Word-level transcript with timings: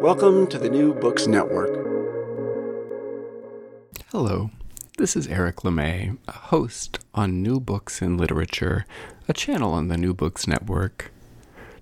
Welcome 0.00 0.46
to 0.46 0.58
the 0.58 0.70
New 0.70 0.94
Books 0.94 1.26
Network. 1.26 1.74
Hello, 4.10 4.50
this 4.96 5.14
is 5.14 5.26
Eric 5.26 5.56
LeMay, 5.56 6.16
a 6.26 6.32
host 6.32 7.00
on 7.14 7.42
New 7.42 7.60
Books 7.60 8.00
in 8.00 8.16
Literature, 8.16 8.86
a 9.28 9.34
channel 9.34 9.72
on 9.72 9.88
the 9.88 9.98
New 9.98 10.14
Books 10.14 10.46
Network. 10.46 11.12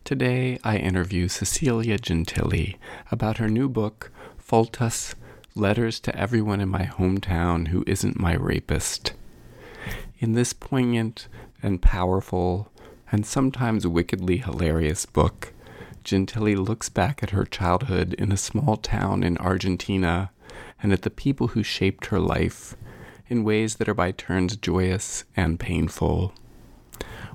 Today 0.03 0.59
I 0.65 0.79
interview 0.79 1.29
Cecilia 1.29 1.97
Gentili 1.97 2.75
about 3.13 3.37
her 3.37 3.49
new 3.49 3.69
book, 3.69 4.11
Faltas 4.37 5.15
Letters 5.55 6.01
to 6.01 6.17
Everyone 6.19 6.61
in 6.61 6.69
My 6.69 6.87
Hometown 6.87 7.69
Who 7.69 7.85
Isn't 7.87 8.19
My 8.19 8.35
Rapist. 8.35 9.13
In 10.19 10.33
this 10.33 10.53
poignant 10.53 11.29
and 11.63 11.81
powerful 11.81 12.73
and 13.13 13.25
sometimes 13.25 13.87
wickedly 13.87 14.39
hilarious 14.39 15.07
book, 15.07 15.53
Gentili 16.09 16.57
looks 16.57 16.89
back 16.89 17.23
at 17.23 17.31
her 17.31 17.45
childhood 17.45 18.15
in 18.15 18.33
a 18.33 18.37
small 18.39 18.79
town 18.79 19.23
in 19.23 19.37
Argentina 19.37 20.31
and 20.83 20.91
at 20.91 21.03
the 21.03 21.11
people 21.11 21.49
who 21.49 21.63
shaped 21.63 22.07
her 22.07 22.19
life 22.19 22.75
in 23.27 23.45
ways 23.45 23.75
that 23.75 23.91
are 23.91 23.95
by 23.95 24.13
turns 24.13 24.57
joyous 24.57 25.25
and 25.37 25.61
painful. 25.61 26.33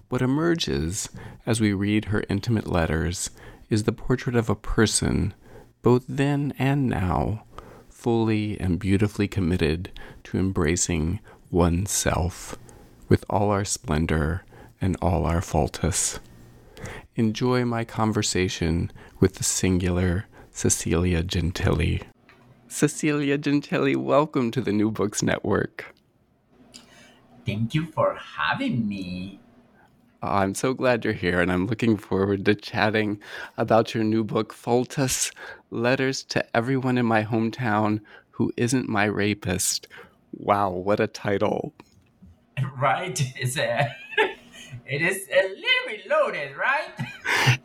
What 0.10 0.24
emerges 0.24 1.08
as 1.46 1.62
we 1.62 1.72
read 1.72 2.06
her 2.06 2.24
intimate 2.30 2.66
letters 2.66 3.30
is 3.70 3.84
the 3.84 3.92
portrait 3.92 4.36
of 4.36 4.50
a 4.50 4.56
person, 4.56 5.36
both 5.84 6.06
then 6.08 6.52
and 6.58 6.90
now, 6.90 7.44
fully 7.90 8.60
and 8.60 8.80
beautifully 8.80 9.28
committed 9.28 9.92
to 10.24 10.40
embracing 10.40 11.20
oneself 11.52 12.58
with 13.08 13.24
all 13.30 13.52
our 13.52 13.66
splendor 13.66 14.46
and 14.82 14.98
all 15.00 15.28
our 15.28 15.42
faltas 15.42 16.18
enjoy 17.16 17.64
my 17.66 17.84
conversation 17.84 18.92
with 19.20 19.36
the 19.36 19.44
singular 19.44 20.26
Cecilia 20.52 21.24
Gentili. 21.24 22.04
Cecilia 22.68 23.38
Gentili, 23.38 23.96
welcome 23.96 24.50
to 24.52 24.62
the 24.62 24.72
New 24.72 24.90
Books 24.90 25.22
Network. 25.22 25.94
Thank 27.46 27.76
you 27.76 27.86
for 27.88 28.16
having 28.16 28.88
me. 28.88 29.40
Oh, 30.24 30.30
I'm 30.30 30.56
so 30.56 30.74
glad 30.74 31.04
you're 31.04 31.14
here, 31.14 31.42
and 31.42 31.52
I'm 31.52 31.68
looking 31.68 31.98
forward 31.98 32.46
to 32.46 32.56
chatting 32.56 33.20
about 33.58 33.94
your 33.94 34.04
new 34.04 34.24
book, 34.24 34.54
Faltas 34.54 35.32
Letters 35.70 36.24
to 36.26 36.44
Everyone 36.56 36.98
in 36.98 37.06
My 37.06 37.24
Hometown 37.24 38.00
Who 38.32 38.52
Isn't 38.56 38.88
My 38.90 39.06
Rapist. 39.06 39.88
Wow, 40.32 40.70
what 40.72 41.00
a 41.00 41.08
title! 41.08 41.74
Right? 42.80 43.20
Is 43.40 43.58
a 43.58 43.96
it 44.86 45.02
is 45.02 45.28
a 45.30 45.42
little 45.42 45.88
bit 45.88 46.08
loaded, 46.08 46.56
right? 46.58 46.90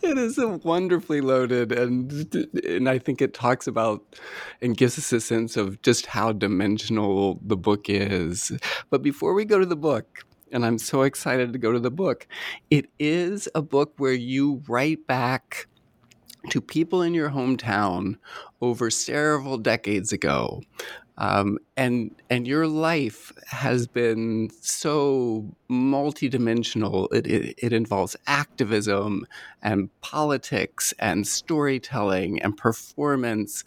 it 0.02 0.19
is 0.19 0.38
wonderfully 0.64 1.20
loaded, 1.20 1.72
and 1.72 2.34
and 2.64 2.88
I 2.88 2.98
think 2.98 3.20
it 3.20 3.34
talks 3.34 3.66
about 3.66 4.19
and 4.62 4.76
gives 4.76 4.98
us 4.98 5.12
a 5.12 5.20
sense 5.20 5.56
of 5.56 5.80
just 5.82 6.06
how 6.06 6.32
dimensional 6.32 7.41
the 7.44 7.56
book 7.56 7.88
is. 7.88 8.52
But 8.91 9.02
before 9.02 9.34
we 9.34 9.44
go 9.44 9.58
to 9.58 9.66
the 9.66 9.76
book, 9.76 10.24
and 10.52 10.64
I'm 10.64 10.78
so 10.78 11.02
excited 11.02 11.52
to 11.52 11.58
go 11.58 11.72
to 11.72 11.80
the 11.80 11.91
book, 11.91 12.26
it 12.70 12.86
is 12.98 13.48
a 13.54 13.62
book 13.62 13.94
where 13.98 14.12
you 14.12 14.62
write 14.69 15.06
back 15.06 15.66
to 16.50 16.60
people 16.60 17.02
in 17.02 17.14
your 17.14 17.30
hometown 17.30 18.16
over 18.60 18.90
several 18.90 19.58
decades 19.58 20.12
ago 20.12 20.62
um, 21.19 21.59
and 21.77 22.15
and 22.31 22.47
your 22.47 22.67
life 22.67 23.33
has 23.49 23.87
been 23.87 24.51
so 24.61 25.45
multidimensional. 25.71 27.12
It, 27.12 27.27
it, 27.27 27.55
it 27.59 27.73
involves 27.73 28.17
activism 28.27 29.27
and 29.61 29.91
politics 30.01 30.95
and 30.99 31.27
storytelling 31.27 32.41
and 32.41 32.56
performance 32.56 33.65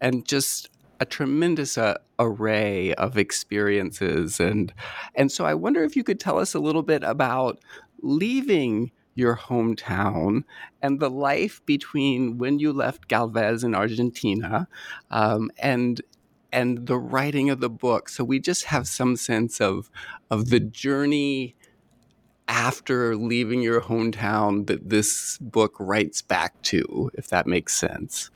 and 0.00 0.26
just 0.26 0.70
a 0.98 1.04
tremendous 1.04 1.76
uh, 1.76 1.98
array 2.18 2.94
of 2.94 3.18
experiences 3.18 4.40
and 4.40 4.72
and 5.14 5.30
so 5.30 5.44
I 5.44 5.54
wonder 5.54 5.82
if 5.84 5.96
you 5.96 6.04
could 6.04 6.20
tell 6.20 6.38
us 6.38 6.54
a 6.54 6.60
little 6.60 6.82
bit 6.82 7.02
about 7.02 7.60
leaving 8.00 8.92
your 9.14 9.36
hometown 9.36 10.44
and 10.82 11.00
the 11.00 11.10
life 11.10 11.64
between 11.66 12.38
when 12.38 12.58
you 12.58 12.72
left 12.72 13.08
Galvez 13.08 13.62
in 13.62 13.74
Argentina 13.74 14.68
um, 15.10 15.50
and 15.58 16.00
and 16.54 16.86
the 16.86 16.96
writing 16.96 17.50
of 17.50 17.60
the 17.60 17.68
book. 17.68 18.08
So 18.08 18.24
we 18.24 18.38
just 18.38 18.64
have 18.66 18.86
some 18.86 19.16
sense 19.16 19.60
of 19.60 19.90
of 20.30 20.48
the 20.48 20.60
journey 20.60 21.56
after 22.46 23.16
leaving 23.16 23.60
your 23.60 23.80
hometown 23.80 24.66
that 24.66 24.88
this 24.88 25.38
book 25.38 25.74
writes 25.78 26.22
back 26.22 26.60
to, 26.62 27.10
if 27.14 27.28
that 27.28 27.46
makes 27.46 27.74
sense. 27.74 28.30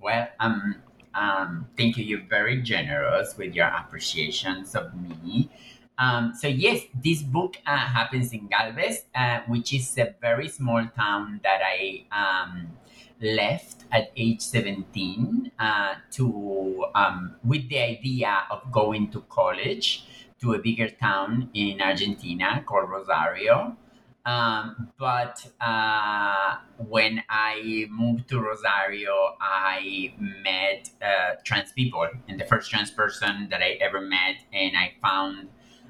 Well, 0.00 0.28
um, 0.38 0.76
um, 1.14 1.66
thank 1.76 1.96
you. 1.96 2.04
You're 2.04 2.28
very 2.28 2.62
generous 2.62 3.36
with 3.36 3.54
your 3.54 3.66
appreciations 3.66 4.76
of 4.76 4.94
me. 4.94 5.50
Um, 5.98 6.34
so 6.38 6.46
yes, 6.46 6.82
this 7.02 7.22
book 7.22 7.56
uh, 7.66 7.76
happens 7.76 8.32
in 8.32 8.46
Galvez, 8.46 9.04
uh, 9.14 9.40
which 9.48 9.74
is 9.74 9.98
a 9.98 10.14
very 10.20 10.48
small 10.48 10.86
town 10.94 11.40
that 11.42 11.60
I 11.64 12.04
um, 12.12 12.68
left 13.20 13.84
at 13.90 14.12
age 14.16 14.40
17 14.40 15.52
uh, 15.58 15.94
to 16.12 16.84
um, 16.94 17.36
with 17.44 17.68
the 17.68 17.78
idea 17.78 18.44
of 18.50 18.70
going 18.70 19.10
to 19.10 19.20
college 19.28 20.04
to 20.40 20.54
a 20.54 20.58
bigger 20.58 20.88
town 20.88 21.50
in 21.54 21.80
Argentina 21.80 22.62
called 22.66 22.88
Rosario. 22.88 23.76
Um, 24.24 24.90
but 24.98 25.46
uh, 25.60 26.56
when 26.76 27.22
I 27.30 27.86
moved 27.90 28.28
to 28.28 28.40
Rosario, 28.40 29.36
I 29.40 30.14
met 30.18 30.90
uh, 31.00 31.36
trans 31.44 31.72
people, 31.72 32.06
and 32.28 32.38
the 32.38 32.44
first 32.44 32.70
trans 32.70 32.90
person 32.90 33.48
that 33.50 33.62
I 33.62 33.78
ever 33.80 34.02
met, 34.02 34.36
and 34.52 34.76
I 34.76 34.92
found 35.00 35.48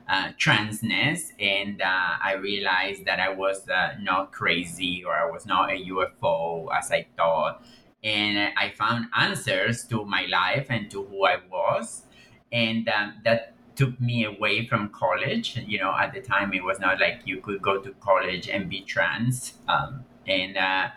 uh, 0.09 0.33
transness, 0.39 1.33
and 1.39 1.83
uh, 1.83 2.17
I 2.23 2.35
realized 2.35 3.05
that 3.05 3.21
I 3.21 3.29
was 3.29 3.69
uh, 3.69 3.95
not 4.01 4.33
crazy 4.33 5.05
or 5.05 5.13
I 5.13 5.31
was 5.31 5.45
not 5.45 5.71
a 5.71 5.77
UFO 5.77 6.69
as 6.75 6.91
I 6.91 7.07
thought. 7.17 7.63
And 8.03 8.53
I 8.57 8.71
found 8.71 9.07
answers 9.19 9.85
to 9.87 10.05
my 10.05 10.25
life 10.31 10.69
and 10.71 10.91
to 10.93 11.05
who 11.05 11.27
I 11.27 11.39
was. 11.51 12.05
And 12.53 12.89
um, 12.89 13.15
that 13.25 13.55
took 13.77 14.01
me 14.01 14.25
away 14.25 14.67
from 14.67 14.89
college. 14.91 15.61
You 15.67 15.81
know, 15.81 15.95
at 15.95 16.15
the 16.15 16.21
time, 16.21 16.55
it 16.55 16.65
was 16.65 16.81
not 16.81 17.01
like 17.01 17.23
you 17.25 17.41
could 17.41 17.61
go 17.61 17.81
to 17.81 17.91
college 18.01 18.49
and 18.49 18.69
be 18.69 18.81
trans. 18.83 19.55
Um, 19.69 20.05
and 20.27 20.57
uh, 20.57 20.89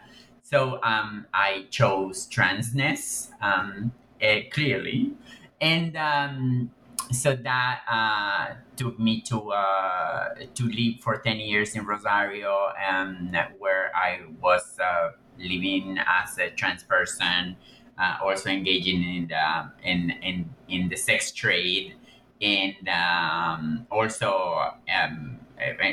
so 0.42 0.80
um, 0.84 1.26
I 1.34 1.66
chose 1.70 2.28
transness 2.28 3.32
um, 3.42 3.92
uh, 4.22 4.42
clearly. 4.52 5.12
And 5.60 5.98
um, 5.98 6.72
so 7.16 7.36
that 7.36 7.82
uh, 7.90 8.56
took 8.76 9.00
me 9.00 9.22
to 9.22 9.52
uh, 9.52 10.36
to 10.56 10.64
live 10.64 11.00
for 11.02 11.18
10 11.18 11.38
years 11.40 11.76
in 11.76 11.86
Rosario, 11.86 12.72
um, 12.88 13.34
where 13.58 13.92
I 13.96 14.22
was 14.40 14.78
uh, 14.80 15.12
living 15.38 15.98
as 16.00 16.38
a 16.38 16.50
trans 16.52 16.84
person, 16.84 17.58
uh, 17.98 18.18
also 18.24 18.50
engaging 18.50 19.04
in 19.04 19.28
the 19.28 19.72
in, 19.84 20.12
in 20.22 20.54
in 20.68 20.90
the 20.90 20.96
sex 20.96 21.32
trade, 21.32 21.96
and 22.42 22.88
um, 22.90 23.88
also 23.92 24.74
um, 24.94 25.40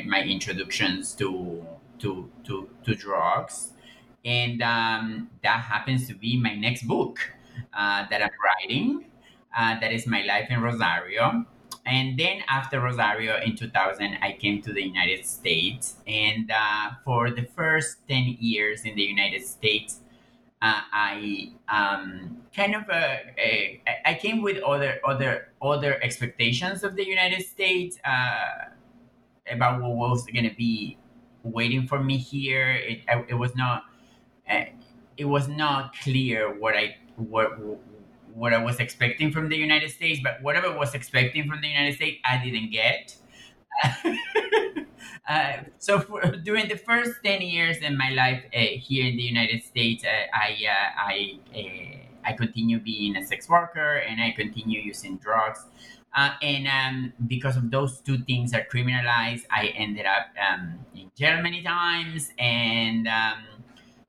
my 0.05 0.23
introductions 0.23 1.13
to 1.15 1.65
to 1.99 2.29
to, 2.45 2.69
to 2.85 2.95
drugs, 2.95 3.73
and 4.25 4.61
um, 4.61 5.29
that 5.43 5.61
happens 5.61 6.07
to 6.07 6.13
be 6.13 6.37
my 6.39 6.55
next 6.55 6.87
book 6.87 7.19
uh, 7.73 8.05
that 8.09 8.21
I'm 8.21 8.29
writing. 8.43 9.08
Uh, 9.57 9.79
that 9.79 9.91
is 9.91 10.05
my 10.05 10.23
life 10.23 10.47
in 10.49 10.61
Rosario. 10.61 11.45
And 11.85 12.19
then 12.19 12.43
after 12.47 12.79
Rosario 12.79 13.41
in 13.41 13.55
2000, 13.55 14.17
I 14.21 14.33
came 14.33 14.61
to 14.61 14.73
the 14.73 14.83
United 14.83 15.25
States. 15.25 15.95
And 16.05 16.51
uh, 16.51 16.91
for 17.03 17.31
the 17.31 17.43
first 17.55 18.07
10 18.07 18.37
years 18.39 18.83
in 18.85 18.95
the 18.95 19.01
United 19.01 19.43
States, 19.43 20.01
uh, 20.61 20.81
I 20.91 21.53
um, 21.69 22.37
kind 22.53 22.75
of 22.75 22.83
uh, 22.89 22.93
uh 22.93 23.91
I 24.05 24.13
came 24.21 24.41
with 24.41 24.61
other 24.61 24.99
other 25.07 25.53
other 25.61 26.03
expectations 26.03 26.83
of 26.83 26.97
the 26.97 27.07
United 27.07 27.45
States 27.45 27.97
uh, 28.03 28.65
about 29.49 29.81
what 29.81 29.95
was 29.95 30.25
going 30.25 30.49
to 30.49 30.55
be 30.55 30.97
waiting 31.43 31.87
for 31.87 32.03
me 32.03 32.17
here. 32.17 32.71
It, 32.71 33.03
it 33.29 33.35
was 33.35 33.55
not 33.55 33.85
uh, 34.49 34.65
it 35.15 35.25
was 35.25 35.47
not 35.47 35.95
clear 36.03 36.53
what 36.59 36.75
I 36.75 36.97
what 37.15 37.57
what 38.33 38.53
I 38.53 38.63
was 38.63 38.79
expecting 38.79 39.31
from 39.31 39.49
the 39.49 39.57
United 39.57 39.91
States, 39.91 40.19
but 40.23 40.41
whatever 40.41 40.67
I 40.67 40.77
was 40.77 40.93
expecting 40.93 41.49
from 41.49 41.61
the 41.61 41.67
United 41.67 41.95
States, 41.95 42.19
I 42.29 42.43
didn't 42.43 42.71
get. 42.71 43.15
uh, 45.27 45.53
so 45.77 45.99
for, 45.99 46.21
during 46.21 46.67
the 46.67 46.77
first 46.77 47.23
10 47.23 47.41
years 47.41 47.77
in 47.77 47.97
my 47.97 48.09
life 48.09 48.43
uh, 48.53 48.59
here 48.59 49.05
in 49.07 49.15
the 49.17 49.23
United 49.23 49.63
States, 49.63 50.03
uh, 50.03 50.07
I, 50.33 50.57
uh, 50.67 50.89
I, 50.97 51.39
uh, 51.55 52.29
I 52.29 52.33
continue 52.33 52.79
being 52.79 53.15
a 53.15 53.25
sex 53.25 53.47
worker 53.47 53.97
and 53.97 54.21
I 54.21 54.31
continue 54.31 54.81
using 54.81 55.17
drugs. 55.17 55.65
Uh, 56.15 56.31
and 56.41 56.67
um, 56.67 57.13
because 57.27 57.55
of 57.55 57.69
those 57.69 57.99
two 57.99 58.17
things 58.19 58.53
are 58.53 58.65
criminalized, 58.73 59.43
I 59.51 59.67
ended 59.75 60.05
up 60.05 60.27
um, 60.41 60.79
in 60.95 61.11
jail 61.15 61.41
many 61.41 61.61
times 61.61 62.31
and 62.39 63.07
um, 63.07 63.43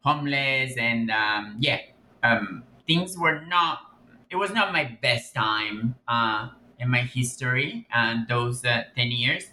homeless. 0.02 0.76
And 0.78 1.11
um, 1.11 1.56
yeah, 1.61 1.81
um, 2.23 2.64
things 2.87 3.19
were 3.19 3.43
not 3.46 3.89
it 4.30 4.36
was 4.36 4.52
not 4.52 4.72
my 4.72 4.96
best 5.02 5.34
time 5.34 5.96
uh, 6.06 6.48
in 6.78 6.88
my 6.88 7.00
history 7.00 7.86
uh, 7.92 8.16
those 8.28 8.64
uh, 8.64 8.84
10 8.96 9.10
years. 9.10 9.50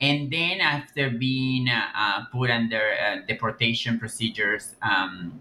And 0.00 0.30
then 0.30 0.60
after 0.60 1.10
being 1.10 1.68
uh, 1.68 1.82
uh 1.94 2.24
put 2.32 2.50
under 2.50 2.94
uh, 2.94 3.16
deportation 3.28 3.98
procedures 3.98 4.74
um, 4.82 5.40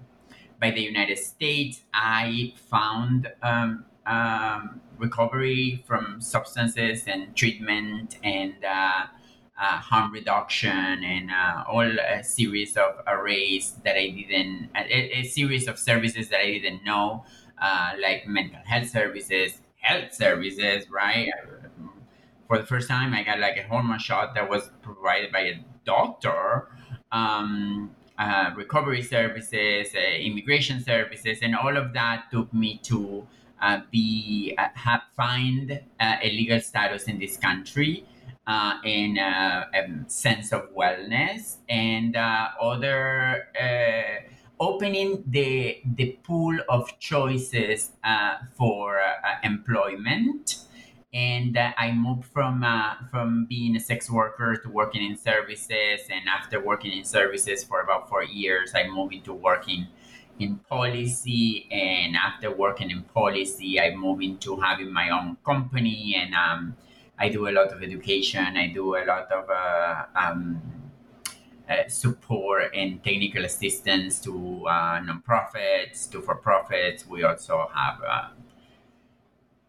by 0.61 0.69
the 0.71 0.81
united 0.81 1.17
states 1.17 1.81
i 1.93 2.53
found 2.69 3.29
um, 3.41 3.83
um, 4.05 4.79
recovery 4.97 5.83
from 5.87 6.21
substances 6.21 7.05
and 7.07 7.35
treatment 7.35 8.17
and 8.23 8.53
harm 9.57 10.13
reduction 10.13 11.03
and 11.03 11.31
all 11.67 11.81
a 11.81 12.23
series 12.23 12.77
of 12.77 13.01
arrays 13.07 13.73
that 13.83 13.97
i 13.97 14.07
didn't 14.07 14.69
a, 14.75 15.19
a 15.19 15.23
series 15.23 15.67
of 15.67 15.77
services 15.79 16.29
that 16.29 16.39
i 16.39 16.45
didn't 16.45 16.83
know 16.85 17.25
uh, 17.63 17.91
like 17.99 18.27
mental 18.27 18.59
health 18.65 18.89
services, 18.89 19.61
health 19.77 20.13
services, 20.13 20.85
right? 20.91 21.29
For 22.47 22.59
the 22.59 22.65
first 22.65 22.87
time, 22.87 23.13
I 23.13 23.23
got 23.23 23.39
like 23.39 23.57
a 23.57 23.63
hormone 23.63 23.97
shot 23.99 24.35
that 24.35 24.47
was 24.47 24.69
provided 24.83 25.31
by 25.31 25.39
a 25.39 25.65
doctor. 25.85 26.67
Um, 27.11 27.95
uh, 28.19 28.51
recovery 28.55 29.01
services, 29.01 29.95
uh, 29.95 29.99
immigration 29.99 30.83
services, 30.83 31.39
and 31.41 31.55
all 31.55 31.75
of 31.75 31.93
that 31.93 32.25
took 32.31 32.53
me 32.53 32.79
to 32.83 33.25
uh, 33.63 33.79
be 33.91 34.53
uh, 34.57 34.67
have 34.75 35.03
find 35.15 35.71
uh, 35.71 36.15
a 36.21 36.29
legal 36.31 36.59
status 36.59 37.05
in 37.05 37.17
this 37.17 37.37
country 37.37 38.05
uh, 38.45 38.73
and 38.83 39.17
a 39.17 40.03
sense 40.07 40.51
of 40.51 40.69
wellness 40.75 41.57
and 41.69 42.17
other 42.17 43.47
opening 44.63 45.23
the 45.27 45.81
the 45.95 46.17
pool 46.23 46.57
of 46.69 46.97
choices 46.99 47.91
uh, 48.03 48.35
for 48.57 48.99
uh, 48.99 49.35
employment. 49.43 50.59
And 51.13 51.55
uh, 51.57 51.73
I 51.77 51.91
moved 51.91 52.25
from 52.25 52.63
uh, 52.63 52.95
from 53.11 53.45
being 53.45 53.75
a 53.75 53.79
sex 53.79 54.09
worker 54.09 54.55
to 54.63 54.69
working 54.69 55.03
in 55.03 55.17
services. 55.17 55.99
And 56.09 56.23
after 56.27 56.59
working 56.59 56.91
in 56.91 57.03
services 57.03 57.63
for 57.63 57.81
about 57.81 58.09
4 58.09 58.23
years 58.23 58.71
I 58.73 58.87
moved 58.87 59.13
into 59.13 59.33
working 59.33 59.87
in 60.39 60.57
policy. 60.69 61.67
And 61.69 62.15
after 62.15 62.49
working 62.49 62.89
in 62.89 63.03
policy 63.03 63.79
I 63.79 63.95
moved 63.95 64.23
into 64.23 64.55
having 64.59 64.91
my 64.91 65.09
own 65.09 65.37
company. 65.45 66.15
And 66.17 66.33
um, 66.33 66.75
I 67.19 67.29
do 67.29 67.47
a 67.47 67.51
lot 67.51 67.71
of 67.73 67.83
education. 67.83 68.57
I 68.57 68.67
do 68.73 68.95
a 68.95 69.03
lot 69.05 69.31
of 69.31 69.49
uh, 69.49 70.05
um, 70.15 70.61
uh, 71.69 71.87
support 71.87 72.75
and 72.75 73.03
technical 73.03 73.45
assistance 73.45 74.19
to 74.19 74.65
uh, 74.67 74.99
nonprofits, 74.99 76.09
to 76.11 76.21
for 76.21 76.35
profits. 76.35 77.07
We 77.07 77.23
also 77.23 77.69
have 77.73 78.01
uh, 78.07 78.29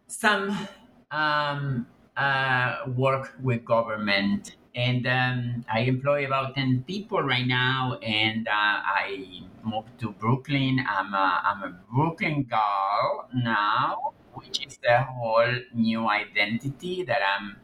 some 0.09 0.69
um, 1.11 1.87
uh, 2.17 2.77
work 2.97 3.35
with 3.43 3.65
government. 3.65 4.57
And 4.75 5.07
um, 5.07 5.65
I 5.73 5.81
employ 5.81 6.27
about 6.27 6.57
10 6.57 6.83
people 6.85 7.23
right 7.23 7.47
now, 7.47 7.97
and 8.03 8.49
uh, 8.49 8.51
I 8.51 9.43
moved 9.63 10.01
to 10.01 10.11
Brooklyn. 10.11 10.85
I'm 10.89 11.15
a, 11.15 11.43
I'm 11.45 11.63
a 11.63 11.79
Brooklyn 11.93 12.43
girl 12.43 13.29
now, 13.33 14.15
which 14.33 14.67
is 14.67 14.79
a 14.89 15.05
whole 15.05 15.55
new 15.73 16.09
identity 16.09 17.05
that 17.05 17.21
I'm 17.23 17.57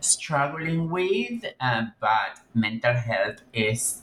struggling 0.00 0.90
with, 0.90 1.44
uh, 1.60 1.86
but 2.00 2.40
mental 2.54 2.94
health 2.94 3.42
is 3.52 4.02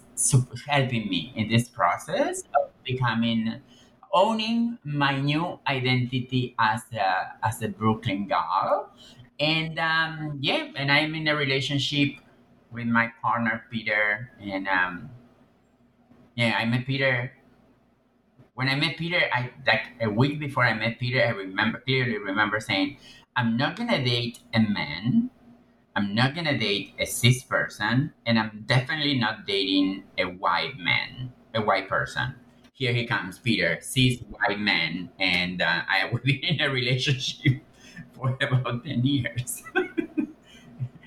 helping 0.68 1.10
me 1.10 1.34
in 1.36 1.50
this 1.50 1.68
process 1.68 2.44
of 2.56 2.72
becoming 2.84 3.62
owning 4.14 4.78
my 4.86 5.20
new 5.20 5.60
identity 5.68 6.56
as 6.58 6.82
a 6.94 7.36
as 7.44 7.62
a 7.62 7.68
Brooklyn 7.68 8.28
girl, 8.28 8.90
and 9.40 9.78
um, 9.80 10.40
yeah, 10.42 10.72
and 10.76 10.92
I'm 10.92 11.14
in 11.16 11.28
a 11.28 11.36
relationship 11.36 12.16
with 12.72 12.88
my 12.88 13.12
partner 13.22 13.66
Peter, 13.72 14.32
and 14.42 14.68
um, 14.68 15.10
yeah, 16.36 16.56
I 16.58 16.66
met 16.66 16.86
Peter. 16.86 17.34
When 18.54 18.70
I 18.70 18.76
met 18.76 18.96
Peter, 18.96 19.20
I 19.34 19.52
like 19.68 19.84
a 20.00 20.10
week 20.10 20.40
before 20.40 20.64
I 20.64 20.74
met 20.74 20.98
Peter, 20.98 21.22
I 21.22 21.32
remember 21.32 21.80
clearly 21.80 22.18
remember 22.18 22.62
saying, 22.62 22.98
"I'm 23.36 23.58
not 23.58 23.76
gonna 23.76 24.04
date 24.04 24.40
a 24.54 24.62
man 24.62 25.30
I'm 25.96 26.14
not 26.14 26.36
gonna 26.36 26.58
date 26.58 26.94
a 27.00 27.06
cis 27.06 27.44
person, 27.44 28.14
and 28.26 28.38
I'm 28.38 28.64
definitely 28.66 29.18
not 29.18 29.46
dating 29.48 30.04
a 30.18 30.26
white 30.26 30.78
man, 30.78 31.32
a 31.54 31.62
white 31.62 31.88
person. 31.88 32.36
Here 32.74 32.92
he 32.92 33.06
comes, 33.06 33.40
Peter, 33.40 33.80
cis 33.82 34.20
white 34.20 34.60
man, 34.60 35.10
and 35.20 35.62
uh, 35.62 35.82
I 35.88 36.10
will 36.12 36.20
be 36.24 36.36
in 36.36 36.60
a 36.60 36.70
relationship 36.70 37.62
for 38.14 38.38
about 38.42 38.84
ten 38.84 39.06
years. 39.06 39.64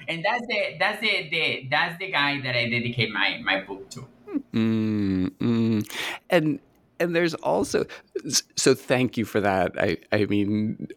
and 0.08 0.24
that's 0.24 0.46
the 0.46 0.76
that's 0.78 1.00
the, 1.00 1.28
the 1.30 1.68
that's 1.70 1.98
the 1.98 2.10
guy 2.10 2.40
that 2.40 2.56
I 2.56 2.68
dedicate 2.68 3.10
my 3.12 3.40
my 3.44 3.60
book 3.60 3.90
to. 3.90 4.06
Mm, 4.54 5.30
mm. 5.38 5.92
And 6.30 6.60
and 6.98 7.14
there's 7.14 7.34
also 7.34 7.84
so 8.56 8.74
thank 8.74 9.18
you 9.18 9.26
for 9.26 9.40
that. 9.40 9.72
I 9.78 9.98
I 10.12 10.24
mean 10.24 10.88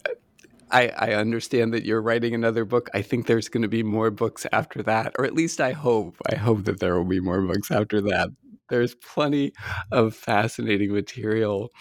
I, 0.71 0.87
I 0.97 1.13
understand 1.13 1.73
that 1.73 1.85
you're 1.85 2.01
writing 2.01 2.33
another 2.33 2.65
book. 2.65 2.89
I 2.93 3.01
think 3.01 3.27
there's 3.27 3.49
going 3.49 3.63
to 3.63 3.67
be 3.67 3.83
more 3.83 4.09
books 4.09 4.45
after 4.51 4.81
that, 4.83 5.13
or 5.17 5.25
at 5.25 5.33
least 5.33 5.59
I 5.61 5.71
hope. 5.73 6.15
I 6.31 6.35
hope 6.35 6.63
that 6.63 6.79
there 6.79 6.95
will 6.97 7.05
be 7.05 7.19
more 7.19 7.41
books 7.41 7.71
after 7.71 8.01
that. 8.01 8.29
There's 8.69 8.95
plenty 8.95 9.51
of 9.91 10.15
fascinating 10.15 10.93
material. 10.93 11.71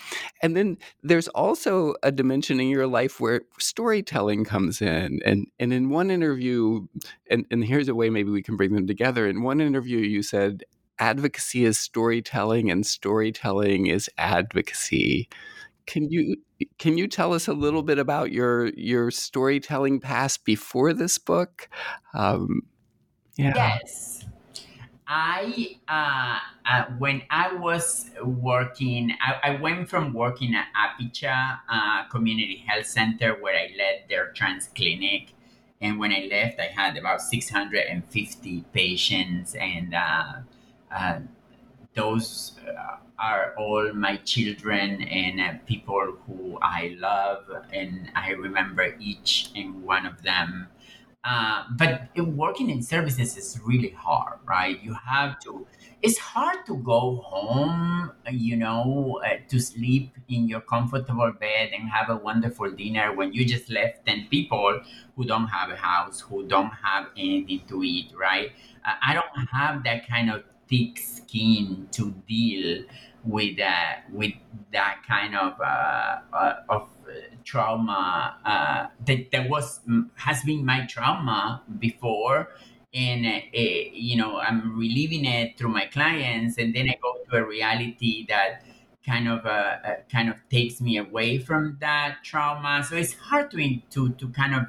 And 0.43 0.57
then 0.57 0.77
there's 1.05 1.29
also 1.29 1.95
a 2.03 2.11
dimension 2.11 2.59
in 2.59 2.69
your 2.69 2.89
life 2.89 3.21
where 3.21 3.43
storytelling 3.61 4.45
comes 4.45 4.83
in. 4.83 5.21
And, 5.25 5.47
and 5.61 5.73
in 5.73 5.89
one 5.89 6.11
interview, 6.11 6.89
and, 7.31 7.47
and 7.51 7.65
here's 7.65 7.89
a 7.89 7.95
way 7.95 8.11
maybe 8.11 8.31
we 8.31 8.43
can 8.43 8.57
bring 8.57 8.75
them 8.75 8.89
together. 8.89 9.29
In 9.29 9.43
one 9.43 9.61
interview, 9.61 9.99
you 9.99 10.25
said, 10.25 10.65
advocacy 10.99 11.65
is 11.65 11.79
storytelling 11.79 12.71
and 12.73 12.85
storytelling 12.85 13.87
is 13.87 14.11
advocacy 14.19 15.29
can 15.91 16.09
you 16.09 16.37
can 16.79 16.97
you 16.97 17.09
tell 17.09 17.35
us 17.35 17.49
a 17.49 17.53
little 17.53 17.83
bit 17.83 17.99
about 17.99 18.31
your 18.31 18.69
your 18.69 19.11
storytelling 19.11 19.99
past 20.01 20.45
before 20.45 20.93
this 20.93 21.19
book? 21.19 21.69
Um, 22.15 22.63
yeah. 23.37 23.53
Yes. 23.57 24.25
I 25.09 25.79
uh, 25.89 26.39
uh, 26.65 26.85
when 26.99 27.23
I 27.31 27.55
was 27.55 28.11
working, 28.23 29.13
I, 29.21 29.51
I, 29.51 29.61
went 29.61 29.89
from 29.89 30.13
working 30.13 30.55
at 30.55 30.67
Apicha 30.73 31.59
uh, 31.69 32.05
Community 32.05 32.63
Health 32.65 32.87
Center, 32.87 33.35
where 33.41 33.57
I 33.57 33.75
led 33.77 34.05
their 34.09 34.31
trans 34.31 34.69
clinic, 34.69 35.33
and 35.81 35.99
when 35.99 36.13
I 36.13 36.29
left, 36.31 36.61
I 36.61 36.67
had 36.67 36.97
about 36.97 37.23
650 37.23 38.65
patients, 38.73 39.57
and 39.57 39.95
uh, 39.95 40.33
uh, 40.95 41.19
those 41.95 42.53
uh, 42.69 42.99
are 43.21 43.55
all 43.59 43.93
my 43.93 44.17
children 44.17 45.03
and 45.03 45.41
uh, 45.41 45.59
people 45.67 46.17
who 46.27 46.59
I 46.62 46.97
love, 46.99 47.45
and 47.73 48.11
I 48.15 48.31
remember 48.31 48.95
each 48.99 49.50
and 49.55 49.83
one 49.85 50.07
of 50.07 50.23
them. 50.23 50.69
Uh, 51.23 51.65
but 51.77 52.09
working 52.19 52.71
in 52.71 52.83
services 52.83 53.37
is 53.37 53.61
really 53.62 53.91
hard, 53.91 54.39
right? 54.47 54.83
You 54.83 54.95
have 54.95 55.39
to. 55.41 55.67
It's 56.00 56.17
hard 56.17 56.65
to 56.65 56.77
go 56.79 57.17
home, 57.17 58.11
you 58.31 58.57
know, 58.57 59.21
uh, 59.23 59.37
to 59.49 59.61
sleep 59.61 60.17
in 60.31 60.49
your 60.49 60.62
comfortable 60.62 61.31
bed 61.39 61.73
and 61.75 61.91
have 61.91 62.09
a 62.09 62.17
wonderful 62.17 62.71
dinner 62.71 63.15
when 63.15 63.35
you 63.35 63.45
just 63.45 63.69
left 63.69 64.07
ten 64.07 64.29
people 64.31 64.81
who 65.15 65.25
don't 65.27 65.49
have 65.49 65.69
a 65.69 65.77
house, 65.77 66.21
who 66.21 66.47
don't 66.47 66.73
have 66.83 67.09
anything 67.19 67.61
to 67.69 67.83
eat, 67.85 68.12
right? 68.19 68.53
Uh, 68.87 68.95
I 69.07 69.12
don't 69.12 69.47
have 69.53 69.85
that 69.85 70.09
kind 70.09 70.31
of 70.31 70.45
thick 70.71 70.97
skin 70.99 71.89
to 71.93 72.15
deal 72.27 72.85
with 73.25 73.59
uh, 73.61 73.95
with 74.12 74.33
that 74.73 75.03
kind 75.07 75.35
of 75.37 75.61
uh, 75.61 76.19
uh, 76.33 76.55
of 76.69 76.89
trauma 77.45 78.37
uh, 78.45 78.87
that 79.07 79.31
that 79.33 79.49
was 79.49 79.81
mm, 79.89 80.09
has 80.17 80.43
been 80.45 80.65
my 80.65 80.87
trauma 80.87 81.62
before. 81.79 82.49
And 82.93 83.25
uh, 83.25 83.41
you 83.55 84.17
know 84.17 84.39
i'm 84.39 84.77
reliving 84.77 85.25
it 85.25 85.57
through 85.57 85.69
my 85.69 85.87
clients 85.87 86.59
and 86.59 86.75
then 86.75 86.89
i 86.91 86.99
go 87.00 87.19
to 87.31 87.37
a 87.37 87.45
reality 87.47 88.27
that 88.29 88.65
kind 89.07 89.29
of 89.29 89.47
uh, 89.47 89.77
kind 90.11 90.29
of 90.29 90.35
takes 90.50 90.81
me 90.81 90.97
away 90.99 91.39
from 91.39 91.79
that 91.81 92.19
trauma. 92.25 92.85
So 92.87 92.97
it's 92.97 93.15
hard 93.15 93.50
to 93.53 93.77
to 93.91 94.11
to 94.11 94.29
kind 94.31 94.55
of 94.57 94.62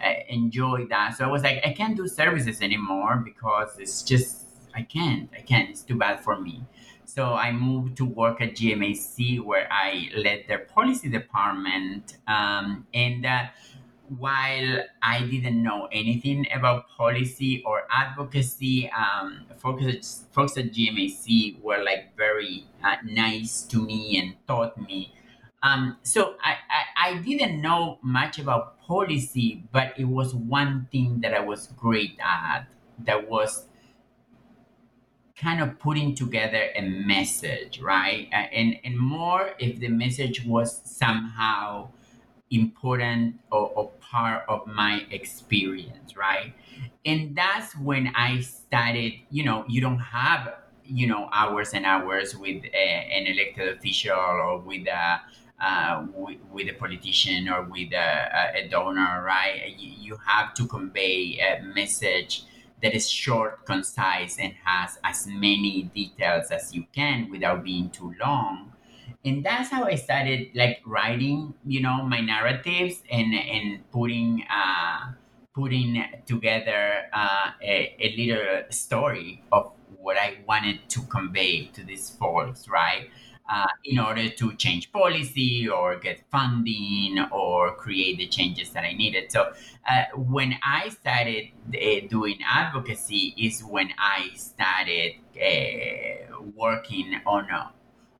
uh, 0.00 0.12
enjoy 0.28 0.86
that. 0.90 1.16
So 1.16 1.24
i 1.24 1.28
was 1.28 1.42
like 1.42 1.60
i 1.66 1.72
can't 1.72 1.96
do 1.96 2.06
services 2.06 2.62
anymore 2.62 3.16
because 3.24 3.78
it's 3.78 4.02
just 4.02 4.44
i 4.74 4.82
can't 4.82 5.28
i 5.36 5.40
can't. 5.40 5.70
It's 5.70 5.82
too 5.82 5.96
bad 5.96 6.20
for 6.20 6.40
me 6.40 6.64
so 7.06 7.34
I 7.34 7.52
moved 7.52 7.96
to 7.98 8.04
work 8.04 8.40
at 8.40 8.56
GMHC 8.56 9.42
where 9.42 9.68
I 9.70 10.10
led 10.16 10.44
their 10.48 10.58
policy 10.58 11.08
department. 11.08 12.16
Um, 12.26 12.86
and 12.92 13.24
uh, 13.24 13.46
while 14.18 14.84
I 15.02 15.22
didn't 15.22 15.62
know 15.62 15.88
anything 15.92 16.46
about 16.54 16.88
policy 16.88 17.62
or 17.64 17.82
advocacy, 17.90 18.90
um, 18.90 19.46
folks, 19.56 20.24
folks 20.32 20.56
at 20.56 20.72
GMHC 20.72 21.60
were 21.62 21.82
like 21.82 22.16
very 22.16 22.66
uh, 22.84 22.96
nice 23.04 23.62
to 23.62 23.84
me 23.84 24.18
and 24.18 24.34
taught 24.46 24.80
me. 24.80 25.12
Um, 25.62 25.96
so 26.02 26.36
I, 26.42 26.56
I, 26.70 27.10
I 27.10 27.18
didn't 27.18 27.60
know 27.60 27.98
much 28.02 28.38
about 28.38 28.78
policy, 28.80 29.64
but 29.72 29.98
it 29.98 30.04
was 30.04 30.34
one 30.34 30.88
thing 30.92 31.20
that 31.22 31.34
I 31.34 31.40
was 31.40 31.68
great 31.76 32.18
at. 32.20 32.66
That 33.00 33.28
was 33.28 33.66
kind 35.36 35.60
of 35.60 35.78
putting 35.78 36.14
together 36.14 36.70
a 36.74 36.82
message, 36.82 37.80
right? 37.80 38.28
Uh, 38.32 38.48
and 38.52 38.78
and 38.84 38.98
more 38.98 39.50
if 39.58 39.78
the 39.78 39.88
message 39.88 40.44
was 40.44 40.80
somehow 40.84 41.88
important 42.50 43.38
or, 43.50 43.70
or 43.74 43.90
part 44.00 44.44
of 44.48 44.66
my 44.66 45.04
experience, 45.10 46.16
right? 46.16 46.54
And 47.04 47.36
that's 47.36 47.76
when 47.76 48.12
I 48.14 48.40
started. 48.40 49.12
You 49.30 49.44
know, 49.44 49.64
you 49.68 49.80
don't 49.80 49.98
have 49.98 50.54
you 50.84 51.06
know 51.06 51.28
hours 51.32 51.74
and 51.74 51.84
hours 51.84 52.36
with 52.36 52.64
a, 52.64 52.76
an 52.76 53.26
elected 53.26 53.76
official 53.76 54.16
or 54.16 54.58
with 54.58 54.86
a 54.86 55.20
uh, 55.58 56.06
with, 56.14 56.38
with, 56.52 56.68
a 56.68 56.74
politician 56.74 57.48
or 57.48 57.62
with 57.62 57.90
a, 57.92 58.58
a 58.58 58.68
donor, 58.68 59.22
right? 59.24 59.74
You, 59.78 59.92
you, 59.98 60.18
have 60.26 60.52
to 60.52 60.66
convey 60.66 61.38
a 61.38 61.62
message 61.62 62.44
that 62.82 62.94
is 62.94 63.08
short, 63.08 63.64
concise, 63.64 64.38
and 64.38 64.54
has 64.64 64.98
as 65.04 65.26
many 65.26 65.84
details 65.94 66.50
as 66.50 66.74
you 66.74 66.84
can 66.92 67.30
without 67.30 67.64
being 67.64 67.90
too 67.90 68.14
long. 68.20 68.72
And 69.24 69.44
that's 69.44 69.70
how 69.70 69.84
I 69.84 69.96
started 69.96 70.50
like 70.54 70.80
writing, 70.86 71.54
you 71.64 71.80
know, 71.80 72.02
my 72.02 72.20
narratives 72.20 73.02
and 73.10 73.34
and 73.34 73.90
putting 73.90 74.44
uh, 74.48 75.12
putting 75.54 76.04
together 76.26 77.06
uh, 77.12 77.50
a, 77.62 77.96
a 77.98 78.14
little 78.16 78.70
story 78.70 79.42
of 79.50 79.72
what 79.98 80.16
I 80.16 80.38
wanted 80.46 80.88
to 80.90 81.02
convey 81.02 81.66
to 81.72 81.82
these 81.82 82.10
folks, 82.10 82.68
right? 82.68 83.08
Uh, 83.48 83.66
in 83.84 83.98
order 83.98 84.28
to 84.28 84.54
change 84.56 84.90
policy 84.92 85.68
or 85.68 85.98
get 85.98 86.22
funding 86.30 87.18
or 87.30 87.74
create 87.76 88.18
the 88.18 88.26
changes 88.26 88.70
that 88.72 88.84
I 88.84 88.92
needed. 88.92 89.30
So 89.30 89.52
uh, 89.88 90.04
when 90.16 90.56
I 90.62 90.88
started 90.88 91.50
uh, 91.68 92.06
doing 92.08 92.38
advocacy 92.44 93.34
is 93.38 93.62
when 93.62 93.92
I 93.98 94.30
started 94.34 95.12
uh, 95.36 96.40
working 96.54 97.20
on 97.26 97.50
uh, 97.50 97.70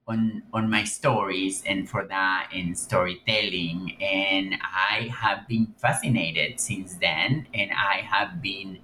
on 0.09 0.43
on 0.53 0.71
my 0.71 0.85
stories 0.85 1.65
and 1.67 1.89
for 1.89 2.07
that 2.07 2.51
in 2.53 2.75
storytelling 2.77 3.97
and 4.01 4.55
I 4.63 5.11
have 5.13 5.49
been 5.49 5.75
fascinated 5.79 6.61
since 6.61 6.95
then 6.95 7.49
and 7.53 7.73
I 7.73 8.03
have 8.03 8.41
been 8.41 8.79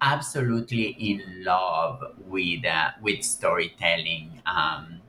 absolutely 0.00 0.90
in 0.90 1.42
love 1.42 2.00
with 2.18 2.64
with 3.02 3.24
storytelling 3.24 4.40
um, 4.46 5.00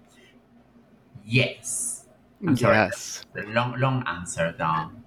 Yes. 1.30 2.08
I'm 2.46 2.58
sorry. 2.58 2.76
Yes. 2.76 3.24
The 3.34 3.44
long, 3.44 3.80
long 3.80 4.04
answer, 4.08 4.54
Don. 4.58 5.04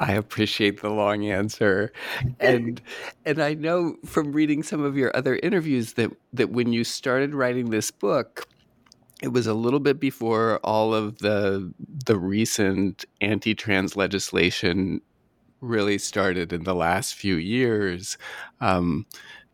I 0.00 0.12
appreciate 0.12 0.80
the 0.80 0.90
long 0.90 1.26
answer. 1.26 1.92
And 2.40 2.80
and 3.26 3.40
I 3.40 3.54
know 3.54 3.96
from 4.04 4.32
reading 4.32 4.62
some 4.62 4.82
of 4.82 4.96
your 4.96 5.14
other 5.16 5.38
interviews 5.42 5.94
that 5.94 6.10
that 6.32 6.50
when 6.50 6.72
you 6.72 6.84
started 6.84 7.34
writing 7.34 7.70
this 7.70 7.90
book, 7.90 8.46
it 9.22 9.28
was 9.28 9.46
a 9.46 9.54
little 9.54 9.80
bit 9.80 10.00
before 10.00 10.58
all 10.62 10.94
of 10.94 11.18
the 11.18 11.72
the 12.06 12.16
recent 12.16 13.04
anti-trans 13.20 13.96
legislation 13.96 15.00
really 15.60 15.98
started 15.98 16.52
in 16.52 16.62
the 16.62 16.74
last 16.74 17.14
few 17.14 17.34
years. 17.34 18.16
Um, 18.60 19.06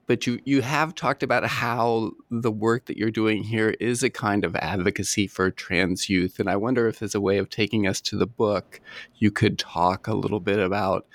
but 0.07 0.27
you 0.27 0.41
you 0.45 0.63
have 0.63 0.95
talked 0.95 1.23
about 1.23 1.45
how 1.47 2.13
the 2.31 2.51
work 2.51 2.87
that 2.87 2.97
you're 2.97 3.11
doing 3.11 3.43
here 3.43 3.71
is 3.81 4.03
a 4.03 4.11
kind 4.11 4.45
of 4.45 4.55
advocacy 4.57 5.27
for 5.27 5.51
trans 5.51 6.09
youth 6.09 6.39
and 6.39 6.49
i 6.49 6.57
wonder 6.57 6.89
if 6.89 7.03
as 7.03 7.15
a 7.15 7.21
way 7.21 7.39
of 7.39 7.49
taking 7.49 7.87
us 7.87 8.01
to 8.01 8.17
the 8.17 8.27
book 8.27 8.81
you 9.17 9.31
could 9.31 9.59
talk 9.59 10.07
a 10.07 10.15
little 10.15 10.41
bit 10.41 10.59
about 10.59 11.07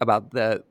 about 0.00 0.30
the 0.30 0.62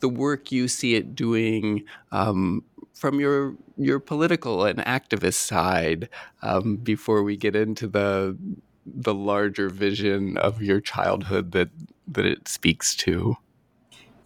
the 0.00 0.08
work 0.08 0.52
you 0.52 0.68
see 0.68 0.94
it 0.96 1.14
doing 1.14 1.84
um, 2.10 2.62
from 2.92 3.20
your 3.20 3.54
your 3.78 4.00
political 4.00 4.64
and 4.64 4.80
activist 4.80 5.34
side 5.34 6.08
um, 6.42 6.76
before 6.76 7.22
we 7.22 7.36
get 7.36 7.56
into 7.56 7.86
the 7.86 8.36
the 8.84 9.14
larger 9.14 9.68
vision 9.68 10.36
of 10.38 10.60
your 10.60 10.80
childhood 10.80 11.52
that 11.52 11.70
that 12.08 12.26
it 12.26 12.48
speaks 12.48 12.94
to. 12.96 13.36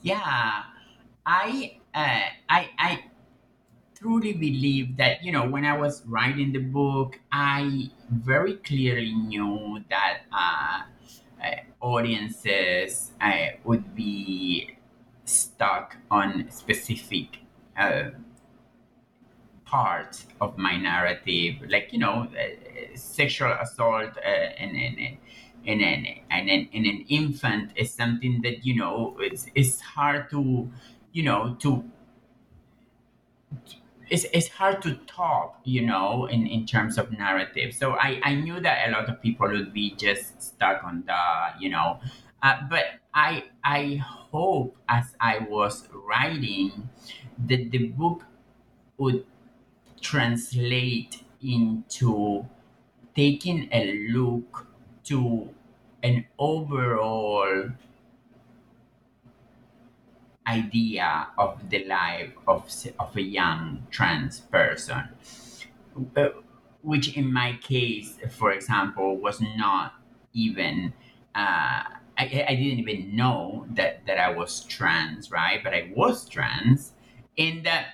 Yeah. 0.02 0.62
I 1.26 1.78
uh, 1.96 2.26
I, 2.50 2.70
I 2.78 3.04
truly 3.94 4.32
believe 4.34 4.96
that 4.98 5.24
you 5.24 5.32
know 5.32 5.48
when 5.48 5.64
I 5.64 5.76
was 5.76 6.04
writing 6.06 6.52
the 6.52 6.60
book, 6.60 7.18
I 7.32 7.90
very 8.10 8.54
clearly 8.56 9.14
knew 9.14 9.82
that 9.90 10.20
uh, 10.32 10.82
uh, 11.42 11.56
audiences 11.80 13.12
uh, 13.20 13.48
would 13.64 13.94
be 13.94 14.76
stuck 15.24 15.96
on 16.10 16.50
specific 16.50 17.38
uh, 17.78 18.10
parts 19.64 20.26
of 20.40 20.56
my 20.56 20.76
narrative, 20.76 21.56
like 21.68 21.92
you 21.92 21.98
know, 21.98 22.28
uh, 22.38 22.96
sexual 22.96 23.52
assault 23.60 24.10
and. 24.24 24.76
and 24.76 25.18
in 25.66 25.80
an, 25.82 26.06
in 26.30 26.48
an, 26.48 26.68
in 26.70 26.86
an 26.86 27.04
infant 27.08 27.72
is 27.74 27.92
something 27.92 28.40
that 28.42 28.64
you 28.64 28.76
know 28.76 29.16
it's, 29.18 29.46
it's 29.56 29.80
hard 29.80 30.30
to 30.30 30.70
you 31.16 31.22
know 31.22 31.56
to 31.60 31.70
it's, 34.08 34.24
it's 34.32 34.48
hard 34.48 34.82
to 34.82 34.94
talk 35.06 35.60
you 35.64 35.84
know 35.84 36.26
in, 36.26 36.46
in 36.46 36.66
terms 36.66 36.98
of 36.98 37.10
narrative. 37.12 37.74
So 37.74 37.92
I, 37.92 38.20
I 38.22 38.34
knew 38.34 38.60
that 38.60 38.88
a 38.88 38.92
lot 38.92 39.08
of 39.08 39.20
people 39.20 39.48
would 39.48 39.72
be 39.72 39.94
just 39.94 40.40
stuck 40.42 40.84
on 40.84 41.04
the 41.06 41.18
you 41.60 41.68
know 41.68 42.00
uh, 42.42 42.56
but 42.68 42.84
i 43.14 43.44
i 43.64 43.96
hope 43.96 44.76
as 44.88 45.14
i 45.20 45.38
was 45.38 45.88
writing 45.92 46.88
that 47.46 47.70
the 47.70 47.88
book 47.88 48.24
would 48.98 49.24
translate 50.00 51.24
into 51.42 52.46
taking 53.14 53.68
a 53.72 53.92
look 54.10 54.66
to 55.04 55.48
an 56.02 56.26
overall 56.38 57.70
idea 60.46 61.28
of 61.38 61.70
the 61.70 61.84
life 61.84 62.32
of, 62.46 62.72
of 62.98 63.16
a 63.16 63.22
young 63.22 63.86
trans 63.90 64.40
person, 64.40 65.08
uh, 66.16 66.28
which 66.82 67.16
in 67.16 67.32
my 67.32 67.58
case, 67.60 68.18
for 68.30 68.52
example, 68.52 69.16
was 69.16 69.40
not 69.40 69.94
even. 70.32 70.92
Uh, 71.34 71.82
I, 72.18 72.46
I 72.48 72.54
didn't 72.54 72.78
even 72.78 73.14
know 73.14 73.66
that, 73.74 74.06
that 74.06 74.18
I 74.18 74.30
was 74.30 74.64
trans, 74.64 75.30
right? 75.30 75.62
But 75.62 75.74
I 75.74 75.92
was 75.94 76.26
trans, 76.26 76.92
and 77.36 77.64
that 77.66 77.88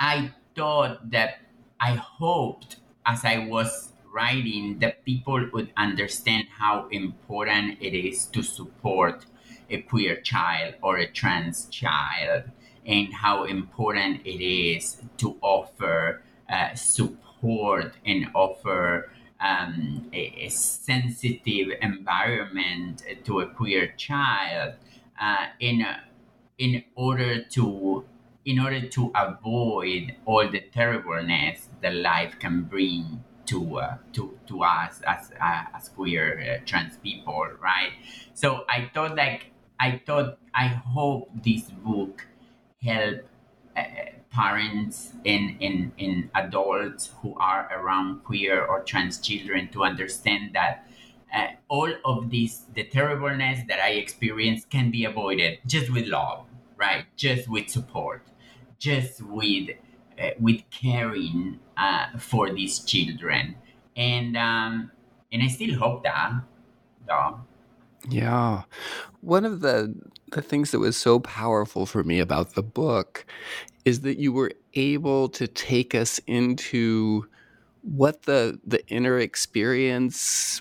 I 0.00 0.32
thought 0.56 1.10
that 1.12 1.38
I 1.78 1.94
hoped 1.94 2.78
as 3.06 3.24
I 3.24 3.46
was 3.46 3.92
writing 4.12 4.78
that 4.80 5.04
people 5.04 5.48
would 5.52 5.72
understand 5.76 6.46
how 6.58 6.88
important 6.88 7.78
it 7.80 7.94
is 7.94 8.26
to 8.26 8.42
support 8.42 9.26
a 9.70 9.82
queer 9.82 10.16
child 10.16 10.74
or 10.82 10.96
a 10.98 11.06
trans 11.06 11.66
child 11.66 12.44
and 12.86 13.12
how 13.12 13.44
important 13.44 14.20
it 14.24 14.42
is 14.42 15.02
to 15.18 15.36
offer 15.42 16.22
uh, 16.50 16.74
support 16.74 17.92
and 18.06 18.26
offer 18.34 19.10
um, 19.40 20.08
a, 20.12 20.46
a, 20.46 20.48
sensitive 20.48 21.68
environment 21.80 23.02
to 23.24 23.40
a 23.40 23.46
queer 23.46 23.94
child 23.96 24.74
uh, 25.20 25.46
in 25.60 25.86
in 26.58 26.82
order 26.96 27.42
to 27.44 28.04
in 28.44 28.58
order 28.58 28.80
to 28.88 29.12
avoid 29.14 30.14
all 30.24 30.50
the 30.50 30.60
terribleness 30.60 31.68
that 31.82 31.94
life 31.94 32.38
can 32.38 32.62
bring 32.62 33.22
to 33.48 33.78
uh, 33.78 33.96
to 34.12 34.38
to 34.46 34.62
us 34.62 35.00
as 35.06 35.30
uh, 35.40 35.64
as 35.74 35.88
queer 35.90 36.40
uh, 36.40 36.64
trans 36.66 36.96
people, 36.98 37.46
right? 37.62 37.92
So 38.34 38.64
I 38.68 38.90
thought 38.92 39.16
like 39.16 39.52
I 39.80 40.02
thought 40.04 40.38
I 40.54 40.68
hope 40.68 41.30
this 41.44 41.62
book 41.70 42.26
help 42.82 43.20
uh, 43.76 43.82
parents 44.30 45.12
and, 45.24 45.56
and, 45.60 45.92
and 45.98 46.30
adults 46.34 47.12
who 47.22 47.34
are 47.38 47.68
around 47.72 48.24
queer 48.24 48.64
or 48.64 48.82
trans 48.82 49.18
children 49.18 49.68
to 49.72 49.84
understand 49.84 50.54
that 50.54 50.86
uh, 51.34 51.48
all 51.68 51.92
of 52.04 52.30
this, 52.30 52.64
the 52.74 52.84
terribleness 52.84 53.60
that 53.68 53.80
I 53.80 53.90
experienced 53.90 54.70
can 54.70 54.90
be 54.90 55.04
avoided 55.04 55.58
just 55.66 55.90
with 55.92 56.06
love, 56.06 56.46
right? 56.76 57.04
Just 57.16 57.48
with 57.48 57.68
support, 57.68 58.22
just 58.78 59.22
with 59.22 59.70
uh, 60.20 60.30
with 60.40 60.62
caring 60.70 61.60
uh, 61.76 62.18
for 62.18 62.52
these 62.52 62.80
children, 62.80 63.56
and 63.96 64.36
um, 64.36 64.90
and 65.32 65.42
I 65.42 65.48
still 65.48 65.78
hope 65.78 66.02
that, 66.04 66.32
though. 67.06 67.40
Yeah. 68.06 68.62
One 69.20 69.44
of 69.44 69.60
the 69.60 69.94
the 70.32 70.42
things 70.42 70.70
that 70.72 70.78
was 70.78 70.96
so 70.96 71.20
powerful 71.20 71.86
for 71.86 72.04
me 72.04 72.20
about 72.20 72.54
the 72.54 72.62
book 72.62 73.24
is 73.84 74.00
that 74.02 74.18
you 74.18 74.32
were 74.32 74.52
able 74.74 75.28
to 75.30 75.46
take 75.48 75.94
us 75.94 76.20
into 76.26 77.26
what 77.82 78.22
the 78.22 78.58
the 78.66 78.86
inner 78.88 79.18
experience 79.18 80.60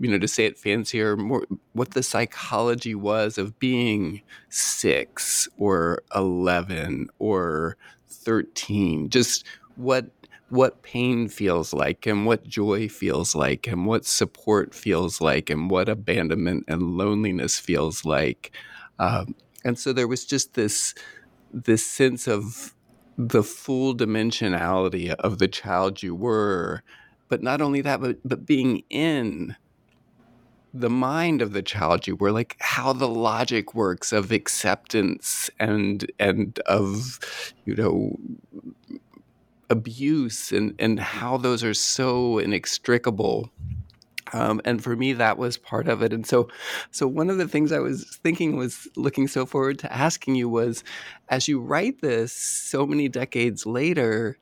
you 0.00 0.10
know 0.10 0.18
to 0.18 0.28
say 0.28 0.46
it 0.46 0.58
fancier 0.58 1.16
more 1.16 1.46
what 1.72 1.92
the 1.92 2.02
psychology 2.02 2.94
was 2.94 3.38
of 3.38 3.58
being 3.58 4.22
6 4.50 5.48
or 5.58 6.02
11 6.14 7.08
or 7.18 7.76
13 8.10 9.10
just 9.10 9.44
what 9.76 10.06
what 10.48 10.82
pain 10.82 11.28
feels 11.28 11.72
like 11.72 12.06
and 12.06 12.24
what 12.24 12.44
joy 12.44 12.88
feels 12.88 13.34
like 13.34 13.66
and 13.66 13.86
what 13.86 14.04
support 14.04 14.74
feels 14.74 15.20
like 15.20 15.50
and 15.50 15.70
what 15.70 15.88
abandonment 15.88 16.64
and 16.68 16.82
loneliness 16.82 17.58
feels 17.58 18.04
like. 18.04 18.52
Um, 18.98 19.34
and 19.64 19.78
so 19.78 19.92
there 19.92 20.08
was 20.08 20.24
just 20.24 20.54
this 20.54 20.94
this 21.52 21.84
sense 21.84 22.28
of 22.28 22.74
the 23.18 23.42
full 23.42 23.94
dimensionality 23.94 25.10
of 25.14 25.38
the 25.38 25.48
child 25.48 26.02
you 26.02 26.14
were. 26.14 26.82
But 27.28 27.42
not 27.42 27.60
only 27.60 27.80
that 27.80 28.00
but 28.00 28.18
but 28.24 28.46
being 28.46 28.84
in 28.88 29.56
the 30.72 30.90
mind 30.90 31.40
of 31.40 31.52
the 31.52 31.62
child 31.62 32.06
you 32.06 32.14
were 32.16 32.30
like 32.30 32.54
how 32.60 32.92
the 32.92 33.08
logic 33.08 33.74
works 33.74 34.12
of 34.12 34.30
acceptance 34.30 35.48
and 35.58 36.10
and 36.18 36.58
of 36.66 37.18
you 37.64 37.74
know 37.74 38.18
abuse 39.70 40.52
and 40.52 40.74
and 40.78 41.00
how 41.00 41.36
those 41.36 41.64
are 41.64 41.74
so 41.74 42.38
inextricable. 42.38 43.50
Um, 44.32 44.60
and 44.64 44.82
for 44.82 44.96
me 44.96 45.12
that 45.14 45.38
was 45.38 45.56
part 45.56 45.86
of 45.86 46.02
it. 46.02 46.12
And 46.12 46.26
so 46.26 46.48
so 46.90 47.06
one 47.06 47.30
of 47.30 47.38
the 47.38 47.48
things 47.48 47.72
i 47.72 47.78
was 47.78 48.18
thinking 48.22 48.56
was 48.56 48.88
looking 48.96 49.28
so 49.28 49.46
forward 49.46 49.78
to 49.80 49.92
asking 49.92 50.34
you 50.34 50.48
was 50.48 50.82
as 51.28 51.48
you 51.48 51.60
write 51.60 52.00
this 52.00 52.32
so 52.32 52.86
many 52.86 53.08
decades 53.08 53.66
later 53.66 54.38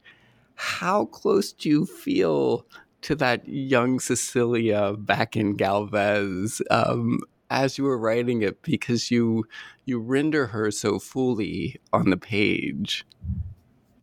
how 0.55 1.07
close 1.07 1.53
do 1.53 1.69
you 1.69 1.85
feel 1.85 2.65
to 3.03 3.15
that 3.15 3.47
young 3.47 4.01
cecilia 4.01 4.95
back 4.95 5.37
in 5.37 5.57
galvez 5.57 6.63
um, 6.71 7.19
as 7.51 7.79
you 7.79 7.85
were 7.85 7.99
writing 7.99 8.43
it? 8.43 8.63
Because 8.63 9.11
you 9.11 9.47
you 9.85 9.99
render 9.99 10.49
her 10.49 10.71
so 10.71 10.99
fully 10.99 11.81
on 11.93 12.11
the 12.11 12.17
page. 12.17 13.07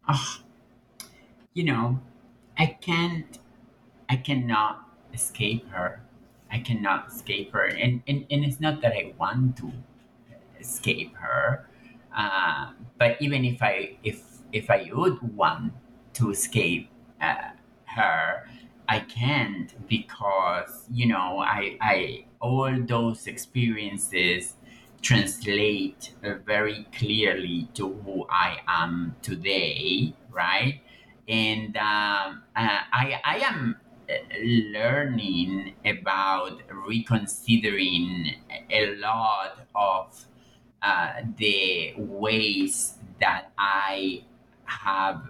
Oh 0.08 0.42
you 1.54 1.64
know, 1.64 2.00
I 2.58 2.78
can't, 2.82 3.40
I 4.10 4.16
cannot 4.18 4.88
escape 5.14 5.70
her. 5.70 6.02
I 6.52 6.60
cannot 6.60 7.10
escape 7.10 7.54
her. 7.54 7.66
And, 7.66 8.04
and, 8.08 8.26
and 8.30 8.44
it's 8.44 8.60
not 8.60 8.82
that 8.82 8.94
I 8.94 9.14
want 9.18 9.58
to 9.58 9.72
escape 10.60 11.16
her. 11.16 11.68
Uh, 12.16 12.72
but 12.98 13.22
even 13.22 13.46
if 13.46 13.62
I, 13.62 13.98
if, 14.04 14.24
if 14.52 14.70
I 14.70 14.90
would 14.94 15.36
want 15.36 15.74
to 16.14 16.32
escape 16.32 16.90
uh, 17.22 17.52
her, 17.86 18.48
I 18.88 19.00
can't 19.00 19.74
because, 19.88 20.86
you 20.92 21.08
know, 21.08 21.40
I, 21.40 21.78
I, 21.80 22.26
all 22.42 22.76
those 22.82 23.28
experiences 23.28 24.56
translate 25.02 26.14
very 26.46 26.86
clearly 26.94 27.70
to 27.74 27.90
who 27.90 28.28
I 28.30 28.60
am 28.68 29.16
today, 29.22 30.14
right? 30.30 30.82
And 31.32 31.78
um, 31.78 32.44
uh, 32.58 32.82
I, 32.94 33.22
I 33.26 33.38
am 33.38 33.78
uh, 34.10 34.14
learning 34.44 35.76
about 35.86 36.62
reconsidering 36.88 38.36
a 38.70 38.96
lot 38.98 39.66
of 39.74 40.26
uh, 40.82 41.22
the 41.38 41.94
ways 41.98 42.96
that 43.22 43.52
I 43.58 44.26
have 44.66 45.30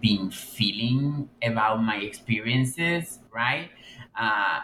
been 0.00 0.30
feeling 0.30 1.28
about 1.42 1.82
my 1.82 1.96
experiences, 1.96 3.18
right? 3.32 3.70
Uh, 4.18 4.60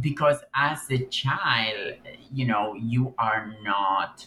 because 0.00 0.38
as 0.54 0.90
a 0.90 1.04
child, 1.06 1.96
you 2.32 2.46
know, 2.46 2.74
you 2.74 3.14
are 3.18 3.54
not 3.62 4.26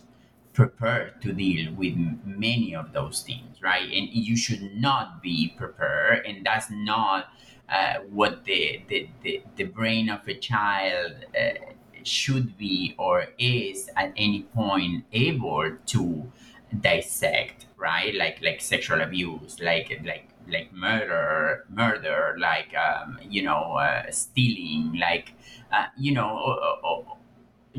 prepared 0.56 1.22
to 1.22 1.34
deal 1.34 1.72
with 1.74 1.96
many 2.26 2.74
of 2.74 2.94
those 2.94 3.22
things, 3.22 3.62
right? 3.62 3.84
And 3.84 4.10
you 4.10 4.38
should 4.38 4.74
not 4.76 5.22
be 5.22 5.54
prepared, 5.58 6.26
and 6.26 6.46
that's 6.46 6.72
not 6.72 7.28
uh, 7.70 7.96
what 8.10 8.46
the, 8.46 8.82
the, 8.88 9.10
the, 9.22 9.44
the, 9.58 9.66
brain 9.66 10.10
of 10.10 10.28
a 10.28 10.36
child 10.36 11.14
uh, 11.38 11.74
should 12.04 12.58
be 12.58 12.96
or 12.98 13.26
is 13.38 13.90
at 13.98 14.14
any 14.16 14.44
point 14.44 15.04
able 15.12 15.76
to 15.88 16.32
dissect, 16.80 17.66
right? 17.78 18.14
Like 18.16 18.40
like 18.42 18.62
sexual 18.62 19.02
abuse, 19.02 19.60
like 19.60 20.00
like 20.06 20.30
like 20.48 20.72
murder, 20.74 21.66
murder, 21.70 22.38
like 22.40 22.74
um, 22.76 23.20
you 23.28 23.42
know, 23.44 23.74
uh, 23.74 24.12
stealing, 24.12 24.98
like 25.00 25.34
uh, 25.72 25.88
you 25.98 26.14
know, 26.14 27.18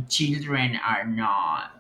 children 0.09 0.79
are 0.85 1.07
not 1.07 1.77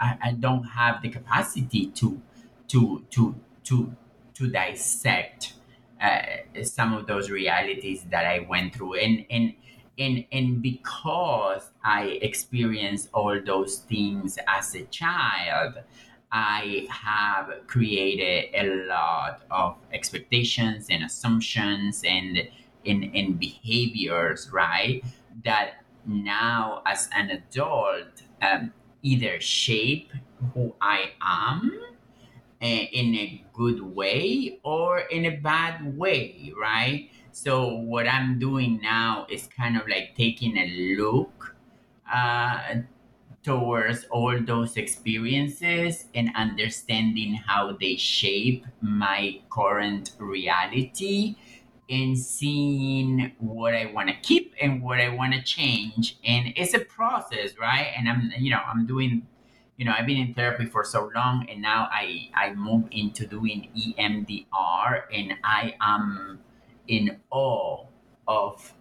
I, 0.00 0.18
I 0.22 0.32
don't 0.32 0.64
have 0.64 1.02
the 1.02 1.10
capacity 1.10 1.86
to 1.86 2.20
to 2.68 3.04
to 3.10 3.34
to 3.64 3.94
to 4.34 4.48
dissect 4.48 5.54
uh, 6.00 6.22
some 6.62 6.94
of 6.94 7.06
those 7.06 7.30
realities 7.30 8.04
that 8.10 8.24
I 8.24 8.46
went 8.48 8.74
through 8.74 8.94
and 8.94 9.24
and 9.30 9.54
and 9.98 10.24
and 10.32 10.62
because 10.62 11.70
I 11.84 12.18
experienced 12.22 13.10
all 13.12 13.38
those 13.44 13.78
things 13.80 14.38
as 14.48 14.74
a 14.74 14.84
child, 14.86 15.74
I 16.32 16.86
have 16.88 17.66
created 17.66 18.54
a 18.54 18.86
lot 18.86 19.42
of 19.50 19.76
expectations 19.92 20.86
and 20.90 21.04
assumptions 21.04 22.02
and 22.04 22.48
and, 22.86 23.04
and 23.14 23.38
behaviors, 23.38 24.50
right? 24.50 25.04
That 25.44 25.84
now 26.06 26.82
as 26.86 27.08
an 27.14 27.30
adult, 27.30 28.22
um, 28.40 28.72
either 29.02 29.40
shape 29.40 30.12
who 30.54 30.74
I 30.80 31.12
am 31.20 31.80
eh, 32.60 32.86
in 32.92 33.14
a 33.14 33.44
good 33.52 33.80
way 33.80 34.60
or 34.62 35.00
in 35.00 35.26
a 35.26 35.36
bad 35.36 35.96
way, 35.96 36.52
right? 36.60 37.10
So 37.32 37.74
what 37.74 38.08
I'm 38.08 38.38
doing 38.38 38.80
now 38.82 39.26
is 39.30 39.46
kind 39.46 39.76
of 39.76 39.88
like 39.88 40.14
taking 40.16 40.56
a 40.56 40.66
look 40.98 41.54
uh, 42.12 42.74
towards 43.42 44.04
all 44.10 44.38
those 44.42 44.76
experiences 44.76 46.06
and 46.14 46.30
understanding 46.34 47.34
how 47.34 47.72
they 47.80 47.96
shape 47.96 48.66
my 48.82 49.40
current 49.50 50.12
reality 50.18 51.36
in 51.90 52.16
seeing 52.16 53.32
what 53.40 53.74
I 53.74 53.86
want 53.92 54.08
to 54.08 54.14
keep 54.22 54.54
and 54.62 54.80
what 54.80 55.00
I 55.00 55.08
want 55.10 55.34
to 55.34 55.42
change. 55.42 56.16
And 56.24 56.54
it's 56.56 56.72
a 56.72 56.78
process, 56.78 57.58
right? 57.58 57.92
And 57.98 58.08
I'm, 58.08 58.32
you 58.38 58.50
know, 58.52 58.60
I'm 58.64 58.86
doing 58.86 59.26
you 59.76 59.86
know, 59.86 59.94
I've 59.98 60.06
been 60.06 60.18
in 60.18 60.34
therapy 60.34 60.66
for 60.66 60.84
so 60.84 61.10
long, 61.14 61.46
and 61.48 61.62
now 61.62 61.88
I 61.90 62.28
I 62.34 62.52
move 62.52 62.84
into 62.90 63.26
doing 63.26 63.70
EMDR, 63.74 65.04
and 65.10 65.32
I 65.42 65.74
am 65.80 66.40
in 66.86 67.18
awe 67.30 67.86
of 68.28 68.74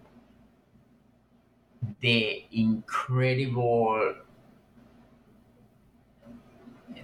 the 2.01 2.43
incredible 2.51 4.15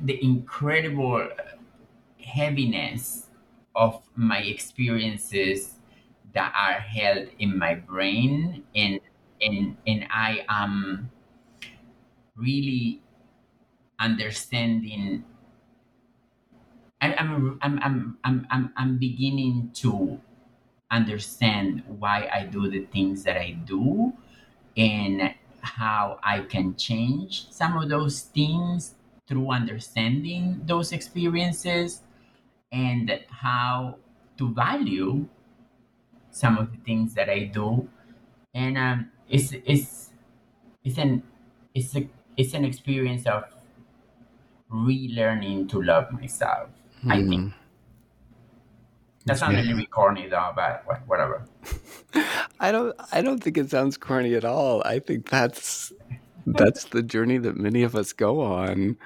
the 0.01 0.21
incredible 0.21 1.29
heaviness 2.19 3.27
of 3.75 4.01
my 4.17 4.39
experiences 4.39 5.74
that 6.36 6.54
are 6.56 6.80
held 6.80 7.30
in 7.39 7.58
my 7.58 7.76
brain 7.76 8.63
and 8.76 9.00
and 9.41 9.78
and 9.88 10.08
I 10.12 10.45
am 10.50 11.10
really 12.36 13.02
understanding 14.00 15.24
I'm 17.02 17.13
I'm 17.17 17.60
I'm 17.62 17.80
I'm 17.80 18.17
I'm 18.24 18.48
I'm, 18.52 18.74
I'm 18.78 18.98
beginning 18.98 19.71
to 19.76 20.19
understand 20.91 21.84
why 21.88 22.30
I 22.34 22.45
do 22.45 22.69
the 22.69 22.86
things 22.88 23.24
that 23.24 23.38
I 23.38 23.52
do 23.65 24.13
and 24.78 25.34
how 25.62 26.19
I 26.24 26.41
can 26.41 26.76
change 26.76 27.52
some 27.52 27.78
of 27.78 27.89
those 27.89 28.21
things 28.21 28.95
through 29.28 29.52
understanding 29.52 30.62
those 30.65 30.91
experiences 30.91 32.02
and 32.71 33.19
how 33.30 33.98
to 34.38 34.54
value 34.54 35.28
some 36.36 36.58
of 36.58 36.69
the 36.71 36.78
things 36.80 37.13
that 37.13 37.30
I 37.30 37.45
do. 37.45 37.88
And 38.54 38.78
um, 38.78 39.10
it's 39.30 39.54
it's 39.65 40.12
it's 40.84 40.98
an 40.98 41.24
it's 41.74 41.95
a 41.95 42.08
it's 42.36 42.54
an 42.54 42.65
experience 42.65 43.26
of 43.26 43.45
relearning 44.69 45.69
to 45.69 45.82
love 45.82 46.12
myself. 46.12 46.69
Mm. 47.04 47.12
I 47.12 47.17
think. 47.30 47.54
Hmm. 47.54 47.60
That 49.26 49.39
sounds 49.39 49.56
yeah. 49.56 49.71
really 49.71 49.88
corny 49.88 50.28
though, 50.28 50.52
but 50.56 50.84
whatever. 51.08 51.48
I 52.60 52.71
don't 52.71 52.95
I 53.12 53.21
don't 53.21 53.41
think 53.41 53.58
it 53.58 53.71
sounds 53.71 53.98
corny 53.98 54.36
at 54.36 54.45
all. 54.45 54.84
I 54.86 55.00
think 55.00 55.30
that's 55.30 55.93
that's 56.45 56.86
the 56.86 57.02
journey 57.02 57.38
that 57.39 57.56
many 57.56 57.82
of 57.84 57.95
us 57.95 58.13
go 58.13 58.41
on. 58.41 58.98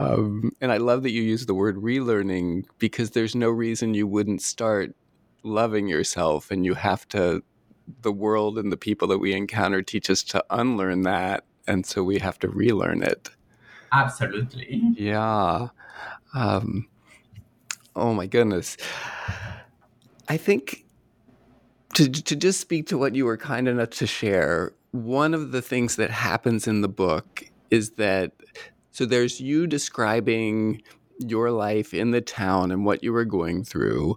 Um, 0.00 0.50
and 0.60 0.72
I 0.72 0.78
love 0.78 1.04
that 1.04 1.12
you 1.12 1.22
use 1.22 1.46
the 1.46 1.54
word 1.54 1.76
relearning 1.76 2.64
because 2.78 3.12
there's 3.12 3.36
no 3.36 3.48
reason 3.48 3.94
you 3.94 4.08
wouldn't 4.08 4.42
start 4.42 4.94
loving 5.44 5.86
yourself 5.86 6.50
and 6.50 6.64
you 6.64 6.74
have 6.74 7.06
to 7.08 7.42
the 8.00 8.12
world 8.12 8.58
and 8.58 8.72
the 8.72 8.76
people 8.76 9.06
that 9.08 9.18
we 9.18 9.34
encounter 9.34 9.82
teach 9.82 10.08
us 10.08 10.22
to 10.22 10.42
unlearn 10.50 11.02
that 11.02 11.44
and 11.66 11.86
so 11.86 12.02
we 12.02 12.18
have 12.18 12.38
to 12.38 12.48
relearn 12.48 13.02
it. 13.02 13.30
Absolutely. 13.92 14.82
Yeah. 14.96 15.68
Um, 16.34 16.88
oh 17.94 18.12
my 18.12 18.26
goodness. 18.26 18.76
I 20.28 20.36
think 20.36 20.84
to, 21.94 22.10
to 22.10 22.36
just 22.36 22.60
speak 22.60 22.86
to 22.88 22.98
what 22.98 23.14
you 23.14 23.24
were 23.24 23.36
kind 23.36 23.68
enough 23.68 23.90
to 23.90 24.06
share 24.06 24.72
one 24.90 25.34
of 25.34 25.52
the 25.52 25.62
things 25.62 25.96
that 25.96 26.10
happens 26.10 26.66
in 26.66 26.80
the 26.80 26.88
book 26.88 27.44
is 27.70 27.90
that 27.92 28.32
so 28.90 29.04
there's 29.04 29.40
you 29.40 29.66
describing 29.66 30.82
your 31.18 31.50
life 31.50 31.94
in 31.94 32.10
the 32.10 32.20
town 32.20 32.70
and 32.70 32.84
what 32.84 33.02
you 33.02 33.12
were 33.12 33.24
going 33.24 33.64
through 33.64 34.16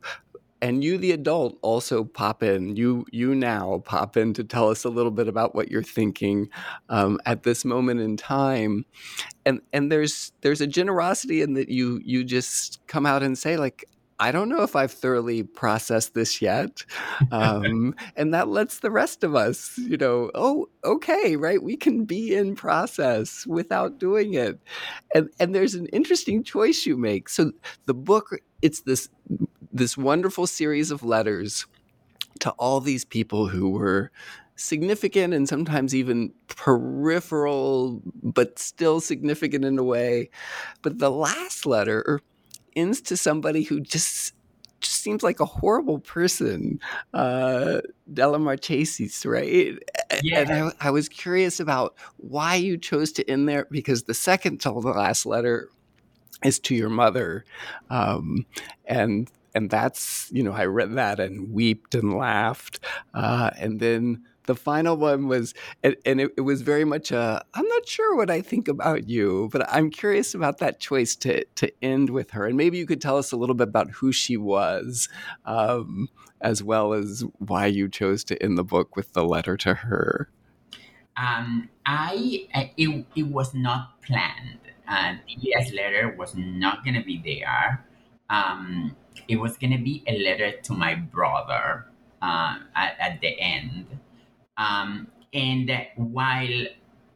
and 0.62 0.84
you 0.84 0.98
the 0.98 1.12
adult 1.12 1.58
also 1.62 2.04
pop 2.04 2.44
in 2.44 2.76
you 2.76 3.06
you 3.12 3.36
now 3.36 3.82
pop 3.86 4.18
in 4.18 4.34
to 4.34 4.44
tell 4.44 4.70
us 4.70 4.84
a 4.84 4.90
little 4.90 5.12
bit 5.12 5.28
about 5.28 5.56
what 5.56 5.70
you're 5.70 5.84
thinking 5.84 6.50
um, 6.90 7.20
at 7.26 7.44
this 7.44 7.64
moment 7.64 8.00
in 8.00 8.18
time 8.18 8.86
and 9.46 9.62
and 9.74 9.92
there's 9.92 10.32
there's 10.42 10.62
a 10.62 10.68
generosity 10.68 11.42
in 11.42 11.54
that 11.54 11.70
you 11.70 12.02
you 12.04 12.24
just 12.24 12.86
come 12.88 13.06
out 13.06 13.24
and 13.24 13.38
say 13.38 13.58
like 13.58 13.86
I 14.20 14.32
don't 14.32 14.50
know 14.50 14.64
if 14.64 14.76
I've 14.76 14.92
thoroughly 14.92 15.44
processed 15.44 16.14
this 16.14 16.42
yet. 16.42 16.84
Um, 17.32 17.94
and 18.16 18.34
that 18.34 18.48
lets 18.48 18.80
the 18.80 18.90
rest 18.90 19.24
of 19.24 19.36
us, 19.36 19.78
you 19.78 19.98
know, 19.98 20.32
oh, 20.34 20.70
okay, 20.84 21.36
right? 21.36 21.62
We 21.62 21.78
can 21.78 22.06
be 22.06 22.36
in 22.36 22.56
process 22.56 23.46
without 23.46 24.00
doing 24.00 24.34
it. 24.34 24.60
And, 25.14 25.30
and 25.40 25.54
there's 25.54 25.76
an 25.76 25.86
interesting 25.88 26.44
choice 26.44 26.86
you 26.86 26.98
make. 26.98 27.30
So 27.30 27.52
the 27.86 27.94
book, 27.94 28.32
it's 28.62 28.82
this, 28.82 29.08
this 29.78 29.98
wonderful 29.98 30.48
series 30.48 30.92
of 30.92 31.04
letters 31.04 31.66
to 32.40 32.52
all 32.52 32.80
these 32.80 33.06
people 33.06 33.48
who 33.48 33.70
were 33.70 34.12
significant 34.56 35.34
and 35.34 35.48
sometimes 35.48 35.94
even 35.96 36.34
peripheral, 36.48 38.02
but 38.24 38.60
still 38.60 39.00
significant 39.00 39.66
in 39.66 39.78
a 39.78 39.84
way. 39.84 40.30
But 40.82 41.00
the 41.00 41.12
last 41.12 41.66
letter, 41.66 42.22
ends 42.78 43.02
to 43.02 43.18
somebody 43.18 43.64
who 43.64 43.82
just 43.82 44.34
just 44.80 45.02
seems 45.02 45.24
like 45.24 45.40
a 45.40 45.46
horrible 45.46 45.98
person, 45.98 46.80
uh, 47.12 47.82
Della 48.14 48.38
Marchesis, 48.38 49.26
right? 49.26 49.76
Yeah. 50.22 50.42
And 50.42 50.52
I, 50.52 50.72
I, 50.80 50.92
was 50.92 51.10
curious 51.10 51.60
about 51.60 51.96
why 52.18 52.56
you 52.56 52.78
chose 52.78 53.12
to 53.14 53.28
end 53.28 53.50
there 53.50 53.66
because 53.72 54.04
the 54.04 54.14
second 54.14 54.62
to 54.62 54.70
the 54.70 54.80
last 54.80 55.26
letter 55.26 55.70
is 56.44 56.60
to 56.60 56.76
your 56.76 56.90
mother, 56.90 57.44
um, 57.90 58.46
and 58.86 59.32
and 59.58 59.72
that's 59.72 60.30
you 60.32 60.44
know 60.44 60.52
I 60.52 60.66
read 60.66 60.94
that 60.94 61.20
and 61.20 61.52
wept 61.52 61.96
and 61.96 62.16
laughed, 62.16 62.80
uh, 63.16 63.50
and 63.58 63.80
then 63.80 64.24
the 64.46 64.56
final 64.56 64.96
one 64.96 65.28
was, 65.28 65.54
and, 65.84 65.96
and 66.06 66.22
it, 66.22 66.32
it, 66.38 66.42
was 66.42 66.62
very 66.62 66.86
much 66.86 67.12
a, 67.12 67.44
I'm 67.54 67.68
not 67.68 67.88
sure 67.88 68.16
what 68.16 68.30
I 68.30 68.40
think 68.40 68.70
about 68.70 69.10
you, 69.10 69.50
but 69.52 69.68
I'm 69.70 69.90
curious 69.90 70.34
about 70.34 70.60
that 70.60 70.80
choice 70.80 71.16
to 71.18 71.44
to 71.44 71.72
end 71.82 72.12
with 72.12 72.32
her, 72.32 72.46
and 72.46 72.56
maybe 72.56 72.78
you 72.78 72.86
could 72.86 73.02
tell 73.02 73.18
us 73.18 73.32
a 73.32 73.36
little 73.36 73.56
bit 73.56 73.68
about 73.68 73.90
who 73.90 74.12
she 74.12 74.38
was, 74.38 75.10
um, 75.46 76.08
as 76.40 76.62
well 76.62 76.94
as 76.94 77.26
why 77.40 77.66
you 77.66 77.90
chose 77.90 78.24
to 78.26 78.42
end 78.42 78.60
the 78.60 78.64
book 78.64 78.96
with 78.96 79.14
the 79.14 79.26
letter 79.26 79.58
to 79.58 79.74
her. 79.74 80.30
Um, 81.18 81.68
I 81.88 82.48
it, 82.78 83.06
it 83.16 83.28
was 83.28 83.56
not 83.56 84.04
planned. 84.04 84.60
Uh, 84.88 85.16
the 85.42 85.76
letter 85.76 86.16
was 86.16 86.36
not 86.36 86.86
gonna 86.86 87.04
be 87.04 87.20
there. 87.26 87.87
Um, 88.30 88.96
it 89.28 89.38
was 89.38 89.58
gonna 89.58 89.80
be 89.80 90.04
a 90.08 90.18
letter 90.20 90.52
to 90.62 90.74
my 90.74 90.96
brother 90.96 91.88
uh, 92.22 92.60
at, 92.76 92.96
at 93.00 93.22
the 93.22 93.40
end. 93.40 94.00
Um, 94.58 95.08
and 95.34 95.72
while 95.96 96.66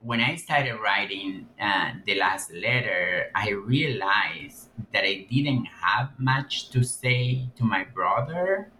when 0.01 0.19
I 0.19 0.35
started 0.35 0.77
writing 0.77 1.47
uh, 1.59 1.91
the 2.05 2.15
last 2.15 2.51
letter, 2.53 3.31
I 3.35 3.51
realized 3.51 4.69
that 4.93 5.03
I 5.03 5.27
didn't 5.29 5.65
have 5.65 6.09
much 6.17 6.69
to 6.71 6.83
say 6.83 7.49
to 7.55 7.63
my 7.63 7.83
brother, 7.83 8.71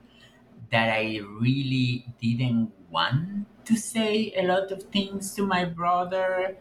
that 0.72 0.90
I 0.90 1.20
really 1.40 2.08
didn't 2.20 2.72
want 2.90 3.46
to 3.66 3.76
say 3.76 4.34
a 4.36 4.44
lot 4.44 4.72
of 4.72 4.84
things 4.84 5.36
to 5.36 5.46
my 5.46 5.66
brother. 5.66 6.58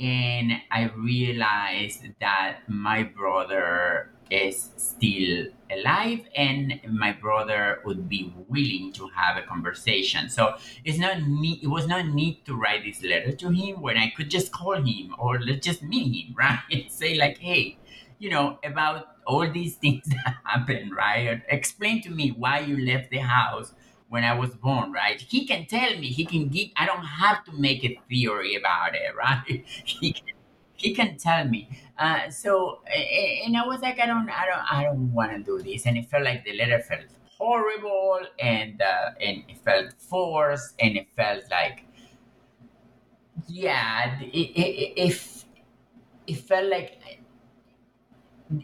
And 0.00 0.52
I 0.70 0.90
realized 0.96 2.04
that 2.20 2.60
my 2.68 3.02
brother 3.02 4.10
is 4.30 4.70
still 4.76 5.46
alive 5.70 6.20
and 6.34 6.80
my 6.88 7.12
brother 7.12 7.80
would 7.84 8.08
be 8.08 8.32
willing 8.48 8.92
to 8.94 9.08
have 9.08 9.36
a 9.36 9.42
conversation. 9.46 10.28
So 10.28 10.54
it's 10.84 10.98
not 10.98 11.22
me 11.22 11.60
it 11.62 11.68
was 11.68 11.86
not 11.86 12.06
need 12.06 12.44
to 12.46 12.54
write 12.54 12.84
this 12.84 13.02
letter 13.02 13.32
to 13.32 13.50
him 13.50 13.80
when 13.80 13.96
i 13.96 14.10
could 14.16 14.30
just 14.30 14.52
call 14.52 14.74
him 14.74 15.14
or 15.18 15.38
let's 15.40 15.66
just 15.66 15.82
meet 15.82 16.26
him 16.28 16.34
right? 16.38 16.90
Say 16.90 17.16
like 17.16 17.38
hey 17.38 17.78
you 18.18 18.30
know 18.30 18.58
about 18.64 19.06
all 19.26 19.48
these 19.50 19.76
things 19.76 20.04
that 20.24 20.36
happened 20.44 20.94
right? 20.94 21.42
Explain 21.48 22.02
to 22.02 22.10
me 22.10 22.30
why 22.30 22.60
you 22.60 22.84
left 22.84 23.10
the 23.10 23.18
house 23.18 23.72
when 24.08 24.24
i 24.24 24.34
was 24.34 24.50
born 24.54 24.92
right? 24.92 25.20
He 25.20 25.46
can 25.46 25.66
tell 25.66 25.90
me 25.98 26.08
he 26.08 26.24
can 26.24 26.48
give 26.48 26.68
i 26.76 26.86
don't 26.86 27.04
have 27.04 27.44
to 27.44 27.52
make 27.52 27.84
a 27.84 28.00
theory 28.08 28.54
about 28.56 28.94
it 28.94 29.14
right? 29.16 29.64
He 29.84 30.12
can 30.12 30.24
he 30.74 30.94
can 30.94 31.16
tell 31.16 31.44
me. 31.44 31.68
Uh, 31.98 32.30
so 32.30 32.80
and 33.44 33.56
I 33.56 33.66
was 33.66 33.80
like, 33.80 33.98
I 33.98 34.06
don't, 34.06 34.30
I 34.30 34.46
don't, 34.46 34.72
I 34.72 34.84
don't 34.84 35.12
want 35.12 35.32
to 35.32 35.38
do 35.42 35.60
this, 35.62 35.84
and 35.86 35.98
it 35.98 36.08
felt 36.08 36.24
like 36.24 36.44
the 36.44 36.54
letter 36.56 36.78
felt 36.80 37.06
horrible, 37.36 38.20
and 38.38 38.80
uh, 38.80 39.10
and 39.20 39.42
it 39.48 39.58
felt 39.58 39.92
forced, 39.98 40.74
and 40.78 40.96
it 40.96 41.08
felt 41.16 41.42
like, 41.50 41.84
yeah, 43.48 44.20
it, 44.20 44.26
it, 44.34 44.92
it, 44.96 45.44
it 46.26 46.36
felt 46.36 46.70
like 46.70 46.98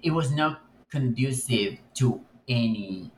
it 0.02 0.10
was 0.10 0.30
not 0.32 0.62
conducive 0.90 1.78
to 1.94 2.20
any 2.48 3.10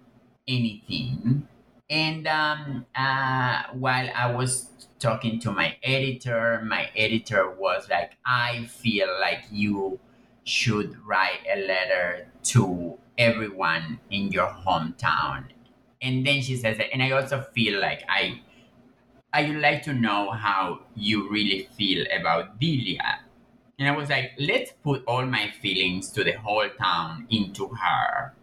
anything. 0.49 1.47
And 1.89 2.27
um, 2.27 2.87
uh, 2.97 3.63
while 3.75 4.09
I 4.15 4.33
was 4.33 4.89
talking 4.99 5.39
to 5.41 5.53
my 5.53 5.77
editor, 5.83 6.63
my 6.67 6.91
editor 6.97 7.51
was 7.51 7.89
like, 7.89 8.17
I 8.27 8.65
feel 8.67 9.09
like 9.21 9.45
you 9.53 10.01
should 10.47 10.97
write 11.07 11.41
a 11.53 11.61
letter 11.67 12.29
to 12.45 12.99
everyone 13.19 14.01
in 14.11 14.33
your 14.33 14.49
hometown. 14.49 15.45
And 16.01 16.27
then 16.27 16.41
she 16.43 16.57
says, 16.57 16.79
and 16.93 17.03
I 17.03 17.11
also 17.11 17.43
feel 17.55 17.81
like 17.81 18.05
I 18.09 18.41
I 19.33 19.49
would 19.49 19.59
like 19.61 19.83
to 19.85 19.93
know 19.93 20.31
how 20.31 20.81
you 20.95 21.29
really 21.31 21.69
feel 21.77 22.07
about 22.19 22.59
Delia. 22.61 23.21
And 23.79 23.89
I 23.89 23.93
was 23.97 24.09
like, 24.09 24.33
let's 24.39 24.73
put 24.83 25.05
all 25.07 25.27
my 25.27 25.51
feelings 25.51 26.11
to 26.13 26.25
the 26.25 26.33
whole 26.33 26.69
town 26.81 27.27
into 27.31 27.69
her. 27.69 28.35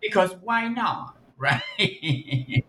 Because 0.00 0.34
why 0.42 0.68
not? 0.68 1.16
Right? 1.38 2.64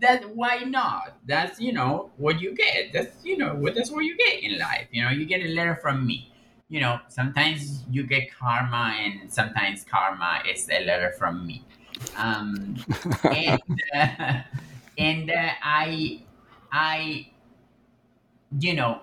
that 0.00 0.34
why 0.34 0.60
not? 0.60 1.18
That's 1.26 1.60
you 1.60 1.72
know 1.72 2.10
what 2.16 2.40
you 2.40 2.54
get. 2.54 2.92
That's 2.94 3.24
you 3.24 3.36
know 3.36 3.54
what 3.54 3.74
that's 3.74 3.90
what 3.90 4.04
you 4.04 4.16
get 4.16 4.42
in 4.42 4.58
life. 4.58 4.88
You 4.90 5.04
know, 5.04 5.10
you 5.10 5.26
get 5.26 5.42
a 5.42 5.48
letter 5.48 5.76
from 5.82 6.06
me. 6.06 6.29
You 6.70 6.80
know, 6.80 7.00
sometimes 7.08 7.84
you 7.90 8.04
get 8.04 8.32
karma, 8.32 8.94
and 8.96 9.30
sometimes 9.30 9.84
karma 9.84 10.42
is 10.48 10.68
a 10.70 10.84
letter 10.86 11.12
from 11.18 11.46
me. 11.46 11.64
Um, 12.16 12.76
and 13.24 13.60
uh, 13.94 14.42
and 14.96 15.30
uh, 15.30 15.50
I 15.62 16.22
I 16.72 17.28
you 18.58 18.74
know 18.74 19.02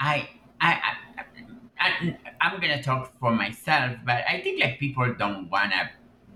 I 0.00 0.28
I. 0.60 0.72
I 0.72 0.94
I, 1.80 2.18
I'm 2.40 2.60
gonna 2.60 2.82
talk 2.82 3.16
for 3.20 3.30
myself, 3.32 3.98
but 4.04 4.24
I 4.28 4.40
think 4.40 4.60
like 4.60 4.80
people 4.80 5.14
don't 5.14 5.48
wanna 5.48 5.90